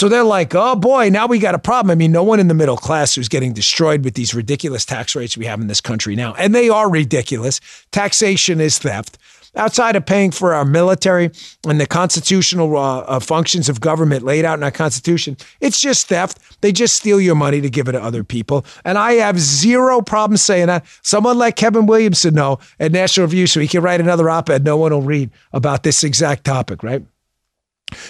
So 0.00 0.08
they're 0.08 0.24
like, 0.24 0.54
oh 0.54 0.76
boy, 0.76 1.10
now 1.10 1.26
we 1.26 1.38
got 1.38 1.54
a 1.54 1.58
problem. 1.58 1.90
I 1.90 1.94
mean, 1.94 2.10
no 2.10 2.22
one 2.22 2.40
in 2.40 2.48
the 2.48 2.54
middle 2.54 2.78
class 2.78 3.14
who's 3.14 3.28
getting 3.28 3.52
destroyed 3.52 4.02
with 4.02 4.14
these 4.14 4.32
ridiculous 4.32 4.86
tax 4.86 5.14
rates 5.14 5.36
we 5.36 5.44
have 5.44 5.60
in 5.60 5.66
this 5.66 5.82
country 5.82 6.16
now. 6.16 6.32
And 6.38 6.54
they 6.54 6.70
are 6.70 6.90
ridiculous. 6.90 7.60
Taxation 7.92 8.62
is 8.62 8.78
theft 8.78 9.18
outside 9.56 9.96
of 9.96 10.06
paying 10.06 10.30
for 10.30 10.54
our 10.54 10.64
military 10.64 11.30
and 11.68 11.78
the 11.78 11.86
constitutional 11.86 12.78
uh, 12.78 13.00
uh, 13.00 13.20
functions 13.20 13.68
of 13.68 13.82
government 13.82 14.24
laid 14.24 14.46
out 14.46 14.58
in 14.58 14.62
our 14.62 14.70
Constitution, 14.70 15.36
it's 15.60 15.78
just 15.78 16.06
theft. 16.06 16.38
They 16.62 16.72
just 16.72 16.96
steal 16.96 17.20
your 17.20 17.34
money 17.34 17.60
to 17.60 17.68
give 17.68 17.86
it 17.86 17.92
to 17.92 18.02
other 18.02 18.24
people. 18.24 18.64
And 18.86 18.96
I 18.96 19.14
have 19.14 19.38
zero 19.38 20.00
problem 20.00 20.38
saying 20.38 20.68
that. 20.68 20.86
Someone 21.02 21.36
like 21.36 21.56
Kevin 21.56 21.84
Williamson 21.84 22.32
know 22.32 22.58
at 22.78 22.92
National 22.92 23.26
Review 23.26 23.46
so 23.46 23.60
he 23.60 23.68
can 23.68 23.82
write 23.82 24.00
another 24.00 24.30
op 24.30 24.48
ed 24.48 24.64
no 24.64 24.78
one 24.78 24.92
will 24.92 25.02
read 25.02 25.30
about 25.52 25.82
this 25.82 26.04
exact 26.04 26.44
topic, 26.44 26.82
right? 26.82 27.04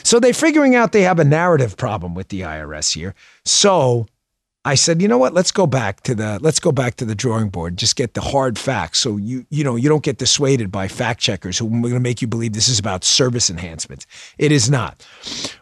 So 0.03 0.21
they're 0.21 0.33
figuring 0.33 0.75
out 0.75 0.93
they 0.93 1.03
have 1.03 1.19
a 1.19 1.25
narrative 1.25 1.77
problem 1.77 2.15
with 2.15 2.29
the 2.29 2.43
IRS 2.43 2.95
here. 2.95 3.15
So 3.45 4.07
I 4.63 4.75
said, 4.75 5.01
you 5.01 5.09
know 5.09 5.17
what? 5.17 5.33
Let's 5.33 5.53
go 5.53 5.67
back 5.67 6.03
to 6.03 6.15
the 6.15 6.39
let's 6.43 6.61
go 6.61 6.71
back 6.71 6.97
to 6.97 7.07
the 7.07 7.15
drawing 7.15 7.49
board. 7.49 7.79
Just 7.79 7.97
get 7.97 8.13
the 8.13 8.21
hard 8.21 8.59
facts, 8.59 8.99
so 8.99 9.17
you 9.17 9.47
you 9.49 9.65
know 9.65 9.75
you 9.75 9.89
don't 9.89 10.03
get 10.03 10.19
dissuaded 10.19 10.71
by 10.71 10.87
fact 10.87 11.19
checkers 11.19 11.57
who 11.57 11.67
are 11.67 11.81
going 11.81 11.95
to 11.95 12.01
make 12.01 12.21
you 12.21 12.29
believe 12.29 12.53
this 12.53 12.69
is 12.69 12.79
about 12.79 13.03
service 13.03 13.49
enhancements. 13.49 14.07
It 14.37 14.53
is 14.53 14.69
not. 14.69 15.07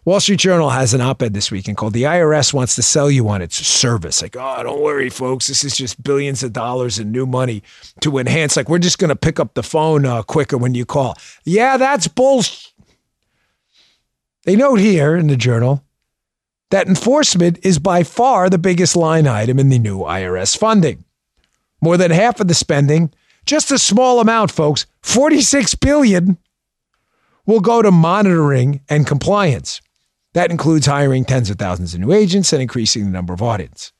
Wall 0.04 0.18
Street 0.18 0.40
Journal 0.40 0.70
has 0.70 0.94
an 0.94 1.00
op-ed 1.00 1.32
this 1.32 1.52
weekend 1.52 1.76
called 1.76 1.92
"The 1.92 2.02
IRS 2.02 2.52
wants 2.52 2.74
to 2.74 2.82
sell 2.82 3.08
you 3.08 3.28
on 3.28 3.40
its 3.40 3.64
service." 3.64 4.20
Like, 4.20 4.34
oh, 4.36 4.62
don't 4.64 4.82
worry, 4.82 5.10
folks. 5.10 5.46
This 5.46 5.62
is 5.62 5.76
just 5.76 6.02
billions 6.02 6.42
of 6.42 6.52
dollars 6.52 6.98
in 6.98 7.12
new 7.12 7.24
money 7.24 7.62
to 8.00 8.18
enhance. 8.18 8.56
Like, 8.56 8.68
we're 8.68 8.80
just 8.80 8.98
going 8.98 9.10
to 9.10 9.16
pick 9.16 9.38
up 9.38 9.54
the 9.54 9.62
phone 9.62 10.06
uh, 10.06 10.24
quicker 10.24 10.58
when 10.58 10.74
you 10.74 10.84
call. 10.84 11.16
Yeah, 11.44 11.76
that's 11.76 12.08
bullshit. 12.08 12.72
They 14.48 14.56
note 14.56 14.80
here 14.80 15.14
in 15.14 15.26
the 15.26 15.36
journal 15.36 15.84
that 16.70 16.88
enforcement 16.88 17.58
is 17.62 17.78
by 17.78 18.02
far 18.02 18.48
the 18.48 18.56
biggest 18.56 18.96
line 18.96 19.26
item 19.26 19.58
in 19.58 19.68
the 19.68 19.78
new 19.78 19.98
IRS 19.98 20.56
funding. 20.56 21.04
More 21.82 21.98
than 21.98 22.10
half 22.10 22.40
of 22.40 22.48
the 22.48 22.54
spending, 22.54 23.12
just 23.44 23.70
a 23.70 23.78
small 23.78 24.20
amount, 24.20 24.50
folks, 24.50 24.86
46 25.02 25.74
billion 25.74 26.38
will 27.44 27.60
go 27.60 27.82
to 27.82 27.90
monitoring 27.90 28.80
and 28.88 29.06
compliance. 29.06 29.82
That 30.32 30.50
includes 30.50 30.86
hiring 30.86 31.26
tens 31.26 31.50
of 31.50 31.58
thousands 31.58 31.92
of 31.92 32.00
new 32.00 32.14
agents 32.14 32.50
and 32.50 32.62
increasing 32.62 33.04
the 33.04 33.10
number 33.10 33.34
of 33.34 33.42
audits. 33.42 33.92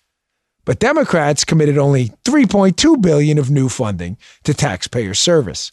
But 0.65 0.81
Democrats 0.81 1.45
committed 1.45 1.77
only 1.77 2.13
3.2 2.25 3.03
billion 3.03 3.37
of 3.37 3.51
new 3.51 3.69
funding 3.69 4.17
to 4.45 4.55
taxpayer 4.55 5.13
service, 5.13 5.73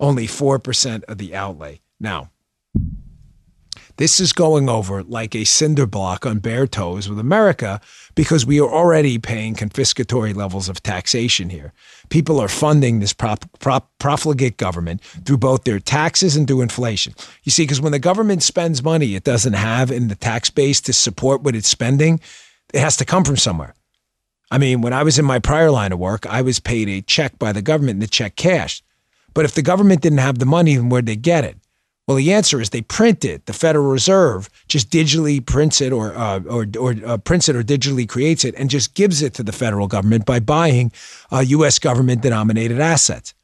only 0.00 0.26
4% 0.26 1.04
of 1.04 1.18
the 1.18 1.32
outlay. 1.32 1.80
Now, 2.00 2.32
this 3.96 4.20
is 4.20 4.32
going 4.32 4.68
over 4.68 5.02
like 5.02 5.34
a 5.34 5.44
cinder 5.44 5.86
block 5.86 6.26
on 6.26 6.38
bare 6.38 6.66
toes 6.66 7.08
with 7.08 7.18
America 7.18 7.80
because 8.14 8.44
we 8.44 8.60
are 8.60 8.68
already 8.68 9.18
paying 9.18 9.54
confiscatory 9.54 10.34
levels 10.34 10.68
of 10.68 10.82
taxation 10.82 11.50
here. 11.50 11.72
People 12.08 12.40
are 12.40 12.48
funding 12.48 13.00
this 13.00 13.12
prop, 13.12 13.44
prop, 13.58 13.90
profligate 13.98 14.56
government 14.56 15.02
through 15.02 15.38
both 15.38 15.64
their 15.64 15.80
taxes 15.80 16.36
and 16.36 16.46
through 16.46 16.62
inflation. 16.62 17.14
You 17.44 17.52
see, 17.52 17.62
because 17.62 17.80
when 17.80 17.92
the 17.92 17.98
government 17.98 18.42
spends 18.42 18.82
money 18.82 19.14
it 19.14 19.24
doesn't 19.24 19.54
have 19.54 19.90
in 19.90 20.08
the 20.08 20.14
tax 20.14 20.50
base 20.50 20.80
to 20.82 20.92
support 20.92 21.42
what 21.42 21.56
it's 21.56 21.68
spending, 21.68 22.20
it 22.72 22.80
has 22.80 22.96
to 22.98 23.04
come 23.04 23.24
from 23.24 23.36
somewhere. 23.36 23.74
I 24.50 24.58
mean, 24.58 24.80
when 24.80 24.92
I 24.92 25.02
was 25.02 25.18
in 25.18 25.24
my 25.24 25.38
prior 25.38 25.70
line 25.70 25.92
of 25.92 25.98
work, 25.98 26.26
I 26.26 26.42
was 26.42 26.60
paid 26.60 26.88
a 26.88 27.00
check 27.00 27.38
by 27.38 27.52
the 27.52 27.62
government 27.62 27.96
and 27.96 28.02
the 28.02 28.06
check 28.06 28.36
cashed. 28.36 28.84
But 29.34 29.44
if 29.44 29.54
the 29.54 29.62
government 29.62 30.02
didn't 30.02 30.18
have 30.18 30.38
the 30.38 30.46
money, 30.46 30.76
then 30.76 30.88
where'd 30.88 31.06
they 31.06 31.16
get 31.16 31.44
it? 31.44 31.58
Well, 32.06 32.16
the 32.16 32.32
answer 32.32 32.60
is 32.60 32.70
they 32.70 32.82
print 32.82 33.24
it. 33.24 33.46
The 33.46 33.52
Federal 33.52 33.86
Reserve 33.86 34.48
just 34.68 34.90
digitally 34.90 35.44
prints 35.44 35.80
it, 35.80 35.92
or 35.92 36.16
uh, 36.16 36.40
or 36.48 36.66
or 36.78 36.94
uh, 37.04 37.16
prints 37.18 37.48
it, 37.48 37.56
or 37.56 37.62
digitally 37.62 38.08
creates 38.08 38.44
it, 38.44 38.54
and 38.56 38.70
just 38.70 38.94
gives 38.94 39.22
it 39.22 39.34
to 39.34 39.42
the 39.42 39.52
federal 39.52 39.88
government 39.88 40.24
by 40.24 40.38
buying 40.38 40.92
uh, 41.32 41.40
U.S. 41.40 41.80
government-denominated 41.80 42.78
assets. 42.78 43.34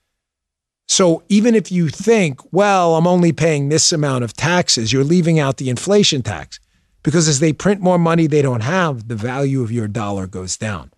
So 0.87 1.22
even 1.29 1.55
if 1.55 1.72
you 1.72 1.88
think, 1.88 2.40
well, 2.53 2.96
I'm 2.96 3.07
only 3.07 3.33
paying 3.33 3.68
this 3.68 3.92
amount 3.92 4.25
of 4.25 4.35
taxes, 4.35 4.92
you're 4.92 5.05
leaving 5.05 5.40
out 5.40 5.57
the 5.57 5.70
inflation 5.70 6.22
tax 6.22 6.61
because 7.03 7.29
as 7.29 7.40
they 7.40 7.53
print 7.53 7.81
more 7.81 7.98
money 7.98 8.27
they 8.27 8.42
don't 8.42 8.61
have, 8.61 9.09
the 9.09 9.16
value 9.16 9.62
of 9.62 9.72
your 9.72 9.88
dollar 9.88 10.27
goes 10.27 10.57
down. 10.57 10.92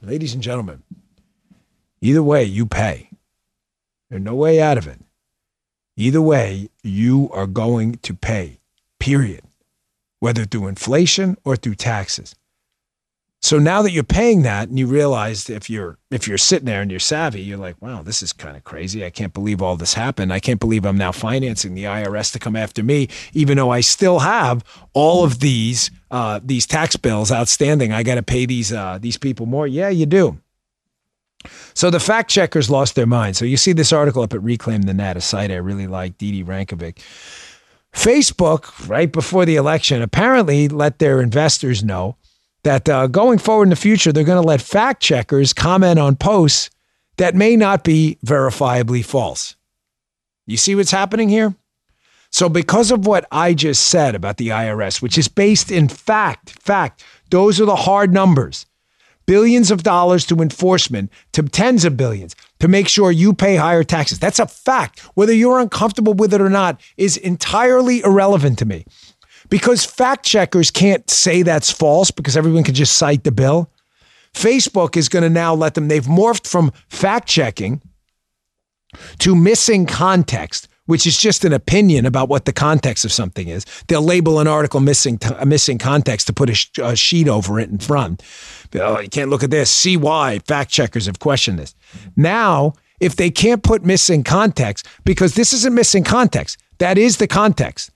Ladies 0.00 0.32
and 0.32 0.42
gentlemen, 0.42 0.82
either 2.00 2.22
way, 2.22 2.44
you 2.44 2.66
pay. 2.66 3.10
There's 4.08 4.22
no 4.22 4.34
way 4.34 4.60
out 4.60 4.78
of 4.78 4.86
it. 4.86 5.00
Either 5.98 6.22
way, 6.22 6.68
you 6.84 7.28
are 7.32 7.48
going 7.48 7.96
to 7.96 8.14
pay, 8.14 8.60
period, 9.00 9.42
whether 10.20 10.44
through 10.44 10.68
inflation 10.68 11.36
or 11.44 11.56
through 11.56 11.74
taxes. 11.74 12.36
So 13.42 13.58
now 13.58 13.82
that 13.82 13.90
you're 13.90 14.04
paying 14.04 14.42
that 14.42 14.68
and 14.68 14.78
you 14.78 14.86
realize 14.86 15.50
if 15.50 15.68
you're 15.68 15.98
if 16.12 16.28
you're 16.28 16.38
sitting 16.38 16.66
there 16.66 16.82
and 16.82 16.90
you're 16.90 17.00
savvy, 17.00 17.40
you're 17.40 17.58
like, 17.58 17.82
wow, 17.82 18.02
this 18.02 18.22
is 18.22 18.32
kind 18.32 18.56
of 18.56 18.62
crazy. 18.62 19.04
I 19.04 19.10
can't 19.10 19.34
believe 19.34 19.60
all 19.60 19.76
this 19.76 19.94
happened. 19.94 20.32
I 20.32 20.38
can't 20.38 20.60
believe 20.60 20.86
I'm 20.86 20.98
now 20.98 21.10
financing 21.10 21.74
the 21.74 21.84
IRS 21.84 22.32
to 22.32 22.38
come 22.38 22.54
after 22.54 22.84
me, 22.84 23.08
even 23.32 23.56
though 23.56 23.70
I 23.70 23.80
still 23.80 24.20
have 24.20 24.64
all 24.92 25.24
of 25.24 25.40
these 25.40 25.90
uh, 26.12 26.38
these 26.44 26.64
tax 26.64 26.94
bills 26.94 27.32
outstanding. 27.32 27.92
I 27.92 28.04
got 28.04 28.16
to 28.16 28.22
pay 28.22 28.46
these 28.46 28.72
uh, 28.72 28.98
these 29.00 29.18
people 29.18 29.46
more. 29.46 29.66
Yeah, 29.66 29.88
you 29.88 30.06
do. 30.06 30.38
So 31.74 31.90
the 31.90 32.00
fact 32.00 32.30
checkers 32.30 32.68
lost 32.68 32.94
their 32.94 33.06
mind. 33.06 33.36
So 33.36 33.44
you 33.44 33.56
see 33.56 33.72
this 33.72 33.92
article 33.92 34.22
up 34.22 34.34
at 34.34 34.42
Reclaim 34.42 34.82
the 34.82 34.94
Net, 34.94 35.16
a 35.16 35.20
site 35.20 35.50
I 35.50 35.56
really 35.56 35.86
like, 35.86 36.18
Didi 36.18 36.42
Rankovic. 36.42 36.98
Facebook, 37.92 38.88
right 38.88 39.10
before 39.10 39.44
the 39.44 39.56
election, 39.56 40.02
apparently 40.02 40.68
let 40.68 40.98
their 40.98 41.20
investors 41.20 41.82
know 41.82 42.16
that 42.64 42.88
uh, 42.88 43.06
going 43.06 43.38
forward 43.38 43.64
in 43.64 43.70
the 43.70 43.76
future, 43.76 44.12
they're 44.12 44.24
going 44.24 44.40
to 44.40 44.46
let 44.46 44.60
fact 44.60 45.02
checkers 45.02 45.52
comment 45.52 45.98
on 45.98 46.16
posts 46.16 46.70
that 47.16 47.34
may 47.34 47.56
not 47.56 47.84
be 47.84 48.18
verifiably 48.24 49.04
false. 49.04 49.56
You 50.46 50.56
see 50.56 50.74
what's 50.74 50.90
happening 50.90 51.28
here? 51.28 51.54
So, 52.30 52.48
because 52.48 52.90
of 52.90 53.06
what 53.06 53.26
I 53.30 53.54
just 53.54 53.88
said 53.88 54.14
about 54.14 54.36
the 54.36 54.48
IRS, 54.48 55.00
which 55.00 55.16
is 55.16 55.28
based 55.28 55.70
in 55.70 55.88
fact, 55.88 56.50
fact, 56.50 57.02
those 57.30 57.60
are 57.60 57.64
the 57.64 57.76
hard 57.76 58.12
numbers 58.12 58.66
billions 59.28 59.70
of 59.70 59.82
dollars 59.82 60.24
to 60.24 60.36
enforcement 60.36 61.12
to 61.32 61.42
tens 61.42 61.84
of 61.84 61.98
billions 61.98 62.34
to 62.60 62.66
make 62.66 62.88
sure 62.88 63.12
you 63.12 63.34
pay 63.34 63.56
higher 63.56 63.84
taxes. 63.84 64.18
That's 64.18 64.38
a 64.38 64.46
fact. 64.46 65.00
Whether 65.14 65.34
you're 65.34 65.60
uncomfortable 65.60 66.14
with 66.14 66.32
it 66.32 66.40
or 66.40 66.48
not 66.48 66.80
is 66.96 67.18
entirely 67.18 68.00
irrelevant 68.00 68.58
to 68.60 68.64
me 68.64 68.86
because 69.50 69.84
fact 69.84 70.24
checkers 70.24 70.70
can't 70.70 71.08
say 71.10 71.42
that's 71.42 71.70
false 71.70 72.10
because 72.10 72.38
everyone 72.38 72.64
can 72.64 72.74
just 72.74 72.96
cite 72.96 73.24
the 73.24 73.30
bill. 73.30 73.70
Facebook 74.32 74.96
is 74.96 75.10
going 75.10 75.24
to 75.24 75.30
now 75.30 75.54
let 75.54 75.74
them, 75.74 75.88
they've 75.88 76.04
morphed 76.06 76.46
from 76.46 76.72
fact 76.88 77.28
checking 77.28 77.82
to 79.18 79.36
missing 79.36 79.84
context, 79.84 80.68
which 80.88 81.06
is 81.06 81.18
just 81.18 81.44
an 81.44 81.52
opinion 81.52 82.06
about 82.06 82.30
what 82.30 82.46
the 82.46 82.52
context 82.52 83.04
of 83.04 83.12
something 83.12 83.48
is. 83.48 83.66
They'll 83.88 84.00
label 84.00 84.40
an 84.40 84.48
article 84.48 84.80
missing 84.80 85.18
t- 85.18 85.44
missing 85.44 85.76
context 85.76 86.26
to 86.28 86.32
put 86.32 86.48
a, 86.48 86.54
sh- 86.54 86.70
a, 86.78 86.96
sheet 86.96 87.28
over 87.28 87.60
it 87.60 87.68
in 87.68 87.76
front. 87.76 88.22
Oh, 88.74 88.98
you 88.98 89.10
can't 89.10 89.28
look 89.28 89.42
at 89.42 89.50
this. 89.50 89.70
See 89.70 89.98
why 89.98 90.38
fact 90.38 90.70
checkers 90.70 91.04
have 91.04 91.18
questioned 91.18 91.58
this. 91.58 91.74
Now, 92.16 92.72
if 93.00 93.16
they 93.16 93.30
can't 93.30 93.62
put 93.62 93.84
missing 93.84 94.24
context, 94.24 94.86
because 95.04 95.34
this 95.34 95.52
isn't 95.52 95.74
missing 95.74 96.04
context, 96.04 96.56
that 96.78 96.96
is 96.96 97.18
the 97.18 97.26
context. 97.26 97.90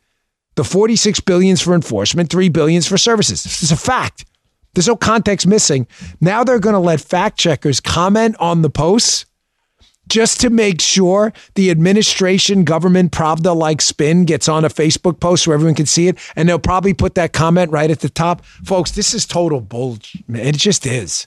The 0.57 0.65
46 0.65 1.21
billions 1.21 1.63
for 1.63 1.75
enforcement, 1.75 2.29
3 2.29 2.51
billions 2.51 2.87
for 2.87 2.99
services. 2.99 3.43
This 3.43 3.63
is 3.63 3.73
a 3.73 3.77
fact. 3.77 4.27
There's 4.75 4.89
no 4.89 4.97
context 4.97 5.47
missing. 5.47 5.87
Now 6.21 6.45
they're 6.45 6.59
going 6.59 6.75
to 6.75 6.79
let 6.79 7.01
fact 7.01 7.39
checkers 7.39 7.81
comment 7.81 8.37
on 8.39 8.61
the 8.61 8.69
posts 8.69 9.25
just 10.13 10.43
to 10.43 10.51
make 10.51 10.79
sure 10.79 11.33
the 11.55 11.71
administration 11.71 12.65
government 12.65 13.13
Pravda 13.13 13.57
like 13.57 13.81
spin 13.81 14.27
gets 14.27 14.47
on 14.47 14.63
a 14.63 14.69
Facebook 14.69 15.21
post 15.21 15.45
so 15.45 15.53
everyone 15.53 15.75
can 15.75 15.87
see 15.87 16.07
it. 16.07 16.19
And 16.37 16.47
they'll 16.47 16.59
probably 16.59 16.93
put 16.93 17.15
that 17.15 17.33
comment 17.33 17.73
right 17.73 17.91
at 17.91 18.01
the 18.01 18.11
top. 18.11 18.45
Folks, 18.45 18.91
this 18.91 19.15
is 19.15 19.25
total 19.25 19.63
bullshit. 19.63 20.21
It 20.29 20.59
just 20.59 20.85
is. 20.85 21.27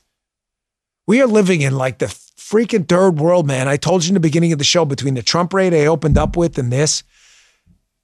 We 1.07 1.19
are 1.19 1.25
living 1.25 1.61
in 1.61 1.75
like 1.75 1.97
the 1.97 2.05
freaking 2.05 2.88
third 2.88 3.17
world, 3.17 3.47
man. 3.47 3.67
I 3.67 3.75
told 3.75 4.05
you 4.05 4.09
in 4.09 4.13
the 4.13 4.19
beginning 4.19 4.53
of 4.53 4.59
the 4.59 4.63
show 4.63 4.86
between 4.86 5.15
the 5.15 5.23
Trump 5.23 5.51
raid 5.51 5.73
I 5.73 5.88
opened 5.88 6.19
up 6.19 6.38
with 6.38 6.59
and 6.59 6.71
this. 6.71 7.01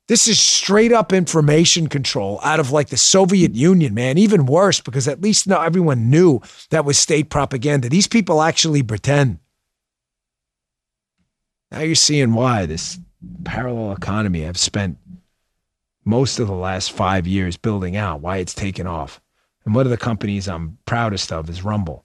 This 0.08 0.28
is 0.28 0.40
straight 0.40 0.92
up 0.92 1.14
information 1.14 1.90
control 1.90 2.40
out 2.44 2.60
of 2.60 2.72
like 2.72 2.90
the 2.90 2.98
Soviet 2.98 3.54
Union, 3.54 3.94
man. 3.94 4.18
Even 4.18 4.48
worse 4.48 4.82
because 4.82 5.08
at 5.08 5.22
least 5.22 5.46
now 5.46 5.62
everyone 5.62 6.10
knew 6.10 6.42
that 6.72 6.86
was 6.86 6.98
state 6.98 7.30
propaganda. 7.30 7.88
These 7.88 8.08
people 8.08 8.42
actually 8.42 8.82
pretend. 8.82 9.41
Now 11.72 11.80
you're 11.82 11.96
seeing 11.96 12.34
why 12.34 12.66
this 12.66 13.00
parallel 13.44 13.94
economy 13.94 14.46
I've 14.46 14.58
spent 14.58 14.98
most 16.04 16.40
of 16.40 16.48
the 16.48 16.54
last 16.54 16.92
five 16.92 17.28
years 17.28 17.58
building 17.58 17.96
out, 17.96 18.22
why 18.22 18.38
it's 18.38 18.54
taken 18.54 18.88
off. 18.88 19.22
And 19.66 19.76
one 19.76 19.86
of 19.86 19.92
the 19.92 19.98
companies 19.98 20.48
I'm 20.48 20.80
proudest 20.86 21.32
of 21.32 21.50
is 21.50 21.64
Rumble. 21.64 22.04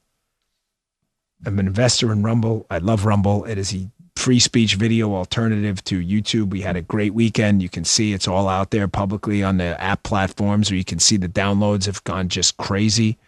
I'm 1.44 1.58
an 1.58 1.66
investor 1.66 2.12
in 2.12 2.22
Rumble. 2.22 2.66
I 2.70 2.78
love 2.78 3.04
Rumble. 3.04 3.44
It 3.44 3.58
is 3.58 3.74
a 3.74 3.88
free 4.14 4.38
speech 4.38 4.74
video 4.74 5.14
alternative 5.14 5.82
to 5.84 6.02
YouTube. 6.02 6.50
We 6.50 6.62
had 6.62 6.76
a 6.76 6.82
great 6.82 7.14
weekend. 7.14 7.62
You 7.62 7.68
can 7.68 7.84
see 7.84 8.12
it's 8.12 8.28
all 8.28 8.48
out 8.48 8.70
there 8.70 8.88
publicly 8.88 9.42
on 9.42 9.56
the 9.56 9.80
app 9.80 10.02
platforms, 10.02 10.70
or 10.70 10.76
you 10.76 10.84
can 10.84 10.98
see 10.98 11.16
the 11.16 11.28
downloads 11.28 11.86
have 11.86 12.04
gone 12.04 12.28
just 12.28 12.56
crazy. 12.56 13.18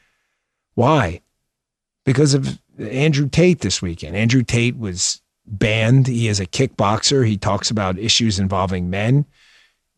Why? 0.74 1.20
Because 2.04 2.34
of 2.34 2.58
Andrew 2.78 3.28
Tate 3.28 3.60
this 3.60 3.82
weekend. 3.82 4.16
Andrew 4.16 4.42
Tate 4.42 4.78
was 4.78 5.20
banned. 5.50 6.06
He 6.06 6.28
is 6.28 6.40
a 6.40 6.46
kickboxer. 6.46 7.26
He 7.26 7.36
talks 7.36 7.70
about 7.70 7.98
issues 7.98 8.38
involving 8.38 8.90
men, 8.90 9.24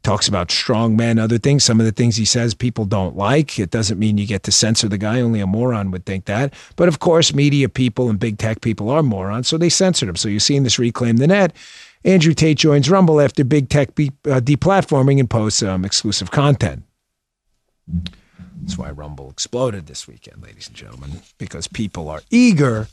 talks 0.03 0.29
about 0.29 0.51
strong 0.51 0.97
men, 0.97 1.19
other 1.19 1.39
things. 1.39 1.65
Some 1.65 1.81
of 1.81 1.87
the 1.87 1.93
things 1.93 2.17
he 2.17 2.25
says 2.25 2.55
people 2.55 2.85
don't 2.85 3.17
like. 3.17 3.59
It 3.59 3.71
doesn't 3.71 3.99
mean 3.99 4.19
you 4.19 4.27
get 4.27 4.43
to 4.45 4.53
censor 4.53 4.89
the 4.89 4.99
guy. 4.99 5.21
Only 5.21 5.41
a 5.41 5.47
moron 5.47 5.91
would 5.91 6.07
think 6.07 6.27
that. 6.27 6.55
But 6.77 6.89
of 6.89 7.01
course, 7.01 7.35
media 7.35 7.69
people 7.69 8.09
and 8.09 8.19
big 8.19 8.39
tech 8.39 8.61
people 8.61 8.91
are 8.91 9.03
morons, 9.03 9.49
so 9.49 9.59
they 9.59 9.69
censored 9.69 10.09
him. 10.09 10.17
So 10.17 10.29
you're 10.29 10.41
seeing 10.41 10.63
this 10.63 10.79
reclaim 10.79 11.17
the 11.17 11.27
net. 11.27 11.55
Andrew 12.05 12.33
Tate 12.33 12.57
joins 12.57 12.89
Rumble 12.89 13.21
after 13.21 13.45
big 13.45 13.69
tech 13.69 13.95
be, 13.95 14.09
uh, 14.25 14.41
deplatforming 14.41 15.21
and 15.21 15.29
posts 15.29 15.63
um, 15.63 15.85
exclusive 15.85 16.31
content. 16.31 16.85
That's 18.63 18.79
why 18.79 18.91
Rumble 18.91 19.31
exploded 19.31 19.87
this 19.87 20.07
weekend, 20.07 20.43
ladies 20.43 20.69
and 20.69 20.77
gentlemen, 20.77 21.23
because 21.39 21.67
people 21.67 22.09
are 22.09 22.23
eager 22.31 22.89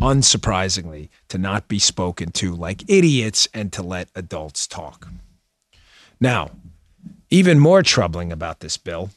unsurprisingly, 0.00 1.08
to 1.28 1.38
not 1.38 1.68
be 1.68 1.78
spoken 1.78 2.32
to 2.32 2.54
like 2.54 2.88
idiots 2.88 3.48
and 3.52 3.72
to 3.72 3.82
let 3.82 4.08
adults 4.14 4.66
talk. 4.66 5.08
Now, 6.20 6.50
even 7.30 7.58
more 7.58 7.82
troubling 7.82 8.32
about 8.32 8.60
this 8.60 8.76
bill, 8.76 9.10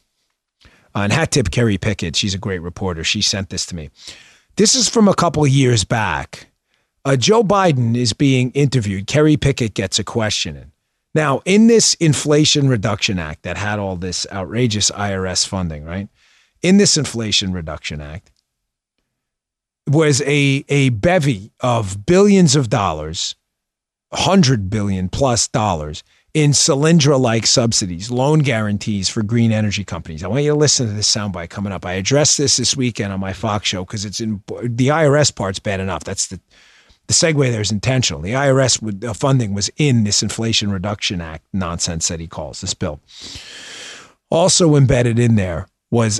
uh, 0.94 1.00
and 1.00 1.12
hat 1.12 1.32
tip 1.32 1.50
Kerry 1.50 1.78
Picket, 1.78 2.16
she's 2.16 2.34
a 2.34 2.38
great 2.38 2.60
reporter. 2.60 3.02
She 3.02 3.20
sent 3.20 3.50
this 3.50 3.66
to 3.66 3.76
me. 3.76 3.90
This 4.56 4.74
is 4.74 4.88
from 4.88 5.08
a 5.08 5.14
couple 5.14 5.46
years 5.46 5.84
back. 5.84 6.46
Uh, 7.04 7.16
Joe 7.16 7.42
Biden 7.42 7.96
is 7.96 8.12
being 8.12 8.50
interviewed. 8.52 9.06
Kerry 9.06 9.36
Picket 9.36 9.74
gets 9.74 9.98
a 9.98 10.04
question 10.04 10.56
in. 10.56 10.72
Now, 11.14 11.42
in 11.44 11.66
this 11.66 11.94
Inflation 11.94 12.68
Reduction 12.68 13.18
Act 13.18 13.42
that 13.42 13.56
had 13.56 13.78
all 13.78 13.96
this 13.96 14.26
outrageous 14.32 14.90
IRS 14.90 15.46
funding, 15.46 15.84
right? 15.84 16.08
In 16.62 16.76
this 16.76 16.96
Inflation 16.96 17.52
Reduction 17.52 18.00
Act, 18.00 18.30
was 19.88 20.22
a, 20.22 20.64
a 20.68 20.88
bevy 20.90 21.52
of 21.60 22.06
billions 22.06 22.56
of 22.56 22.70
dollars, 22.70 23.34
100 24.10 24.70
billion 24.70 25.08
plus 25.08 25.48
dollars 25.48 26.02
in 26.34 26.50
Solyndra 26.50 27.18
like 27.18 27.46
subsidies, 27.46 28.10
loan 28.10 28.40
guarantees 28.40 29.08
for 29.08 29.22
green 29.22 29.52
energy 29.52 29.84
companies. 29.84 30.24
I 30.24 30.28
want 30.28 30.42
you 30.42 30.50
to 30.50 30.56
listen 30.56 30.88
to 30.88 30.92
this 30.92 31.12
soundbite 31.12 31.50
coming 31.50 31.72
up. 31.72 31.86
I 31.86 31.92
addressed 31.92 32.38
this 32.38 32.56
this 32.56 32.76
weekend 32.76 33.12
on 33.12 33.20
my 33.20 33.32
Fox 33.32 33.68
show 33.68 33.84
because 33.84 34.04
it's 34.04 34.20
in 34.20 34.42
the 34.48 34.88
IRS 34.88 35.34
part's 35.34 35.60
bad 35.60 35.78
enough. 35.78 36.02
That's 36.02 36.26
the 36.26 36.40
the 37.06 37.14
segue 37.14 37.50
there 37.50 37.60
is 37.60 37.70
intentional. 37.70 38.22
The 38.22 38.32
IRS 38.32 38.80
would, 38.80 39.04
uh, 39.04 39.12
funding 39.12 39.52
was 39.52 39.70
in 39.76 40.04
this 40.04 40.22
Inflation 40.22 40.70
Reduction 40.70 41.20
Act 41.20 41.44
nonsense 41.52 42.08
that 42.08 42.18
he 42.18 42.26
calls 42.26 42.62
this 42.62 42.72
bill. 42.72 42.98
Also 44.30 44.74
embedded 44.74 45.18
in 45.18 45.34
there 45.34 45.68
was 45.90 46.18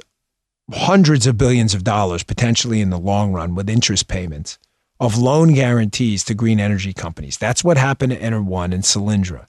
hundreds 0.72 1.26
of 1.26 1.36
billions 1.36 1.74
of 1.74 1.84
dollars 1.84 2.22
potentially 2.22 2.80
in 2.80 2.90
the 2.90 2.98
long 2.98 3.32
run 3.32 3.54
with 3.54 3.68
interest 3.68 4.08
payments 4.08 4.58
of 4.98 5.18
loan 5.18 5.52
guarantees 5.52 6.24
to 6.24 6.34
green 6.34 6.60
energy 6.60 6.92
companies. 6.92 7.36
That's 7.36 7.64
what 7.64 7.76
happened 7.76 8.12
to 8.12 8.20
Ener1 8.20 8.72
and 8.72 8.82
Solyndra. 8.84 9.46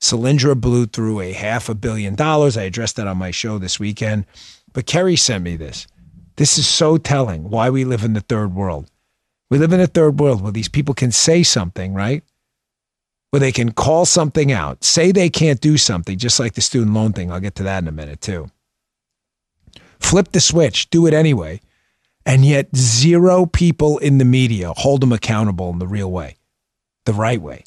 Solyndra 0.00 0.60
blew 0.60 0.86
through 0.86 1.20
a 1.20 1.32
half 1.32 1.68
a 1.68 1.74
billion 1.74 2.14
dollars. 2.14 2.56
I 2.56 2.64
addressed 2.64 2.96
that 2.96 3.06
on 3.06 3.16
my 3.16 3.30
show 3.30 3.58
this 3.58 3.80
weekend. 3.80 4.26
But 4.72 4.86
Kerry 4.86 5.16
sent 5.16 5.44
me 5.44 5.56
this. 5.56 5.86
This 6.36 6.58
is 6.58 6.68
so 6.68 6.98
telling 6.98 7.48
why 7.50 7.70
we 7.70 7.84
live 7.84 8.04
in 8.04 8.12
the 8.12 8.20
third 8.20 8.54
world. 8.54 8.90
We 9.50 9.58
live 9.58 9.72
in 9.72 9.80
a 9.80 9.86
third 9.86 10.20
world 10.20 10.42
where 10.42 10.52
these 10.52 10.68
people 10.68 10.94
can 10.94 11.10
say 11.10 11.42
something, 11.42 11.94
right? 11.94 12.22
Where 13.30 13.40
they 13.40 13.50
can 13.50 13.72
call 13.72 14.04
something 14.04 14.52
out, 14.52 14.84
say 14.84 15.10
they 15.10 15.30
can't 15.30 15.60
do 15.60 15.76
something, 15.76 16.18
just 16.18 16.38
like 16.38 16.54
the 16.54 16.60
student 16.60 16.94
loan 16.94 17.12
thing. 17.12 17.32
I'll 17.32 17.40
get 17.40 17.54
to 17.56 17.62
that 17.64 17.82
in 17.82 17.88
a 17.88 17.92
minute, 17.92 18.20
too 18.20 18.50
flip 20.00 20.32
the 20.32 20.40
switch, 20.40 20.90
do 20.90 21.06
it 21.06 21.14
anyway. 21.14 21.60
And 22.26 22.44
yet, 22.44 22.74
zero 22.76 23.46
people 23.46 23.98
in 23.98 24.18
the 24.18 24.24
media 24.24 24.72
hold 24.76 25.00
them 25.00 25.12
accountable 25.12 25.70
in 25.70 25.78
the 25.78 25.86
real 25.86 26.10
way, 26.10 26.36
the 27.06 27.14
right 27.14 27.40
way. 27.40 27.64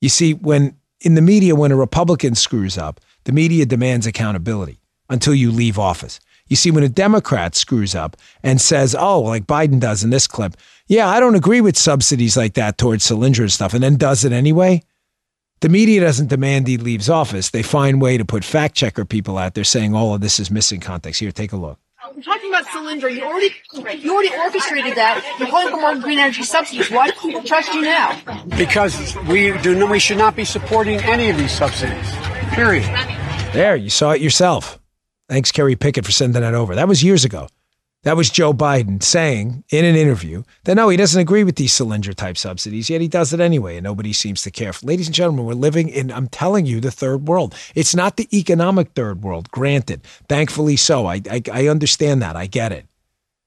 You 0.00 0.08
see, 0.08 0.34
when 0.34 0.76
in 1.00 1.14
the 1.14 1.22
media, 1.22 1.54
when 1.54 1.72
a 1.72 1.76
Republican 1.76 2.34
screws 2.34 2.78
up, 2.78 3.00
the 3.24 3.32
media 3.32 3.66
demands 3.66 4.06
accountability 4.06 4.78
until 5.08 5.34
you 5.34 5.50
leave 5.50 5.78
office. 5.78 6.20
You 6.46 6.56
see, 6.56 6.70
when 6.70 6.84
a 6.84 6.88
Democrat 6.88 7.56
screws 7.56 7.94
up 7.94 8.16
and 8.42 8.60
says, 8.60 8.94
oh, 8.94 9.20
like 9.20 9.46
Biden 9.46 9.80
does 9.80 10.04
in 10.04 10.10
this 10.10 10.28
clip, 10.28 10.56
yeah, 10.86 11.08
I 11.08 11.18
don't 11.18 11.34
agree 11.34 11.60
with 11.60 11.76
subsidies 11.76 12.36
like 12.36 12.54
that 12.54 12.78
towards 12.78 13.04
Solyndra 13.04 13.40
and 13.40 13.52
stuff, 13.52 13.74
and 13.74 13.82
then 13.82 13.96
does 13.96 14.24
it 14.24 14.32
anyway, 14.32 14.82
the 15.60 15.68
media 15.68 16.00
doesn't 16.00 16.28
demand 16.28 16.66
he 16.66 16.76
leaves 16.76 17.08
office. 17.08 17.50
They 17.50 17.62
find 17.62 18.00
way 18.00 18.18
to 18.18 18.24
put 18.24 18.44
fact 18.44 18.74
checker 18.74 19.04
people 19.04 19.38
out 19.38 19.54
there 19.54 19.64
saying 19.64 19.94
all 19.94 20.14
of 20.14 20.20
this 20.20 20.38
is 20.38 20.50
missing 20.50 20.80
context. 20.80 21.20
Here, 21.20 21.32
take 21.32 21.52
a 21.52 21.56
look. 21.56 21.78
We're 22.14 22.22
talking 22.22 22.50
about 22.50 22.66
Solyndra. 22.66 23.12
You 23.14 23.24
already 23.24 23.50
you 23.98 24.14
already 24.14 24.34
orchestrated 24.36 24.94
that. 24.94 25.36
You're 25.38 25.48
calling 25.48 25.74
for 25.74 25.80
more 25.80 25.96
green 25.96 26.18
energy 26.18 26.44
subsidies. 26.44 26.90
Why 26.90 27.08
do 27.08 27.14
people 27.20 27.42
trust 27.42 27.74
you 27.74 27.82
now? 27.82 28.20
Because 28.56 29.16
we 29.28 29.56
do. 29.58 29.86
We 29.86 29.98
should 29.98 30.18
not 30.18 30.36
be 30.36 30.44
supporting 30.44 31.00
any 31.00 31.30
of 31.30 31.36
these 31.36 31.50
subsidies. 31.50 32.08
Period. 32.52 32.84
There, 33.52 33.74
you 33.76 33.90
saw 33.90 34.12
it 34.12 34.20
yourself. 34.20 34.78
Thanks, 35.28 35.50
Kerry 35.50 35.74
Picket, 35.74 36.04
for 36.04 36.12
sending 36.12 36.42
that 36.42 36.54
over. 36.54 36.74
That 36.76 36.86
was 36.86 37.02
years 37.02 37.24
ago. 37.24 37.48
That 38.06 38.16
was 38.16 38.30
Joe 38.30 38.54
Biden 38.54 39.02
saying 39.02 39.64
in 39.70 39.84
an 39.84 39.96
interview 39.96 40.44
that 40.62 40.76
no, 40.76 40.88
he 40.90 40.96
doesn't 40.96 41.20
agree 41.20 41.42
with 41.42 41.56
these 41.56 41.72
Solyndra 41.72 42.14
type 42.14 42.38
subsidies, 42.38 42.88
yet 42.88 43.00
he 43.00 43.08
does 43.08 43.32
it 43.32 43.40
anyway, 43.40 43.78
and 43.78 43.82
nobody 43.82 44.12
seems 44.12 44.42
to 44.42 44.50
care. 44.52 44.70
Ladies 44.84 45.08
and 45.08 45.14
gentlemen, 45.14 45.44
we're 45.44 45.54
living 45.54 45.88
in, 45.88 46.12
I'm 46.12 46.28
telling 46.28 46.66
you, 46.66 46.78
the 46.80 46.92
third 46.92 47.26
world. 47.26 47.56
It's 47.74 47.96
not 47.96 48.16
the 48.16 48.28
economic 48.32 48.92
third 48.92 49.24
world, 49.24 49.50
granted. 49.50 50.04
Thankfully 50.28 50.76
so. 50.76 51.06
I, 51.06 51.20
I, 51.28 51.42
I 51.52 51.66
understand 51.66 52.22
that. 52.22 52.36
I 52.36 52.46
get 52.46 52.70
it. 52.70 52.86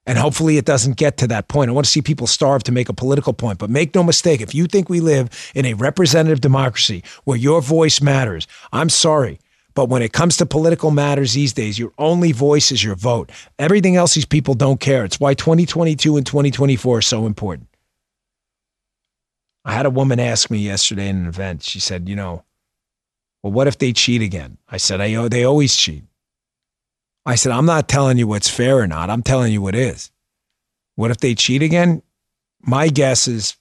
And 0.05 0.17
hopefully 0.17 0.57
it 0.57 0.65
doesn't 0.65 0.97
get 0.97 1.15
to 1.19 1.27
that 1.27 1.47
point. 1.47 1.69
I 1.69 1.73
want 1.73 1.85
to 1.85 1.91
see 1.91 2.01
people 2.01 2.27
starve 2.27 2.63
to 2.63 2.73
make 2.73 2.89
a 2.89 2.93
political 2.93 3.31
point. 3.31 3.59
But 3.59 3.69
make 3.69 3.95
no 3.95 4.03
mistake, 4.03 4.41
if 4.41 4.53
you 4.53 4.67
think 4.67 4.89
we 4.89 4.99
live 4.99 5.29
in 5.55 5.67
a 5.67 5.73
representative 5.75 6.41
democracy 6.41 7.01
where 7.23 7.37
your 7.37 7.61
voice 7.61 8.01
matters, 8.01 8.45
I'm 8.73 8.89
sorry. 8.89 9.39
But 9.79 9.87
when 9.87 10.01
it 10.01 10.11
comes 10.11 10.35
to 10.35 10.45
political 10.45 10.91
matters 10.91 11.31
these 11.31 11.53
days, 11.53 11.79
your 11.79 11.93
only 11.97 12.33
voice 12.33 12.69
is 12.69 12.83
your 12.83 12.95
vote. 12.95 13.31
Everything 13.57 13.95
else, 13.95 14.13
these 14.13 14.25
people 14.25 14.53
don't 14.53 14.81
care. 14.81 15.05
It's 15.05 15.21
why 15.21 15.35
2022 15.35 16.17
and 16.17 16.25
2024 16.25 16.97
are 16.97 17.01
so 17.01 17.25
important. 17.25 17.69
I 19.63 19.71
had 19.71 19.85
a 19.85 19.89
woman 19.89 20.19
ask 20.19 20.51
me 20.51 20.57
yesterday 20.57 21.07
in 21.07 21.15
an 21.15 21.27
event. 21.27 21.63
She 21.63 21.79
said, 21.79 22.09
You 22.09 22.17
know, 22.17 22.43
well, 23.41 23.53
what 23.53 23.67
if 23.67 23.77
they 23.77 23.93
cheat 23.93 24.21
again? 24.21 24.57
I 24.67 24.75
said, 24.75 24.99
I, 24.99 25.29
They 25.29 25.45
always 25.45 25.77
cheat. 25.77 26.03
I 27.25 27.35
said, 27.35 27.53
I'm 27.53 27.65
not 27.65 27.87
telling 27.87 28.17
you 28.17 28.27
what's 28.27 28.49
fair 28.49 28.79
or 28.79 28.87
not. 28.87 29.09
I'm 29.09 29.23
telling 29.23 29.53
you 29.53 29.61
what 29.61 29.75
is. 29.75 30.11
What 30.95 31.09
if 31.09 31.19
they 31.19 31.35
cheat 31.35 31.63
again? 31.63 32.01
My 32.59 32.89
guess 32.89 33.29
is 33.29 33.55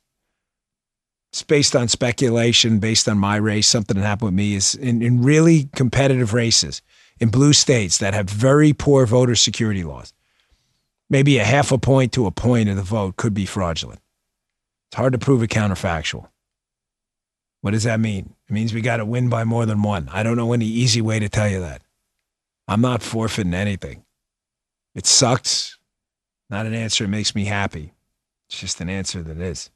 It's 1.32 1.42
based 1.42 1.76
on 1.76 1.88
speculation, 1.88 2.78
based 2.78 3.08
on 3.08 3.18
my 3.18 3.36
race, 3.36 3.68
something 3.68 3.96
that 3.96 4.06
happened 4.06 4.28
with 4.28 4.34
me 4.34 4.54
is 4.54 4.74
in, 4.74 5.02
in 5.02 5.22
really 5.22 5.68
competitive 5.74 6.32
races 6.32 6.80
in 7.20 7.28
blue 7.28 7.52
states 7.52 7.98
that 7.98 8.14
have 8.14 8.30
very 8.30 8.72
poor 8.72 9.06
voter 9.06 9.34
security 9.34 9.84
laws. 9.84 10.12
Maybe 11.10 11.38
a 11.38 11.44
half 11.44 11.72
a 11.72 11.78
point 11.78 12.12
to 12.12 12.26
a 12.26 12.30
point 12.30 12.68
of 12.68 12.76
the 12.76 12.82
vote 12.82 13.16
could 13.16 13.34
be 13.34 13.46
fraudulent. 13.46 14.00
It's 14.90 14.96
hard 14.96 15.12
to 15.12 15.18
prove 15.18 15.42
a 15.42 15.46
counterfactual. 15.46 16.28
What 17.60 17.72
does 17.72 17.84
that 17.84 18.00
mean? 18.00 18.34
It 18.48 18.52
means 18.52 18.72
we 18.72 18.80
got 18.80 18.98
to 18.98 19.04
win 19.04 19.28
by 19.28 19.44
more 19.44 19.66
than 19.66 19.82
one. 19.82 20.08
I 20.12 20.22
don't 20.22 20.36
know 20.36 20.52
any 20.52 20.66
easy 20.66 21.02
way 21.02 21.18
to 21.18 21.28
tell 21.28 21.48
you 21.48 21.60
that. 21.60 21.82
I'm 22.66 22.80
not 22.80 23.02
forfeiting 23.02 23.54
anything. 23.54 24.04
It 24.94 25.06
sucks. 25.06 25.76
Not 26.50 26.66
an 26.66 26.74
answer 26.74 27.04
that 27.04 27.10
makes 27.10 27.34
me 27.34 27.44
happy. 27.44 27.92
It's 28.48 28.60
just 28.60 28.80
an 28.80 28.88
answer 28.88 29.22
that 29.22 29.38
is. 29.38 29.70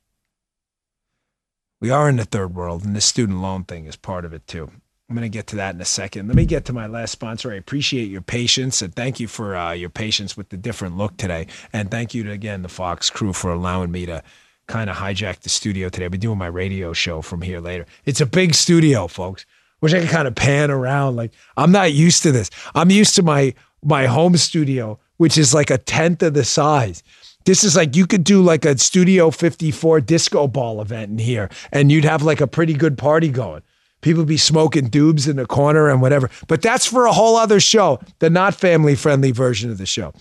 We 1.82 1.90
are 1.90 2.08
in 2.08 2.14
the 2.14 2.24
third 2.24 2.54
world, 2.54 2.84
and 2.84 2.94
the 2.94 3.00
student 3.00 3.42
loan 3.42 3.64
thing 3.64 3.86
is 3.86 3.96
part 3.96 4.24
of 4.24 4.32
it 4.32 4.46
too. 4.46 4.70
I'm 5.10 5.16
going 5.16 5.22
to 5.22 5.28
get 5.28 5.48
to 5.48 5.56
that 5.56 5.74
in 5.74 5.80
a 5.80 5.84
second. 5.84 6.28
Let 6.28 6.36
me 6.36 6.46
get 6.46 6.64
to 6.66 6.72
my 6.72 6.86
last 6.86 7.10
sponsor. 7.10 7.50
I 7.50 7.56
appreciate 7.56 8.04
your 8.04 8.20
patience 8.20 8.82
and 8.82 8.94
thank 8.94 9.18
you 9.18 9.26
for 9.26 9.56
uh, 9.56 9.72
your 9.72 9.90
patience 9.90 10.36
with 10.36 10.50
the 10.50 10.56
different 10.56 10.96
look 10.96 11.16
today. 11.16 11.48
And 11.72 11.90
thank 11.90 12.14
you 12.14 12.22
to, 12.22 12.30
again, 12.30 12.62
the 12.62 12.68
Fox 12.68 13.10
crew 13.10 13.32
for 13.32 13.50
allowing 13.50 13.90
me 13.90 14.06
to 14.06 14.22
kind 14.68 14.90
of 14.90 14.94
hijack 14.94 15.40
the 15.40 15.48
studio 15.48 15.88
today. 15.88 16.04
I'll 16.04 16.10
be 16.10 16.18
doing 16.18 16.38
my 16.38 16.46
radio 16.46 16.92
show 16.92 17.20
from 17.20 17.42
here 17.42 17.58
later. 17.58 17.84
It's 18.04 18.20
a 18.20 18.26
big 18.26 18.54
studio, 18.54 19.08
folks. 19.08 19.44
which 19.82 19.92
I 19.92 19.98
can 19.98 20.06
kind 20.06 20.28
of 20.28 20.36
pan 20.36 20.70
around. 20.70 21.16
Like 21.16 21.32
I'm 21.56 21.72
not 21.72 21.92
used 21.92 22.22
to 22.22 22.30
this. 22.30 22.50
I'm 22.76 22.90
used 22.90 23.16
to 23.16 23.22
my 23.24 23.52
my 23.82 24.06
home 24.06 24.36
studio, 24.36 25.00
which 25.16 25.36
is 25.36 25.52
like 25.52 25.70
a 25.70 25.78
tenth 25.78 26.22
of 26.22 26.34
the 26.34 26.44
size. 26.44 27.02
This 27.44 27.64
is 27.64 27.76
like 27.76 27.96
you 27.96 28.06
could 28.06 28.24
do 28.24 28.42
like 28.42 28.64
a 28.64 28.78
Studio 28.78 29.30
54 29.30 30.00
disco 30.00 30.46
ball 30.46 30.80
event 30.80 31.12
in 31.12 31.18
here, 31.18 31.50
and 31.72 31.90
you'd 31.90 32.04
have 32.04 32.22
like 32.22 32.40
a 32.40 32.46
pretty 32.46 32.74
good 32.74 32.96
party 32.96 33.28
going. 33.28 33.62
People 34.00 34.24
be 34.24 34.36
smoking 34.36 34.90
doobs 34.90 35.28
in 35.28 35.36
the 35.36 35.46
corner 35.46 35.88
and 35.88 36.02
whatever. 36.02 36.28
But 36.48 36.60
that's 36.60 36.86
for 36.86 37.06
a 37.06 37.12
whole 37.12 37.36
other 37.36 37.60
show, 37.60 38.00
the 38.18 38.30
not 38.30 38.54
family 38.54 38.96
friendly 38.96 39.30
version 39.30 39.70
of 39.70 39.78
the 39.78 39.86
show. 39.86 40.12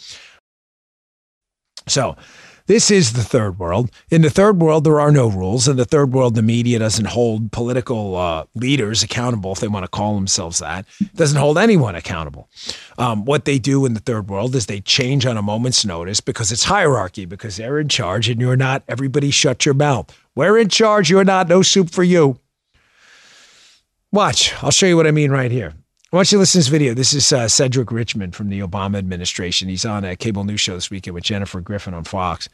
So, 1.87 2.15
this 2.67 2.91
is 2.91 3.13
the 3.13 3.23
third 3.23 3.59
world. 3.59 3.91
In 4.09 4.21
the 4.21 4.29
third 4.29 4.61
world, 4.61 4.83
there 4.83 4.99
are 4.99 5.11
no 5.11 5.27
rules. 5.29 5.67
In 5.67 5.77
the 5.77 5.85
third 5.85 6.13
world, 6.13 6.35
the 6.35 6.41
media 6.41 6.79
doesn't 6.79 7.05
hold 7.05 7.51
political 7.51 8.15
uh, 8.15 8.45
leaders 8.55 9.03
accountable, 9.03 9.51
if 9.51 9.59
they 9.59 9.67
want 9.67 9.83
to 9.83 9.89
call 9.89 10.15
themselves 10.15 10.59
that. 10.59 10.85
It 10.99 11.15
doesn't 11.15 11.39
hold 11.39 11.57
anyone 11.57 11.95
accountable. 11.95 12.49
Um, 12.97 13.25
what 13.25 13.45
they 13.45 13.59
do 13.59 13.85
in 13.85 13.93
the 13.93 13.99
third 13.99 14.29
world 14.29 14.55
is 14.55 14.65
they 14.65 14.81
change 14.81 15.25
on 15.25 15.37
a 15.37 15.41
moment's 15.41 15.85
notice 15.85 16.21
because 16.21 16.51
it's 16.51 16.63
hierarchy, 16.63 17.25
because 17.25 17.57
they're 17.57 17.79
in 17.79 17.89
charge 17.89 18.29
and 18.29 18.39
you're 18.39 18.55
not. 18.57 18.83
Everybody 18.87 19.31
shut 19.31 19.65
your 19.65 19.75
mouth. 19.75 20.15
We're 20.35 20.57
in 20.57 20.69
charge. 20.69 21.09
You're 21.09 21.23
not. 21.23 21.49
No 21.49 21.61
soup 21.61 21.89
for 21.89 22.03
you. 22.03 22.39
Watch. 24.11 24.53
I'll 24.63 24.71
show 24.71 24.85
you 24.85 24.97
what 24.97 25.07
I 25.07 25.11
mean 25.11 25.31
right 25.31 25.51
here. 25.51 25.73
I 26.13 26.17
want 26.17 26.29
you 26.29 26.35
to 26.35 26.39
listen 26.39 26.59
to 26.59 26.65
this 26.65 26.67
video. 26.67 26.93
This 26.93 27.13
is 27.13 27.31
uh, 27.31 27.47
Cedric 27.47 27.89
Richmond 27.89 28.35
from 28.35 28.49
the 28.49 28.59
Obama 28.59 28.97
administration. 28.97 29.69
He's 29.69 29.85
on 29.85 30.03
a 30.03 30.17
cable 30.17 30.43
news 30.43 30.59
show 30.59 30.73
this 30.73 30.89
weekend 30.89 31.13
with 31.13 31.23
Jennifer 31.23 31.61
Griffin 31.61 31.93
on 31.93 32.03
Fox. 32.03 32.49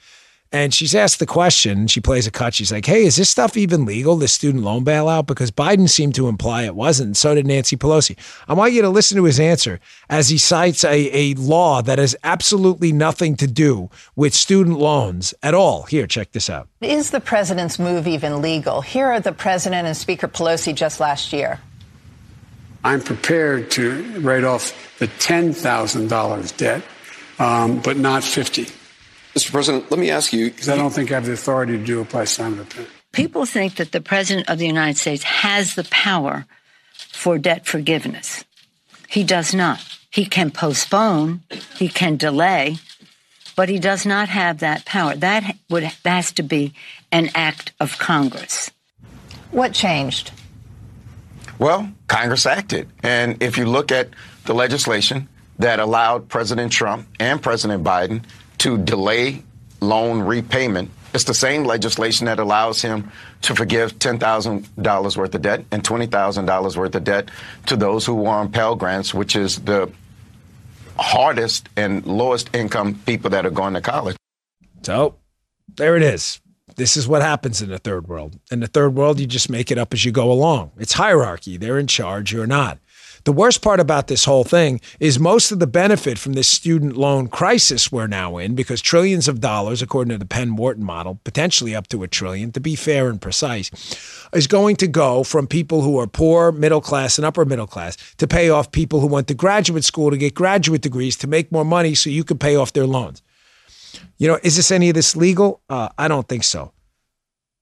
And 0.52 0.76
she's 0.76 0.94
asked 0.94 1.18
the 1.18 1.26
question, 1.26 1.88
she 1.88 2.00
plays 2.00 2.28
a 2.28 2.32
cut. 2.32 2.54
She's 2.54 2.72
like, 2.72 2.86
hey, 2.86 3.04
is 3.04 3.16
this 3.16 3.32
stuff 3.32 3.58
even 3.58 3.84
legal, 3.84 4.16
this 4.16 4.32
student 4.32 4.64
loan 4.64 4.86
bailout? 4.86 5.26
Because 5.26 5.50
Biden 5.50 5.90
seemed 5.90 6.14
to 6.16 6.28
imply 6.28 6.66
it 6.66 6.76
wasn't, 6.76 7.08
and 7.08 7.18
so 7.18 7.34
did 7.34 7.48
Nancy 7.48 7.76
Pelosi. 7.76 8.16
I 8.48 8.54
want 8.54 8.74
you 8.74 8.84
to 8.84 8.90
listen 8.90 9.18
to 9.18 9.24
his 9.24 9.40
answer 9.40 9.80
as 10.08 10.30
he 10.30 10.38
cites 10.38 10.84
a, 10.84 11.10
a 11.12 11.34
law 11.34 11.82
that 11.82 11.98
has 11.98 12.16
absolutely 12.24 12.92
nothing 12.92 13.36
to 13.38 13.48
do 13.48 13.90
with 14.16 14.36
student 14.36 14.78
loans 14.78 15.34
at 15.42 15.56
all. 15.56 15.82
Here, 15.84 16.06
check 16.06 16.32
this 16.32 16.48
out. 16.48 16.68
Is 16.80 17.10
the 17.10 17.20
president's 17.20 17.80
move 17.80 18.08
even 18.08 18.40
legal? 18.40 18.82
Here 18.82 19.08
are 19.08 19.20
the 19.20 19.34
president 19.34 19.88
and 19.88 19.98
Speaker 19.98 20.28
Pelosi 20.28 20.76
just 20.76 21.00
last 21.00 21.34
year. 21.34 21.60
I'm 22.84 23.02
prepared 23.02 23.72
to 23.72 24.20
write 24.20 24.44
off 24.44 24.98
the 25.00 25.08
$10,000 25.08 26.58
debt, 26.58 26.84
um, 27.40 27.82
but 27.82 27.98
not 27.98 28.24
50. 28.24 28.66
Mr. 29.34 29.52
President, 29.52 29.92
let 29.92 30.00
me 30.00 30.10
ask 30.10 30.34
you. 30.34 30.50
Because 30.50 30.70
I 30.70 30.76
don't 30.76 30.92
think 30.92 31.12
I 31.12 31.16
have 31.16 31.26
the 31.26 31.34
authority 31.34 31.78
to 31.78 31.84
do 31.84 32.02
it 32.02 32.10
by 32.10 32.24
signing 32.24 32.60
a 32.60 32.64
pen. 32.64 32.88
People 33.12 33.46
think 33.46 33.76
that 33.76 33.92
the 33.92 34.02
President 34.02 34.50
of 34.50 34.58
the 34.58 34.68
United 34.68 34.98
States 34.98 35.24
has 35.24 35.76
the 35.76 35.84
power 35.86 36.46
for 36.94 37.38
debt 37.38 37.66
forgiveness. 37.66 38.44
He 39.08 39.24
does 39.24 39.54
not. 39.54 39.80
He 40.10 40.26
can 40.26 40.52
postpone, 40.52 41.42
he 41.78 41.90
can 41.90 42.18
delay, 42.18 42.78
but 43.56 43.70
he 43.70 43.80
does 43.80 44.06
not 44.06 44.30
have 44.30 44.60
that 44.60 44.86
power. 44.86 45.16
That 45.16 45.56
would 45.70 45.84
that 45.84 45.96
has 46.06 46.32
to 46.34 46.44
be 46.44 46.74
an 47.12 47.30
act 47.36 47.74
of 47.80 47.98
Congress. 47.98 48.72
What 49.52 49.74
changed? 49.74 50.32
Well, 51.60 51.92
Congress 52.08 52.46
acted. 52.46 52.90
And 53.04 53.42
if 53.42 53.58
you 53.58 53.66
look 53.66 53.92
at 53.92 54.10
the 54.46 54.54
legislation 54.54 55.28
that 55.60 55.80
allowed 55.80 56.30
President 56.30 56.72
Trump 56.72 57.08
and 57.20 57.42
President 57.42 57.84
Biden 57.84 58.24
to 58.60 58.78
delay 58.78 59.44
loan 59.82 60.22
repayment, 60.22 60.92
it's 61.14 61.24
the 61.24 61.34
same 61.34 61.64
legislation 61.64 62.26
that 62.26 62.38
allows 62.40 62.82
him 62.82 63.12
to 63.42 63.56
forgive 63.56 63.98
$10,000 63.98 65.18
worth 65.18 65.36
of 65.36 65.42
debt 65.42 65.66
and 65.72 65.84
$20,000 65.84 66.78
worth 66.78 66.96
of 66.96 67.04
debt 67.04 67.30
to 67.66 67.76
those 67.76 68.06
who 68.06 68.16
were 68.16 68.30
on 68.30 68.52
Pell 68.52 68.76
Grants, 68.76 69.14
which 69.14 69.36
is 69.36 69.60
the 69.60 69.92
hardest 71.00 71.70
and 71.76 72.06
lowest 72.06 72.56
income 72.56 73.02
people 73.06 73.32
that 73.32 73.46
are 73.46 73.52
going 73.52 73.74
to 73.74 73.82
college. 73.82 74.18
So 74.84 75.16
there 75.76 75.96
it 75.96 76.04
is. 76.04 76.40
This 76.76 76.98
is 76.98 77.08
what 77.08 77.22
happens 77.22 77.62
in 77.62 77.70
the 77.70 77.80
third 77.80 78.08
world. 78.08 78.40
In 78.52 78.60
the 78.60 78.68
third 78.68 78.94
world, 78.94 79.20
you 79.20 79.26
just 79.26 79.50
make 79.50 79.72
it 79.72 79.78
up 79.78 79.94
as 79.94 80.06
you 80.06 80.12
go 80.12 80.32
along. 80.32 80.72
It's 80.78 80.94
hierarchy. 80.94 81.58
They're 81.58 81.80
in 81.80 81.88
charge, 81.88 82.34
you're 82.34 82.46
not. 82.46 82.78
The 83.24 83.34
worst 83.34 83.62
part 83.62 83.80
about 83.80 84.08
this 84.08 84.26
whole 84.26 84.44
thing 84.44 84.80
is 85.00 85.20
most 85.20 85.52
of 85.52 85.60
the 85.60 85.68
benefit 85.68 86.18
from 86.18 86.34
this 86.34 86.48
student 86.48 86.96
loan 86.96 87.28
crisis 87.28 87.92
we're 87.92 88.08
now 88.08 88.38
in, 88.38 88.56
because 88.56 88.82
trillions 88.82 89.28
of 89.28 89.42
dollars, 89.42 89.82
according 89.82 90.12
to 90.12 90.18
the 90.18 90.26
Penn 90.26 90.56
Wharton 90.56 90.84
model, 90.84 91.20
potentially 91.24 91.76
up 91.76 91.88
to 91.88 92.04
a 92.04 92.08
trillion, 92.08 92.52
to 92.52 92.60
be 92.60 92.76
fair 92.76 93.10
and 93.10 93.22
precise, 93.22 93.72
is 94.34 94.48
going 94.48 94.76
to 94.78 94.88
go 94.88 95.24
from 95.24 95.48
people 95.48 95.82
who 95.82 96.00
are 96.00 96.08
poor, 96.08 96.52
middle 96.52 96.80
class, 96.80 97.18
and 97.18 97.26
upper 97.26 97.44
middle 97.44 97.68
class 97.68 97.98
to 98.18 98.28
pay 98.28 98.50
off 98.50 98.72
people 98.72 99.00
who 99.00 99.08
went 99.08 99.28
to 99.28 99.34
graduate 99.34 99.84
school 99.84 100.12
to 100.12 100.18
get 100.18 100.34
graduate 100.34 100.82
degrees 100.82 101.18
to 101.18 101.28
make 101.28 101.52
more 101.52 101.66
money 101.66 101.96
so 101.96 102.10
you 102.10 102.24
can 102.24 102.38
pay 102.38 102.56
off 102.56 102.72
their 102.72 102.88
loans. 102.88 103.22
You 104.18 104.28
know, 104.28 104.40
is 104.44 104.56
this 104.56 104.72
any 104.72 104.90
of 104.90 104.96
this 104.96 105.16
legal? 105.16 105.62
Uh, 105.70 105.90
I 105.98 106.08
don't 106.08 106.28
think 106.28 106.44
so. 106.44 106.72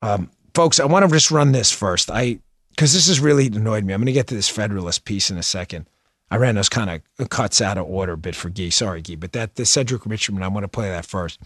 Um, 0.01 0.29
folks, 0.53 0.79
I 0.79 0.85
want 0.85 1.05
to 1.05 1.11
just 1.11 1.31
run 1.31 1.51
this 1.51 1.71
first. 1.71 2.09
I 2.11 2.39
because 2.71 2.93
this 2.93 3.07
has 3.07 3.19
really 3.19 3.47
annoyed 3.47 3.85
me. 3.85 3.93
I'm 3.93 4.01
going 4.01 4.07
to 4.07 4.11
get 4.11 4.27
to 4.27 4.35
this 4.35 4.49
Federalist 4.49 5.05
piece 5.05 5.31
in 5.31 5.37
a 5.37 5.43
second. 5.43 5.87
I 6.29 6.37
ran 6.37 6.55
those 6.55 6.69
kind 6.69 7.01
of 7.19 7.29
cuts 7.29 7.61
out 7.61 7.77
of 7.77 7.85
order 7.87 8.13
a 8.13 8.17
bit 8.17 8.35
for 8.35 8.49
Gee. 8.49 8.69
Sorry, 8.69 9.01
Gee, 9.01 9.15
but 9.15 9.31
that 9.31 9.55
the 9.55 9.65
Cedric 9.65 10.05
Richmond, 10.05 10.43
I 10.43 10.49
want 10.49 10.65
to 10.65 10.67
play 10.67 10.89
that 10.89 11.05
first. 11.05 11.39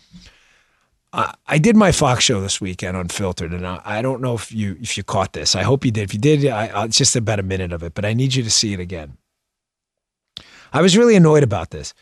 I, 1.12 1.58
did 1.58 1.76
my 1.76 1.92
Fox 1.92 2.24
show 2.24 2.40
this 2.40 2.62
weekend 2.62 2.96
unfiltered, 2.96 3.52
and 3.52 3.66
I, 3.66 3.82
I, 3.84 4.02
don't 4.04 4.22
know 4.22 4.36
if 4.36 4.52
you 4.52 4.78
if 4.80 4.96
you 4.96 5.04
caught 5.04 5.34
this. 5.34 5.56
I 5.56 5.64
hope 5.64 5.84
you 5.84 5.90
did. 5.90 6.04
If 6.04 6.14
you 6.14 6.20
did, 6.20 6.46
I, 6.46 6.86
it's 6.86 6.98
just 6.98 7.16
about 7.16 7.40
a 7.40 7.44
minute 7.44 7.74
of 7.74 7.82
it, 7.82 7.96
but 7.96 8.06
I 8.06 8.14
need 8.14 8.36
you 8.36 8.44
to 8.44 8.52
see 8.52 8.74
it 8.74 8.80
again. 8.80 9.18
I 10.72 10.84
was 10.84 10.96
really 10.96 11.16
annoyed 11.16 11.42
about 11.42 11.72
this. 11.72 11.96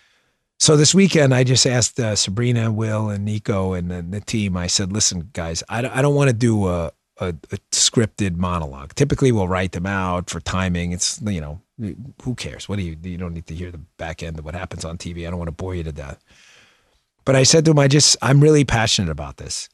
So 0.60 0.76
this 0.76 0.96
weekend, 0.96 1.36
I 1.36 1.44
just 1.44 1.68
asked 1.68 2.00
uh, 2.00 2.16
Sabrina, 2.16 2.72
Will, 2.72 3.10
and 3.10 3.24
Nico 3.24 3.74
and 3.74 3.92
the, 3.92 4.02
the, 4.02 4.22
team. 4.22 4.58
I 4.58 4.68
said, 4.68 4.92
"Listen, 4.92 5.30
guys, 5.34 5.64
I 5.70 5.82
don't, 5.82 5.96
I 5.96 6.02
don't 6.02 6.16
want 6.16 6.30
to 6.30 6.36
do 6.36 6.68
a, 6.68 6.92
a, 7.20 7.28
a, 7.28 7.58
scripted 7.72 8.38
monologue. 8.38 8.96
Typically, 8.96 9.32
we'll 9.32 9.48
write 9.48 9.74
them 9.74 9.86
out 9.86 10.32
for 10.32 10.40
timing. 10.40 10.94
It's 10.94 11.22
you 11.22 11.42
know, 11.42 11.62
who 12.24 12.34
cares? 12.36 12.68
What 12.68 12.78
do 12.78 12.82
you? 12.82 12.98
You 13.04 13.18
don't 13.18 13.34
need 13.34 13.46
to 13.48 13.56
hear 13.56 13.72
the 13.72 13.78
back 13.98 14.24
end 14.24 14.40
of 14.40 14.46
what 14.46 14.56
happens 14.56 14.84
on 14.84 14.98
TV. 14.98 15.28
I 15.28 15.30
don't 15.30 15.40
want 15.40 15.50
to 15.50 15.54
bore 15.54 15.76
you 15.76 15.84
to 15.84 15.92
death." 15.92 16.24
But 17.24 17.36
I 17.36 17.44
said 17.44 17.64
to 17.66 17.72
him, 17.72 17.80
"I 17.80 17.88
just, 17.88 18.18
I'm 18.24 18.42
really 18.42 18.66
passionate 18.66 19.12
about 19.12 19.38
this. 19.38 19.70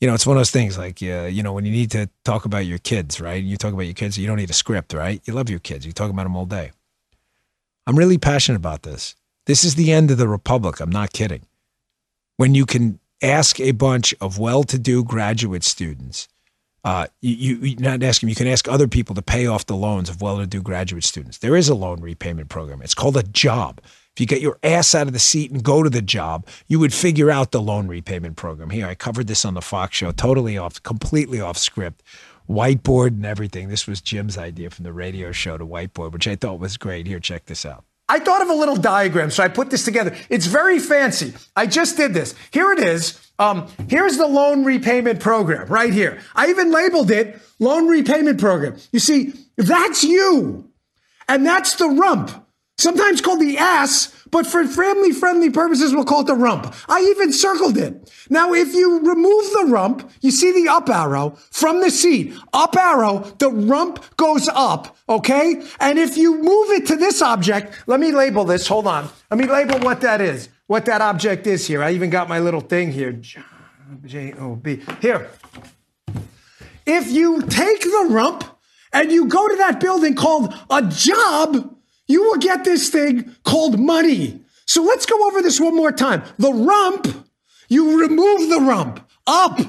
You 0.00 0.08
know, 0.08 0.14
it's 0.14 0.26
one 0.26 0.36
of 0.36 0.40
those 0.40 0.50
things 0.50 0.76
like, 0.76 1.00
uh, 1.02 1.28
you 1.30 1.42
know, 1.42 1.52
when 1.52 1.64
you 1.64 1.70
need 1.70 1.92
to 1.92 2.10
talk 2.24 2.44
about 2.44 2.66
your 2.66 2.78
kids, 2.78 3.20
right? 3.20 3.42
You 3.42 3.56
talk 3.56 3.72
about 3.72 3.84
your 3.84 3.94
kids, 3.94 4.18
you 4.18 4.26
don't 4.26 4.36
need 4.36 4.50
a 4.50 4.54
script, 4.54 4.92
right? 4.92 5.22
You 5.24 5.32
love 5.32 5.48
your 5.48 5.60
kids. 5.60 5.86
You 5.86 5.92
talk 5.92 6.10
about 6.10 6.24
them 6.24 6.36
all 6.36 6.44
day. 6.44 6.72
I'm 7.86 7.96
really 7.96 8.18
passionate 8.18 8.56
about 8.56 8.82
this." 8.82 9.14
This 9.46 9.64
is 9.64 9.74
the 9.74 9.92
end 9.92 10.10
of 10.10 10.18
the 10.18 10.28
republic. 10.28 10.80
I'm 10.80 10.90
not 10.90 11.12
kidding. 11.12 11.42
When 12.36 12.54
you 12.54 12.66
can 12.66 12.98
ask 13.22 13.60
a 13.60 13.72
bunch 13.72 14.14
of 14.20 14.38
well-to-do 14.38 15.04
graduate 15.04 15.64
students, 15.64 16.28
uh, 16.82 17.06
you, 17.20 17.56
you 17.56 17.76
not 17.76 18.02
ask 18.02 18.20
them. 18.20 18.28
You 18.28 18.34
can 18.34 18.46
ask 18.46 18.68
other 18.68 18.88
people 18.88 19.14
to 19.14 19.22
pay 19.22 19.46
off 19.46 19.66
the 19.66 19.76
loans 19.76 20.10
of 20.10 20.20
well-to-do 20.20 20.62
graduate 20.62 21.04
students. 21.04 21.38
There 21.38 21.56
is 21.56 21.68
a 21.68 21.74
loan 21.74 22.00
repayment 22.00 22.48
program. 22.48 22.82
It's 22.82 22.94
called 22.94 23.16
a 23.16 23.22
job. 23.22 23.80
If 23.84 24.20
you 24.20 24.26
get 24.26 24.42
your 24.42 24.58
ass 24.62 24.94
out 24.94 25.06
of 25.06 25.12
the 25.12 25.18
seat 25.18 25.50
and 25.50 25.62
go 25.62 25.82
to 25.82 25.90
the 25.90 26.02
job, 26.02 26.46
you 26.68 26.78
would 26.78 26.92
figure 26.92 27.30
out 27.30 27.50
the 27.50 27.60
loan 27.60 27.88
repayment 27.88 28.36
program. 28.36 28.70
Here, 28.70 28.86
I 28.86 28.94
covered 28.94 29.26
this 29.26 29.44
on 29.44 29.54
the 29.54 29.62
Fox 29.62 29.96
show, 29.96 30.12
totally 30.12 30.56
off, 30.56 30.82
completely 30.82 31.40
off 31.40 31.56
script, 31.56 32.02
whiteboard 32.48 33.08
and 33.08 33.26
everything. 33.26 33.68
This 33.68 33.86
was 33.86 34.00
Jim's 34.00 34.38
idea 34.38 34.70
from 34.70 34.84
the 34.84 34.92
radio 34.92 35.32
show 35.32 35.58
to 35.58 35.66
whiteboard, 35.66 36.12
which 36.12 36.28
I 36.28 36.36
thought 36.36 36.60
was 36.60 36.76
great. 36.76 37.06
Here, 37.06 37.18
check 37.18 37.46
this 37.46 37.64
out. 37.66 37.84
I 38.08 38.18
thought 38.18 38.42
of 38.42 38.50
a 38.50 38.54
little 38.54 38.76
diagram, 38.76 39.30
so 39.30 39.42
I 39.42 39.48
put 39.48 39.70
this 39.70 39.84
together. 39.84 40.14
It's 40.28 40.46
very 40.46 40.78
fancy. 40.78 41.32
I 41.56 41.66
just 41.66 41.96
did 41.96 42.12
this. 42.12 42.34
Here 42.50 42.70
it 42.72 42.78
is. 42.78 43.20
Um, 43.38 43.66
here's 43.88 44.16
the 44.16 44.26
loan 44.26 44.64
repayment 44.64 45.20
program 45.20 45.66
right 45.68 45.92
here. 45.92 46.20
I 46.34 46.48
even 46.48 46.70
labeled 46.70 47.10
it 47.10 47.40
loan 47.58 47.88
repayment 47.88 48.38
program. 48.38 48.76
You 48.92 49.00
see, 49.00 49.32
that's 49.56 50.04
you. 50.04 50.70
And 51.28 51.46
that's 51.46 51.76
the 51.76 51.88
rump. 51.88 52.46
Sometimes 52.76 53.20
called 53.20 53.40
the 53.40 53.56
ass, 53.58 54.12
but 54.34 54.48
for 54.48 54.66
family 54.66 55.12
friendly 55.12 55.48
purposes, 55.48 55.94
we'll 55.94 56.04
call 56.04 56.22
it 56.22 56.26
the 56.26 56.34
rump. 56.34 56.74
I 56.88 57.02
even 57.02 57.32
circled 57.32 57.78
it. 57.78 58.10
Now, 58.28 58.52
if 58.52 58.74
you 58.74 58.98
remove 58.98 59.44
the 59.52 59.66
rump, 59.68 60.10
you 60.22 60.32
see 60.32 60.50
the 60.50 60.68
up 60.68 60.88
arrow 60.88 61.38
from 61.52 61.80
the 61.80 61.88
seat. 61.88 62.34
Up 62.52 62.74
arrow, 62.76 63.20
the 63.38 63.48
rump 63.48 64.16
goes 64.16 64.48
up, 64.48 64.96
okay? 65.08 65.62
And 65.78 66.00
if 66.00 66.16
you 66.16 66.42
move 66.42 66.70
it 66.70 66.84
to 66.86 66.96
this 66.96 67.22
object, 67.22 67.84
let 67.86 68.00
me 68.00 68.10
label 68.10 68.44
this. 68.44 68.66
Hold 68.66 68.88
on. 68.88 69.08
Let 69.30 69.38
me 69.38 69.46
label 69.46 69.78
what 69.78 70.00
that 70.00 70.20
is, 70.20 70.48
what 70.66 70.84
that 70.86 71.00
object 71.00 71.46
is 71.46 71.68
here. 71.68 71.80
I 71.80 71.92
even 71.92 72.10
got 72.10 72.28
my 72.28 72.40
little 72.40 72.60
thing 72.60 72.90
here. 72.90 73.12
J 74.04 74.32
O 74.32 74.56
B. 74.56 74.82
Here. 75.00 75.30
If 76.84 77.08
you 77.08 77.40
take 77.42 77.82
the 77.82 78.08
rump 78.10 78.42
and 78.92 79.12
you 79.12 79.28
go 79.28 79.46
to 79.46 79.56
that 79.58 79.78
building 79.78 80.16
called 80.16 80.52
a 80.68 80.82
job, 80.82 81.73
you 82.06 82.22
will 82.22 82.38
get 82.38 82.64
this 82.64 82.88
thing 82.90 83.34
called 83.44 83.78
money. 83.78 84.40
So 84.66 84.82
let's 84.82 85.06
go 85.06 85.26
over 85.26 85.42
this 85.42 85.60
one 85.60 85.76
more 85.76 85.92
time. 85.92 86.22
The 86.38 86.52
rump, 86.52 87.06
you 87.68 88.00
remove 88.00 88.48
the 88.48 88.60
rump 88.60 89.06
up, 89.26 89.60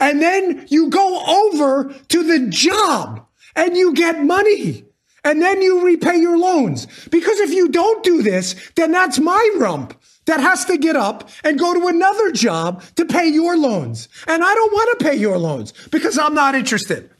and 0.00 0.20
then 0.20 0.66
you 0.68 0.90
go 0.90 1.24
over 1.48 1.94
to 2.08 2.22
the 2.22 2.48
job 2.48 3.26
and 3.54 3.76
you 3.76 3.94
get 3.94 4.22
money. 4.22 4.84
And 5.24 5.40
then 5.40 5.62
you 5.62 5.84
repay 5.84 6.16
your 6.16 6.36
loans. 6.36 6.86
Because 7.08 7.38
if 7.38 7.52
you 7.52 7.68
don't 7.68 8.02
do 8.02 8.22
this, 8.22 8.70
then 8.74 8.90
that's 8.90 9.20
my 9.20 9.50
rump 9.56 9.94
that 10.26 10.40
has 10.40 10.64
to 10.64 10.76
get 10.76 10.96
up 10.96 11.28
and 11.44 11.58
go 11.58 11.74
to 11.74 11.86
another 11.86 12.32
job 12.32 12.82
to 12.96 13.04
pay 13.04 13.28
your 13.28 13.56
loans. 13.56 14.08
And 14.26 14.42
I 14.42 14.54
don't 14.54 14.72
want 14.72 14.98
to 14.98 15.04
pay 15.04 15.14
your 15.14 15.38
loans 15.38 15.72
because 15.90 16.18
I'm 16.18 16.34
not 16.34 16.56
interested. 16.56 17.10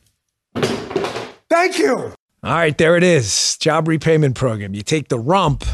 Thank 1.49 1.79
you. 1.79 2.13
All 2.45 2.53
right, 2.53 2.77
there 2.77 2.97
it 2.97 3.05
is. 3.05 3.57
Job 3.59 3.87
repayment 3.87 4.35
program. 4.35 4.75
You 4.75 4.83
take 4.83 5.07
the 5.07 5.19
rump 5.19 5.65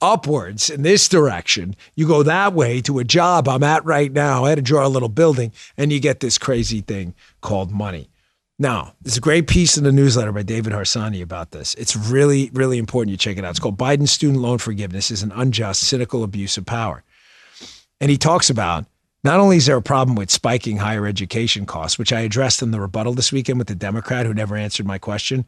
upwards 0.00 0.70
in 0.70 0.80
this 0.80 1.10
direction. 1.10 1.76
You 1.94 2.08
go 2.08 2.22
that 2.22 2.54
way 2.54 2.80
to 2.82 2.98
a 2.98 3.04
job 3.04 3.46
I'm 3.46 3.62
at 3.62 3.84
right 3.84 4.10
now. 4.10 4.46
I 4.46 4.48
had 4.48 4.56
to 4.56 4.62
draw 4.62 4.86
a 4.86 4.88
little 4.88 5.10
building, 5.10 5.52
and 5.76 5.92
you 5.92 6.00
get 6.00 6.20
this 6.20 6.38
crazy 6.38 6.80
thing 6.80 7.14
called 7.42 7.70
money. 7.70 8.08
Now, 8.58 8.94
there's 9.02 9.18
a 9.18 9.20
great 9.20 9.46
piece 9.46 9.76
in 9.76 9.84
the 9.84 9.92
newsletter 9.92 10.32
by 10.32 10.42
David 10.42 10.72
Harsanyi 10.72 11.20
about 11.20 11.50
this. 11.50 11.74
It's 11.74 11.94
really, 11.94 12.48
really 12.54 12.78
important 12.78 13.10
you 13.10 13.18
check 13.18 13.36
it 13.36 13.44
out. 13.44 13.50
It's 13.50 13.58
called 13.58 13.76
Biden's 13.76 14.10
Student 14.10 14.40
Loan 14.40 14.56
Forgiveness 14.56 15.10
is 15.10 15.22
an 15.22 15.32
Unjust, 15.32 15.82
Cynical 15.82 16.24
Abuse 16.24 16.56
of 16.56 16.64
Power. 16.64 17.04
And 18.00 18.10
he 18.10 18.16
talks 18.16 18.48
about 18.48 18.86
not 19.22 19.38
only 19.38 19.58
is 19.58 19.66
there 19.66 19.76
a 19.76 19.82
problem 19.82 20.16
with 20.16 20.30
spiking 20.30 20.78
higher 20.78 21.06
education 21.06 21.66
costs, 21.66 21.98
which 21.98 22.14
I 22.14 22.20
addressed 22.20 22.62
in 22.62 22.70
the 22.70 22.80
rebuttal 22.80 23.12
this 23.12 23.32
weekend 23.32 23.58
with 23.58 23.68
the 23.68 23.74
Democrat 23.74 24.24
who 24.24 24.32
never 24.32 24.56
answered 24.56 24.86
my 24.86 24.96
question, 24.96 25.44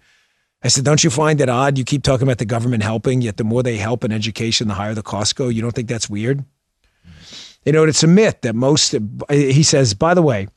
I 0.63 0.69
said, 0.69 0.85
don't 0.85 1.05
you 1.05 1.11
find 1.11 1.41
it 1.41 1.49
odd? 1.49 1.79
You 1.79 1.85
keep 1.85 2.03
talking 2.03 2.27
about 2.27 2.39
the 2.39 2.45
government 2.45 2.83
helping, 2.83 3.21
yet 3.21 3.37
the 3.37 3.45
more 3.45 3.63
they 3.63 3.77
help 3.77 4.03
in 4.03 4.11
education, 4.11 4.67
the 4.67 4.75
higher 4.75 4.95
the 4.95 5.03
costs 5.03 5.33
go. 5.33 5.49
You 5.49 5.63
don't 5.63 5.71
think 5.73 5.89
that's 5.89 6.11
weird? 6.11 6.45
You 7.65 7.73
know, 7.73 7.85
it's 7.85 8.03
a 8.03 8.09
myth 8.09 8.41
that 8.43 8.55
most, 8.55 8.95
he 9.31 9.63
says, 9.63 9.95
by 9.95 10.15
the 10.15 10.23
way, 10.23 10.49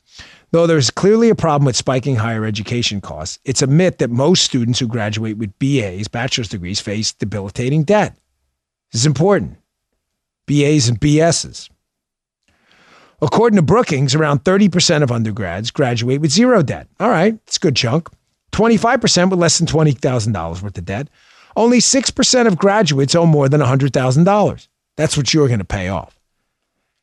though 0.50 0.66
there's 0.66 0.90
clearly 0.90 1.28
a 1.28 1.34
problem 1.34 1.66
with 1.66 1.76
spiking 1.76 2.16
higher 2.16 2.44
education 2.44 3.00
costs, 3.00 3.38
it's 3.44 3.62
a 3.62 3.66
myth 3.66 3.98
that 3.98 4.10
most 4.10 4.44
students 4.44 4.80
who 4.80 4.88
graduate 4.88 5.36
with 5.36 5.56
BAs, 5.58 6.08
bachelor's 6.08 6.48
degrees, 6.48 6.80
face 6.80 7.12
debilitating 7.12 7.84
debt. 7.84 8.16
This 8.90 9.02
is 9.02 9.06
important. 9.06 9.56
BAs 10.46 10.88
and 10.88 11.00
BSs. 11.00 11.70
According 13.20 13.56
to 13.56 13.62
Brookings, 13.62 14.16
around 14.16 14.42
30% 14.42 15.04
of 15.04 15.12
undergrads 15.12 15.70
graduate 15.70 16.20
with 16.20 16.32
zero 16.32 16.60
debt. 16.62 16.88
All 16.98 17.08
right, 17.08 17.34
it's 17.46 17.56
a 17.56 17.60
good 17.60 17.76
chunk. 17.76 18.08
25% 18.52 19.30
with 19.30 19.38
less 19.38 19.58
than 19.58 19.66
$20,000 19.66 20.62
worth 20.62 20.78
of 20.78 20.84
debt. 20.84 21.08
Only 21.56 21.78
6% 21.78 22.46
of 22.46 22.58
graduates 22.58 23.14
owe 23.14 23.26
more 23.26 23.48
than 23.48 23.60
$100,000. 23.60 24.68
That's 24.96 25.16
what 25.16 25.34
you're 25.34 25.48
going 25.48 25.58
to 25.58 25.64
pay 25.64 25.88
off. 25.88 26.18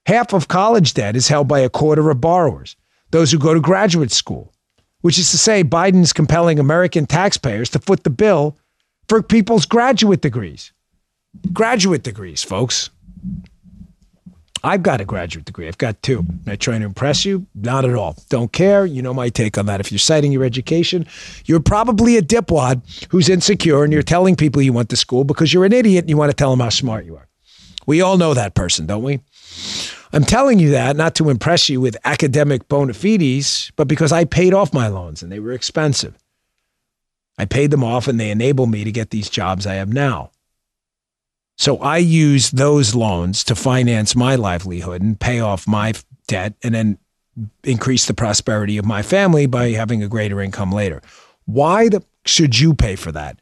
Half 0.05 0.33
of 0.33 0.47
college 0.47 0.93
debt 0.93 1.15
is 1.15 1.27
held 1.27 1.47
by 1.47 1.59
a 1.59 1.69
quarter 1.69 2.09
of 2.09 2.21
borrowers, 2.21 2.75
those 3.11 3.31
who 3.31 3.37
go 3.37 3.53
to 3.53 3.59
graduate 3.59 4.11
school, 4.11 4.53
which 5.01 5.19
is 5.19 5.29
to 5.31 5.37
say, 5.37 5.63
Biden 5.63 6.01
is 6.01 6.13
compelling 6.13 6.59
American 6.59 7.05
taxpayers 7.05 7.69
to 7.71 7.79
foot 7.79 8.03
the 8.03 8.09
bill 8.09 8.57
for 9.07 9.21
people's 9.21 9.65
graduate 9.65 10.21
degrees. 10.21 10.71
Graduate 11.53 12.03
degrees, 12.03 12.43
folks. 12.43 12.89
I've 14.63 14.83
got 14.83 14.99
a 14.99 15.05
graduate 15.05 15.45
degree. 15.45 15.67
I've 15.67 15.77
got 15.77 16.01
two. 16.01 16.19
Am 16.19 16.41
I 16.47 16.55
trying 16.55 16.81
to 16.81 16.85
impress 16.85 17.23
you? 17.23 17.45
Not 17.55 17.85
at 17.85 17.95
all. 17.95 18.17
Don't 18.29 18.51
care. 18.51 18.85
You 18.85 19.01
know 19.01 19.13
my 19.13 19.29
take 19.29 19.57
on 19.57 19.67
that. 19.67 19.79
If 19.79 19.91
you're 19.91 19.99
citing 19.99 20.31
your 20.31 20.43
education, 20.43 21.05
you're 21.45 21.61
probably 21.61 22.17
a 22.17 22.21
dipwad 22.21 22.81
who's 23.09 23.29
insecure 23.29 23.83
and 23.83 23.93
you're 23.93 24.03
telling 24.03 24.35
people 24.35 24.61
you 24.61 24.73
went 24.73 24.89
to 24.89 24.97
school 24.97 25.23
because 25.23 25.53
you're 25.53 25.65
an 25.65 25.73
idiot 25.73 26.03
and 26.03 26.09
you 26.09 26.17
want 26.17 26.29
to 26.31 26.35
tell 26.35 26.49
them 26.51 26.59
how 26.59 26.69
smart 26.69 27.05
you 27.05 27.15
are. 27.15 27.27
We 27.85 28.01
all 28.01 28.17
know 28.17 28.33
that 28.33 28.53
person, 28.53 28.85
don't 28.85 29.03
we? 29.03 29.21
I'm 30.11 30.23
telling 30.23 30.59
you 30.59 30.71
that 30.71 30.95
not 30.95 31.15
to 31.15 31.29
impress 31.29 31.69
you 31.69 31.79
with 31.79 31.97
academic 32.03 32.67
bona 32.67 32.93
fides, 32.93 33.71
but 33.75 33.87
because 33.87 34.11
I 34.11 34.25
paid 34.25 34.53
off 34.53 34.73
my 34.73 34.87
loans 34.87 35.23
and 35.23 35.31
they 35.31 35.39
were 35.39 35.53
expensive. 35.53 36.17
I 37.37 37.45
paid 37.45 37.71
them 37.71 37.83
off 37.83 38.07
and 38.07 38.19
they 38.19 38.31
enable 38.31 38.67
me 38.67 38.83
to 38.83 38.91
get 38.91 39.11
these 39.11 39.29
jobs 39.29 39.65
I 39.65 39.75
have 39.75 39.93
now. 39.93 40.31
So 41.59 41.77
I 41.79 41.97
use 41.97 42.51
those 42.51 42.95
loans 42.95 43.43
to 43.43 43.53
finance 43.53 44.15
my 44.15 44.35
livelihood 44.35 45.01
and 45.01 45.19
pay 45.19 45.41
off 45.41 45.67
my 45.67 45.93
debt 46.25 46.53
and 46.63 46.73
then 46.73 46.97
increase 47.65 48.05
the 48.05 48.13
prosperity 48.13 48.77
of 48.77 48.85
my 48.85 49.01
family 49.01 49.45
by 49.45 49.71
having 49.71 50.01
a 50.01 50.07
greater 50.07 50.39
income 50.39 50.71
later. 50.71 51.01
Why 51.43 51.89
the, 51.89 52.01
should 52.25 52.57
you 52.57 52.73
pay 52.73 52.95
for 52.95 53.11
that? 53.11 53.41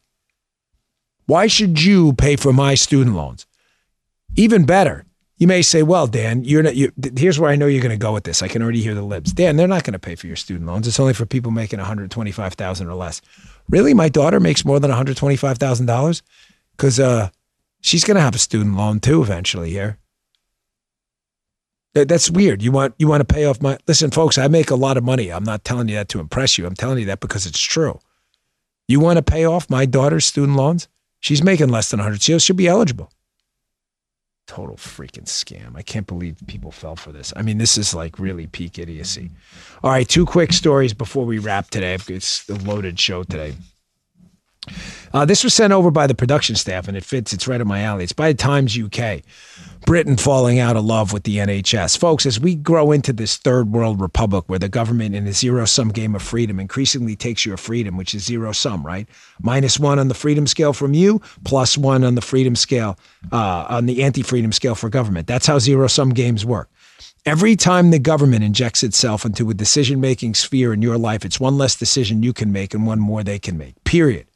Why 1.27 1.45
should 1.45 1.83
you 1.83 2.13
pay 2.13 2.37
for 2.37 2.51
my 2.51 2.73
student 2.73 3.15
loans? 3.15 3.45
Even 4.35 4.65
better, 4.65 5.05
you 5.37 5.45
may 5.45 5.61
say, 5.61 5.83
"Well, 5.83 6.07
Dan, 6.07 6.43
you're 6.43 6.63
not." 6.63 6.75
You, 6.75 6.91
here's 7.15 7.39
where 7.39 7.51
I 7.51 7.55
know 7.55 7.67
you're 7.67 7.81
going 7.81 7.91
to 7.91 7.97
go 7.97 8.13
with 8.13 8.23
this. 8.23 8.41
I 8.41 8.47
can 8.47 8.63
already 8.63 8.81
hear 8.81 8.95
the 8.95 9.03
libs. 9.03 9.33
Dan, 9.33 9.57
they're 9.57 9.67
not 9.67 9.83
going 9.83 9.93
to 9.93 9.99
pay 9.99 10.15
for 10.15 10.25
your 10.25 10.35
student 10.35 10.65
loans. 10.65 10.87
It's 10.87 10.99
only 10.99 11.13
for 11.13 11.25
people 11.25 11.51
making 11.51 11.79
125,000 11.79 12.87
or 12.87 12.95
less. 12.95 13.21
Really, 13.69 13.93
my 13.93 14.09
daughter 14.09 14.39
makes 14.39 14.65
more 14.65 14.79
than 14.79 14.89
125,000 14.89 15.85
dollars 15.85 16.23
because 16.71 16.99
uh, 16.99 17.29
She's 17.87 18.03
going 18.03 18.15
to 18.15 18.21
have 18.21 18.35
a 18.35 18.39
student 18.39 18.75
loan 18.75 18.99
too 18.99 19.21
eventually 19.21 19.69
here. 19.69 19.97
That's 21.93 22.29
weird. 22.29 22.61
You 22.61 22.71
want 22.73 22.93
you 22.99 23.07
want 23.07 23.27
to 23.27 23.33
pay 23.33 23.45
off 23.45 23.61
my 23.61 23.77
Listen, 23.87 24.11
folks, 24.11 24.37
I 24.37 24.49
make 24.49 24.69
a 24.69 24.75
lot 24.75 24.97
of 24.97 25.05
money. 25.05 25.31
I'm 25.31 25.45
not 25.45 25.63
telling 25.63 25.87
you 25.87 25.95
that 25.95 26.09
to 26.09 26.19
impress 26.19 26.57
you. 26.57 26.67
I'm 26.67 26.75
telling 26.75 26.99
you 26.99 27.05
that 27.05 27.21
because 27.21 27.45
it's 27.45 27.61
true. 27.61 27.99
You 28.89 28.99
want 28.99 29.17
to 29.17 29.23
pay 29.23 29.45
off 29.45 29.69
my 29.69 29.85
daughter's 29.85 30.25
student 30.25 30.57
loans? 30.57 30.89
She's 31.21 31.41
making 31.41 31.69
less 31.69 31.89
than 31.89 31.99
100. 31.99 32.41
She'll, 32.41 32.55
be 32.55 32.67
eligible. 32.67 33.09
Total 34.47 34.75
freaking 34.75 35.25
scam. 35.25 35.75
I 35.75 35.81
can't 35.81 36.07
believe 36.07 36.37
people 36.45 36.71
fell 36.71 36.95
for 36.97 37.11
this. 37.11 37.33
I 37.35 37.41
mean, 37.41 37.57
this 37.57 37.77
is 37.77 37.95
like 37.95 38.19
really 38.19 38.47
peak 38.47 38.77
idiocy. 38.79 39.31
All 39.81 39.91
right, 39.91 40.07
two 40.07 40.25
quick 40.25 40.53
stories 40.53 40.93
before 40.93 41.25
we 41.25 41.39
wrap 41.39 41.69
today. 41.69 41.97
It's 42.07 42.47
a 42.49 42.55
loaded 42.55 42.99
show 42.99 43.23
today. 43.23 43.55
Uh, 45.13 45.25
this 45.25 45.43
was 45.43 45.53
sent 45.53 45.73
over 45.73 45.91
by 45.91 46.07
the 46.07 46.15
production 46.15 46.55
staff, 46.55 46.87
and 46.87 46.97
it 46.97 47.03
fits. 47.03 47.33
It's 47.33 47.47
right 47.47 47.61
up 47.61 47.67
my 47.67 47.81
alley. 47.81 48.03
It's 48.03 48.13
by 48.13 48.33
Times 48.33 48.77
UK. 48.77 49.21
Britain 49.85 50.17
falling 50.17 50.59
out 50.59 50.75
of 50.75 50.83
love 50.83 51.13
with 51.13 51.23
the 51.23 51.37
NHS. 51.37 51.97
Folks, 51.97 52.25
as 52.25 52.39
we 52.39 52.55
grow 52.55 52.91
into 52.91 53.13
this 53.13 53.37
third 53.37 53.71
world 53.71 54.01
republic 54.01 54.43
where 54.47 54.59
the 54.59 54.67
government 54.67 55.15
in 55.15 55.25
a 55.27 55.31
zero 55.31 55.63
sum 55.65 55.89
game 55.89 56.13
of 56.13 56.21
freedom 56.21 56.59
increasingly 56.59 57.15
takes 57.15 57.45
your 57.45 57.55
freedom, 57.55 57.95
which 57.95 58.13
is 58.13 58.25
zero 58.25 58.51
sum, 58.51 58.85
right? 58.85 59.07
Minus 59.41 59.79
one 59.79 59.97
on 59.97 60.09
the 60.09 60.13
freedom 60.13 60.45
scale 60.45 60.73
from 60.73 60.93
you, 60.93 61.21
plus 61.45 61.77
one 61.77 62.03
on 62.03 62.15
the 62.15 62.21
freedom 62.21 62.55
scale, 62.55 62.97
uh, 63.31 63.65
on 63.69 63.85
the 63.85 64.03
anti 64.03 64.23
freedom 64.23 64.51
scale 64.51 64.75
for 64.75 64.89
government. 64.89 65.25
That's 65.25 65.47
how 65.47 65.57
zero 65.57 65.87
sum 65.87 66.09
games 66.09 66.45
work. 66.45 66.69
Every 67.25 67.55
time 67.55 67.91
the 67.91 67.99
government 67.99 68.43
injects 68.43 68.83
itself 68.83 69.25
into 69.25 69.49
a 69.49 69.53
decision 69.53 70.01
making 70.01 70.33
sphere 70.33 70.73
in 70.73 70.81
your 70.81 70.97
life, 70.97 71.25
it's 71.25 71.39
one 71.39 71.57
less 71.57 71.75
decision 71.75 72.23
you 72.23 72.33
can 72.33 72.51
make 72.51 72.73
and 72.73 72.85
one 72.85 72.99
more 72.99 73.23
they 73.23 73.39
can 73.39 73.57
make, 73.57 73.81
period. 73.83 74.27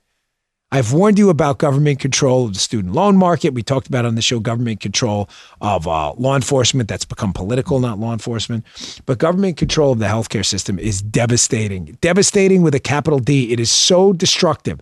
I've 0.73 0.93
warned 0.93 1.19
you 1.19 1.29
about 1.29 1.57
government 1.57 1.99
control 1.99 2.45
of 2.45 2.53
the 2.53 2.59
student 2.59 2.93
loan 2.93 3.17
market. 3.17 3.53
We 3.53 3.61
talked 3.61 3.87
about 3.87 4.05
on 4.05 4.15
the 4.15 4.21
show 4.21 4.39
government 4.39 4.79
control 4.79 5.29
of 5.59 5.85
uh, 5.85 6.13
law 6.13 6.35
enforcement. 6.35 6.87
That's 6.87 7.03
become 7.03 7.33
political, 7.33 7.81
not 7.81 7.99
law 7.99 8.13
enforcement. 8.13 8.65
But 9.05 9.17
government 9.17 9.57
control 9.57 9.91
of 9.91 9.99
the 9.99 10.05
healthcare 10.05 10.45
system 10.45 10.79
is 10.79 11.01
devastating. 11.01 11.97
Devastating 11.99 12.61
with 12.61 12.73
a 12.73 12.79
capital 12.79 13.19
D. 13.19 13.51
It 13.51 13.59
is 13.59 13.69
so 13.69 14.13
destructive. 14.13 14.79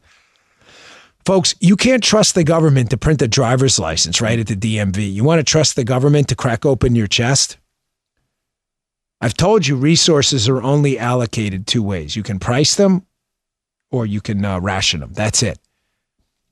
Folks, 1.26 1.56
you 1.60 1.76
can't 1.76 2.04
trust 2.04 2.36
the 2.36 2.44
government 2.44 2.92
to 2.92 2.98
print 2.98 3.24
a 3.24 3.28
driver's 3.28 3.80
license 3.80 4.22
right 4.22 4.38
at 4.38 4.46
the 4.46 4.56
DMV. 4.56 5.12
You 5.12 5.24
want 5.24 5.40
to 5.40 5.44
trust 5.44 5.76
the 5.76 5.84
government 5.84 6.28
to 6.30 6.36
crack 6.36 6.68
open 6.68 6.96
your 6.96 7.08
chest? 7.08 7.58
I've 9.22 9.34
told 9.34 9.66
you 9.66 9.76
resources 9.76 10.48
are 10.48 10.62
only 10.62 11.00
allocated 11.00 11.66
two 11.66 11.82
ways 11.82 12.16
you 12.16 12.24
can 12.24 12.38
price 12.38 12.76
them 12.76 13.08
or 13.92 14.06
you 14.06 14.22
can 14.22 14.46
uh, 14.46 14.60
ration 14.60 15.00
them. 15.00 15.14
That's 15.14 15.42
it 15.42 15.58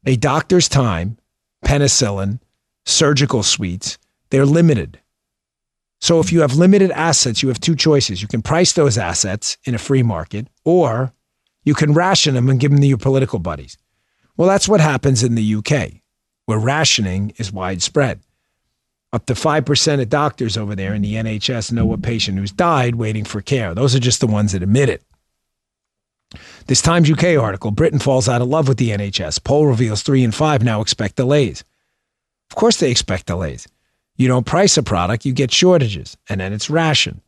a 0.08 0.16
doctor's 0.16 0.70
time 0.70 1.18
penicillin, 1.66 2.40
surgical 2.86 3.44
suites, 3.44 3.98
they're 4.30 4.46
limited. 4.46 5.00
So 6.00 6.20
if 6.20 6.32
you 6.32 6.42
have 6.42 6.56
limited 6.56 6.92
assets, 6.92 7.42
you 7.42 7.50
have 7.50 7.60
two 7.60 7.76
choices. 7.76 8.22
You 8.22 8.28
can 8.28 8.42
price 8.42 8.74
those 8.74 8.98
assets 8.98 9.58
in 9.66 9.76
a 9.76 9.80
free 9.80 10.04
market, 10.04 10.48
or 10.64 11.12
you 11.64 11.74
can 11.74 11.94
ration 11.94 12.36
them 12.36 12.50
and 12.50 12.60
give 12.60 12.72
them 12.72 12.80
to 12.80 12.88
your 12.88 12.98
political 12.98 13.40
buddies. 13.40 13.78
Well, 14.38 14.48
that's 14.48 14.70
what 14.70 14.80
happens 14.80 15.24
in 15.24 15.36
the 15.36 15.56
UK, 15.56 16.02
where 16.46 16.60
rationing 16.60 17.34
is 17.38 17.52
widespread. 17.52 18.22
Up 19.12 19.26
to 19.26 19.34
5% 19.34 20.02
of 20.02 20.10
doctors 20.10 20.56
over 20.56 20.76
there 20.76 20.94
in 20.94 21.02
the 21.02 21.16
NHS 21.16 21.72
know 21.72 21.92
a 21.92 21.98
patient 21.98 22.38
who's 22.38 22.52
died 22.52 22.96
waiting 22.96 23.26
for 23.26 23.42
care. 23.42 23.74
Those 23.74 23.96
are 23.96 24.00
just 24.00 24.20
the 24.20 24.28
ones 24.28 24.52
that 24.52 24.64
admit 24.64 24.90
it. 24.90 25.02
This 26.68 26.82
Times 26.82 27.10
UK 27.10 27.38
article 27.38 27.72
Britain 27.72 28.00
falls 28.00 28.28
out 28.28 28.42
of 28.42 28.48
love 28.48 28.68
with 28.68 28.78
the 28.78 28.90
NHS. 28.90 29.44
Poll 29.44 29.66
reveals 29.66 30.02
three 30.02 30.24
in 30.24 30.32
five 30.32 30.64
now 30.64 30.82
expect 30.82 31.16
delays. 31.16 31.64
Of 32.50 32.56
course, 32.56 32.78
they 32.78 32.92
expect 32.92 33.28
delays. 33.28 33.68
You 34.18 34.28
don't 34.28 34.46
price 34.46 34.78
a 34.78 34.84
product, 34.84 35.26
you 35.26 35.34
get 35.34 35.52
shortages, 35.52 36.18
and 36.28 36.42
then 36.42 36.52
it's 36.52 36.70
rationed. 36.70 37.22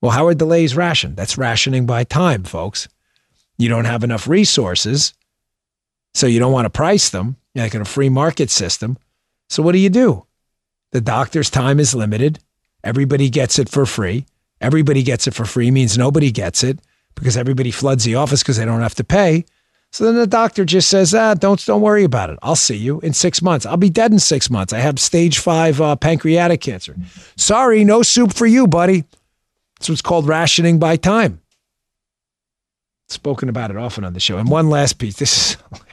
Well, 0.00 0.12
how 0.12 0.26
are 0.26 0.34
delays 0.34 0.76
rationed? 0.76 1.16
That's 1.16 1.36
rationing 1.36 1.86
by 1.86 2.04
time, 2.04 2.44
folks. 2.44 2.88
You 3.58 3.68
don't 3.68 3.84
have 3.84 4.04
enough 4.04 4.26
resources, 4.26 5.12
so 6.14 6.26
you 6.26 6.38
don't 6.38 6.52
want 6.52 6.66
to 6.66 6.70
price 6.70 7.10
them 7.10 7.36
like 7.54 7.74
in 7.74 7.82
a 7.82 7.86
free 7.86 8.08
market 8.08 8.48
system. 8.48 8.96
So 9.50 9.62
what 9.62 9.72
do 9.72 9.78
you 9.78 9.90
do? 9.90 10.24
The 10.92 11.00
doctor's 11.00 11.50
time 11.50 11.78
is 11.78 11.94
limited. 11.94 12.38
Everybody 12.82 13.28
gets 13.28 13.58
it 13.58 13.68
for 13.68 13.84
free. 13.84 14.24
Everybody 14.60 15.02
gets 15.02 15.26
it 15.26 15.34
for 15.34 15.44
free 15.44 15.70
means 15.70 15.98
nobody 15.98 16.30
gets 16.30 16.62
it 16.62 16.78
because 17.14 17.36
everybody 17.36 17.70
floods 17.70 18.04
the 18.04 18.14
office 18.14 18.42
because 18.42 18.56
they 18.56 18.64
don't 18.64 18.80
have 18.80 18.94
to 18.96 19.04
pay. 19.04 19.44
So 19.92 20.04
then 20.04 20.14
the 20.14 20.26
doctor 20.26 20.64
just 20.64 20.88
says, 20.88 21.14
ah, 21.14 21.34
don't, 21.34 21.64
don't 21.66 21.80
worry 21.80 22.04
about 22.04 22.30
it. 22.30 22.38
I'll 22.42 22.54
see 22.56 22.76
you 22.76 23.00
in 23.00 23.12
six 23.12 23.42
months. 23.42 23.66
I'll 23.66 23.76
be 23.76 23.90
dead 23.90 24.12
in 24.12 24.20
six 24.20 24.48
months. 24.48 24.72
I 24.72 24.78
have 24.78 25.00
stage 25.00 25.38
five 25.40 25.80
uh, 25.80 25.96
pancreatic 25.96 26.60
cancer. 26.60 26.94
Sorry, 27.36 27.84
no 27.84 28.02
soup 28.02 28.32
for 28.32 28.46
you, 28.46 28.68
buddy. 28.68 29.04
That's 29.78 29.88
what's 29.88 30.02
called 30.02 30.28
rationing 30.28 30.78
by 30.78 30.96
time. 30.96 31.40
Spoken 33.08 33.48
about 33.48 33.72
it 33.72 33.76
often 33.76 34.04
on 34.04 34.12
the 34.12 34.20
show. 34.20 34.38
And 34.38 34.48
one 34.48 34.70
last 34.70 34.98
piece. 34.98 35.16
This 35.16 35.36
is 35.36 35.56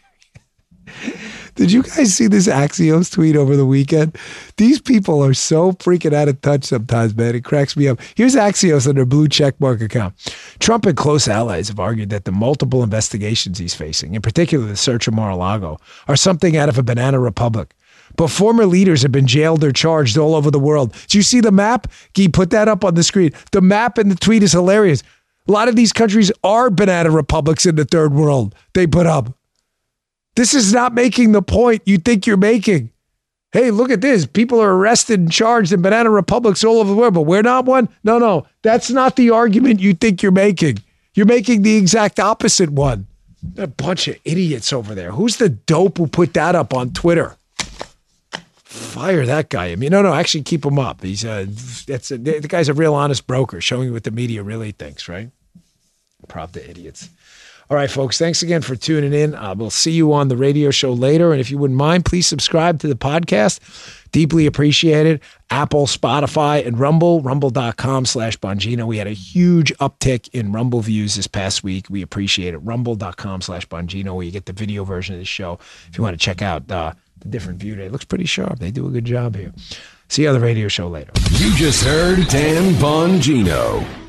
Did 1.57 1.71
you 1.71 1.81
guys 1.81 2.13
see 2.13 2.27
this 2.27 2.47
Axios 2.47 3.11
tweet 3.11 3.35
over 3.35 3.57
the 3.57 3.65
weekend? 3.65 4.15
These 4.57 4.79
people 4.79 5.25
are 5.25 5.33
so 5.33 5.71
freaking 5.71 6.13
out 6.13 6.27
of 6.27 6.39
touch 6.41 6.65
sometimes, 6.65 7.17
man. 7.17 7.33
It 7.33 7.43
cracks 7.43 7.75
me 7.75 7.87
up. 7.87 7.99
Here's 8.13 8.35
Axios 8.35 8.87
on 8.87 8.93
their 8.93 9.07
blue 9.07 9.27
checkmark 9.27 9.81
account. 9.81 10.13
Trump 10.59 10.85
and 10.85 10.95
close 10.95 11.27
allies 11.27 11.69
have 11.69 11.79
argued 11.79 12.11
that 12.11 12.25
the 12.25 12.31
multiple 12.31 12.83
investigations 12.83 13.57
he's 13.57 13.73
facing, 13.73 14.13
in 14.13 14.21
particular 14.21 14.67
the 14.67 14.77
search 14.77 15.07
of 15.07 15.15
Mar-a-Lago, 15.15 15.79
are 16.07 16.15
something 16.15 16.55
out 16.55 16.69
of 16.69 16.77
a 16.77 16.83
banana 16.83 17.19
republic. 17.19 17.73
But 18.17 18.27
former 18.27 18.67
leaders 18.67 19.01
have 19.01 19.11
been 19.11 19.25
jailed 19.25 19.63
or 19.63 19.71
charged 19.71 20.15
all 20.15 20.35
over 20.35 20.51
the 20.51 20.59
world. 20.59 20.95
Do 21.07 21.17
you 21.17 21.23
see 21.23 21.41
the 21.41 21.51
map? 21.51 21.87
Guy, 22.13 22.27
put 22.31 22.51
that 22.51 22.67
up 22.67 22.85
on 22.85 22.93
the 22.93 23.03
screen. 23.03 23.31
The 23.51 23.61
map 23.61 23.97
and 23.97 24.11
the 24.11 24.15
tweet 24.15 24.43
is 24.43 24.51
hilarious. 24.51 25.01
A 25.47 25.51
lot 25.51 25.69
of 25.69 25.75
these 25.75 25.91
countries 25.91 26.31
are 26.43 26.69
banana 26.69 27.09
republics 27.09 27.65
in 27.65 27.77
the 27.77 27.85
third 27.85 28.13
world. 28.13 28.53
They 28.75 28.85
put 28.85 29.07
up. 29.07 29.33
This 30.37 30.53
is 30.53 30.71
not 30.71 30.93
making 30.93 31.31
the 31.31 31.41
point 31.41 31.81
you 31.87 31.97
think 31.97 32.27
you're 32.27 32.37
making. 32.37 32.91
Hey, 33.53 33.71
look 33.71 33.89
at 33.89 34.01
this. 34.01 34.27
People 34.27 34.61
are 34.61 34.71
arrested 34.71 35.19
and 35.19 35.31
charged 35.31 35.73
in 35.73 35.81
banana 35.81 36.11
republics 36.11 36.63
all 36.63 36.77
over 36.77 36.91
the 36.91 36.95
world, 36.95 37.15
but 37.15 37.21
we're 37.21 37.41
not 37.41 37.65
one. 37.65 37.89
No, 38.03 38.19
no, 38.19 38.45
that's 38.61 38.91
not 38.91 39.15
the 39.15 39.31
argument 39.31 39.79
you 39.79 39.95
think 39.95 40.21
you're 40.21 40.31
making. 40.31 40.77
You're 41.15 41.25
making 41.25 41.63
the 41.63 41.75
exact 41.75 42.19
opposite 42.19 42.69
one. 42.69 43.07
A 43.57 43.65
bunch 43.65 44.07
of 44.07 44.17
idiots 44.25 44.71
over 44.71 44.93
there. 44.93 45.11
Who's 45.11 45.37
the 45.37 45.49
dope 45.49 45.97
who 45.97 46.05
put 46.05 46.35
that 46.35 46.53
up 46.53 46.71
on 46.71 46.91
Twitter? 46.91 47.35
Fire 48.63 49.25
that 49.25 49.49
guy. 49.49 49.71
I 49.71 49.75
mean, 49.75 49.89
no, 49.89 50.03
no, 50.03 50.13
actually 50.13 50.43
keep 50.43 50.63
him 50.63 50.77
up. 50.77 51.01
He's 51.01 51.25
a, 51.25 51.45
that's 51.87 52.11
a, 52.11 52.17
the 52.19 52.47
guy's 52.47 52.69
a 52.69 52.75
real 52.75 52.93
honest 52.93 53.25
broker, 53.25 53.59
showing 53.59 53.87
you 53.87 53.93
what 53.93 54.03
the 54.03 54.11
media 54.11 54.43
really 54.43 54.71
thinks, 54.71 55.09
right? 55.09 55.31
Prop 56.27 56.51
the 56.51 56.69
idiots. 56.69 57.09
All 57.69 57.75
right, 57.75 57.91
folks, 57.91 58.17
thanks 58.17 58.41
again 58.41 58.61
for 58.61 58.77
tuning 58.77 59.13
in. 59.13 59.35
Uh, 59.35 59.53
we'll 59.57 59.69
see 59.69 59.91
you 59.91 60.13
on 60.13 60.29
the 60.29 60.37
radio 60.37 60.71
show 60.71 60.93
later. 60.93 61.33
And 61.33 61.41
if 61.41 61.51
you 61.51 61.57
wouldn't 61.57 61.77
mind, 61.77 62.05
please 62.05 62.25
subscribe 62.25 62.79
to 62.79 62.87
the 62.87 62.95
podcast. 62.95 63.59
Deeply 64.11 64.45
appreciated. 64.45 65.19
Apple, 65.49 65.85
Spotify, 65.85 66.65
and 66.65 66.79
Rumble, 66.79 67.21
rumble.com 67.21 68.05
slash 68.05 68.37
Bongino. 68.39 68.87
We 68.87 68.97
had 68.97 69.07
a 69.07 69.11
huge 69.11 69.73
uptick 69.79 70.29
in 70.29 70.53
Rumble 70.53 70.79
views 70.79 71.15
this 71.15 71.27
past 71.27 71.61
week. 71.61 71.87
We 71.89 72.01
appreciate 72.01 72.53
it. 72.53 72.59
Rumble.com 72.59 73.41
slash 73.41 73.67
Bongino, 73.67 74.15
where 74.15 74.25
you 74.25 74.31
get 74.31 74.45
the 74.45 74.53
video 74.53 74.85
version 74.85 75.15
of 75.15 75.19
the 75.19 75.25
show. 75.25 75.59
If 75.89 75.97
you 75.97 76.03
want 76.03 76.17
to 76.17 76.23
check 76.23 76.41
out 76.41 76.71
uh, 76.71 76.93
the 77.19 77.27
different 77.27 77.59
view, 77.59 77.75
it 77.75 77.91
looks 77.91 78.05
pretty 78.05 78.25
sharp. 78.25 78.59
They 78.59 78.71
do 78.71 78.87
a 78.87 78.91
good 78.91 79.05
job 79.05 79.35
here. 79.35 79.53
See 80.07 80.21
you 80.23 80.29
on 80.29 80.35
the 80.35 80.39
radio 80.39 80.69
show 80.69 80.87
later. 80.87 81.11
You 81.31 81.53
just 81.55 81.83
heard 81.83 82.27
Dan 82.29 82.75
Bongino. 82.75 84.06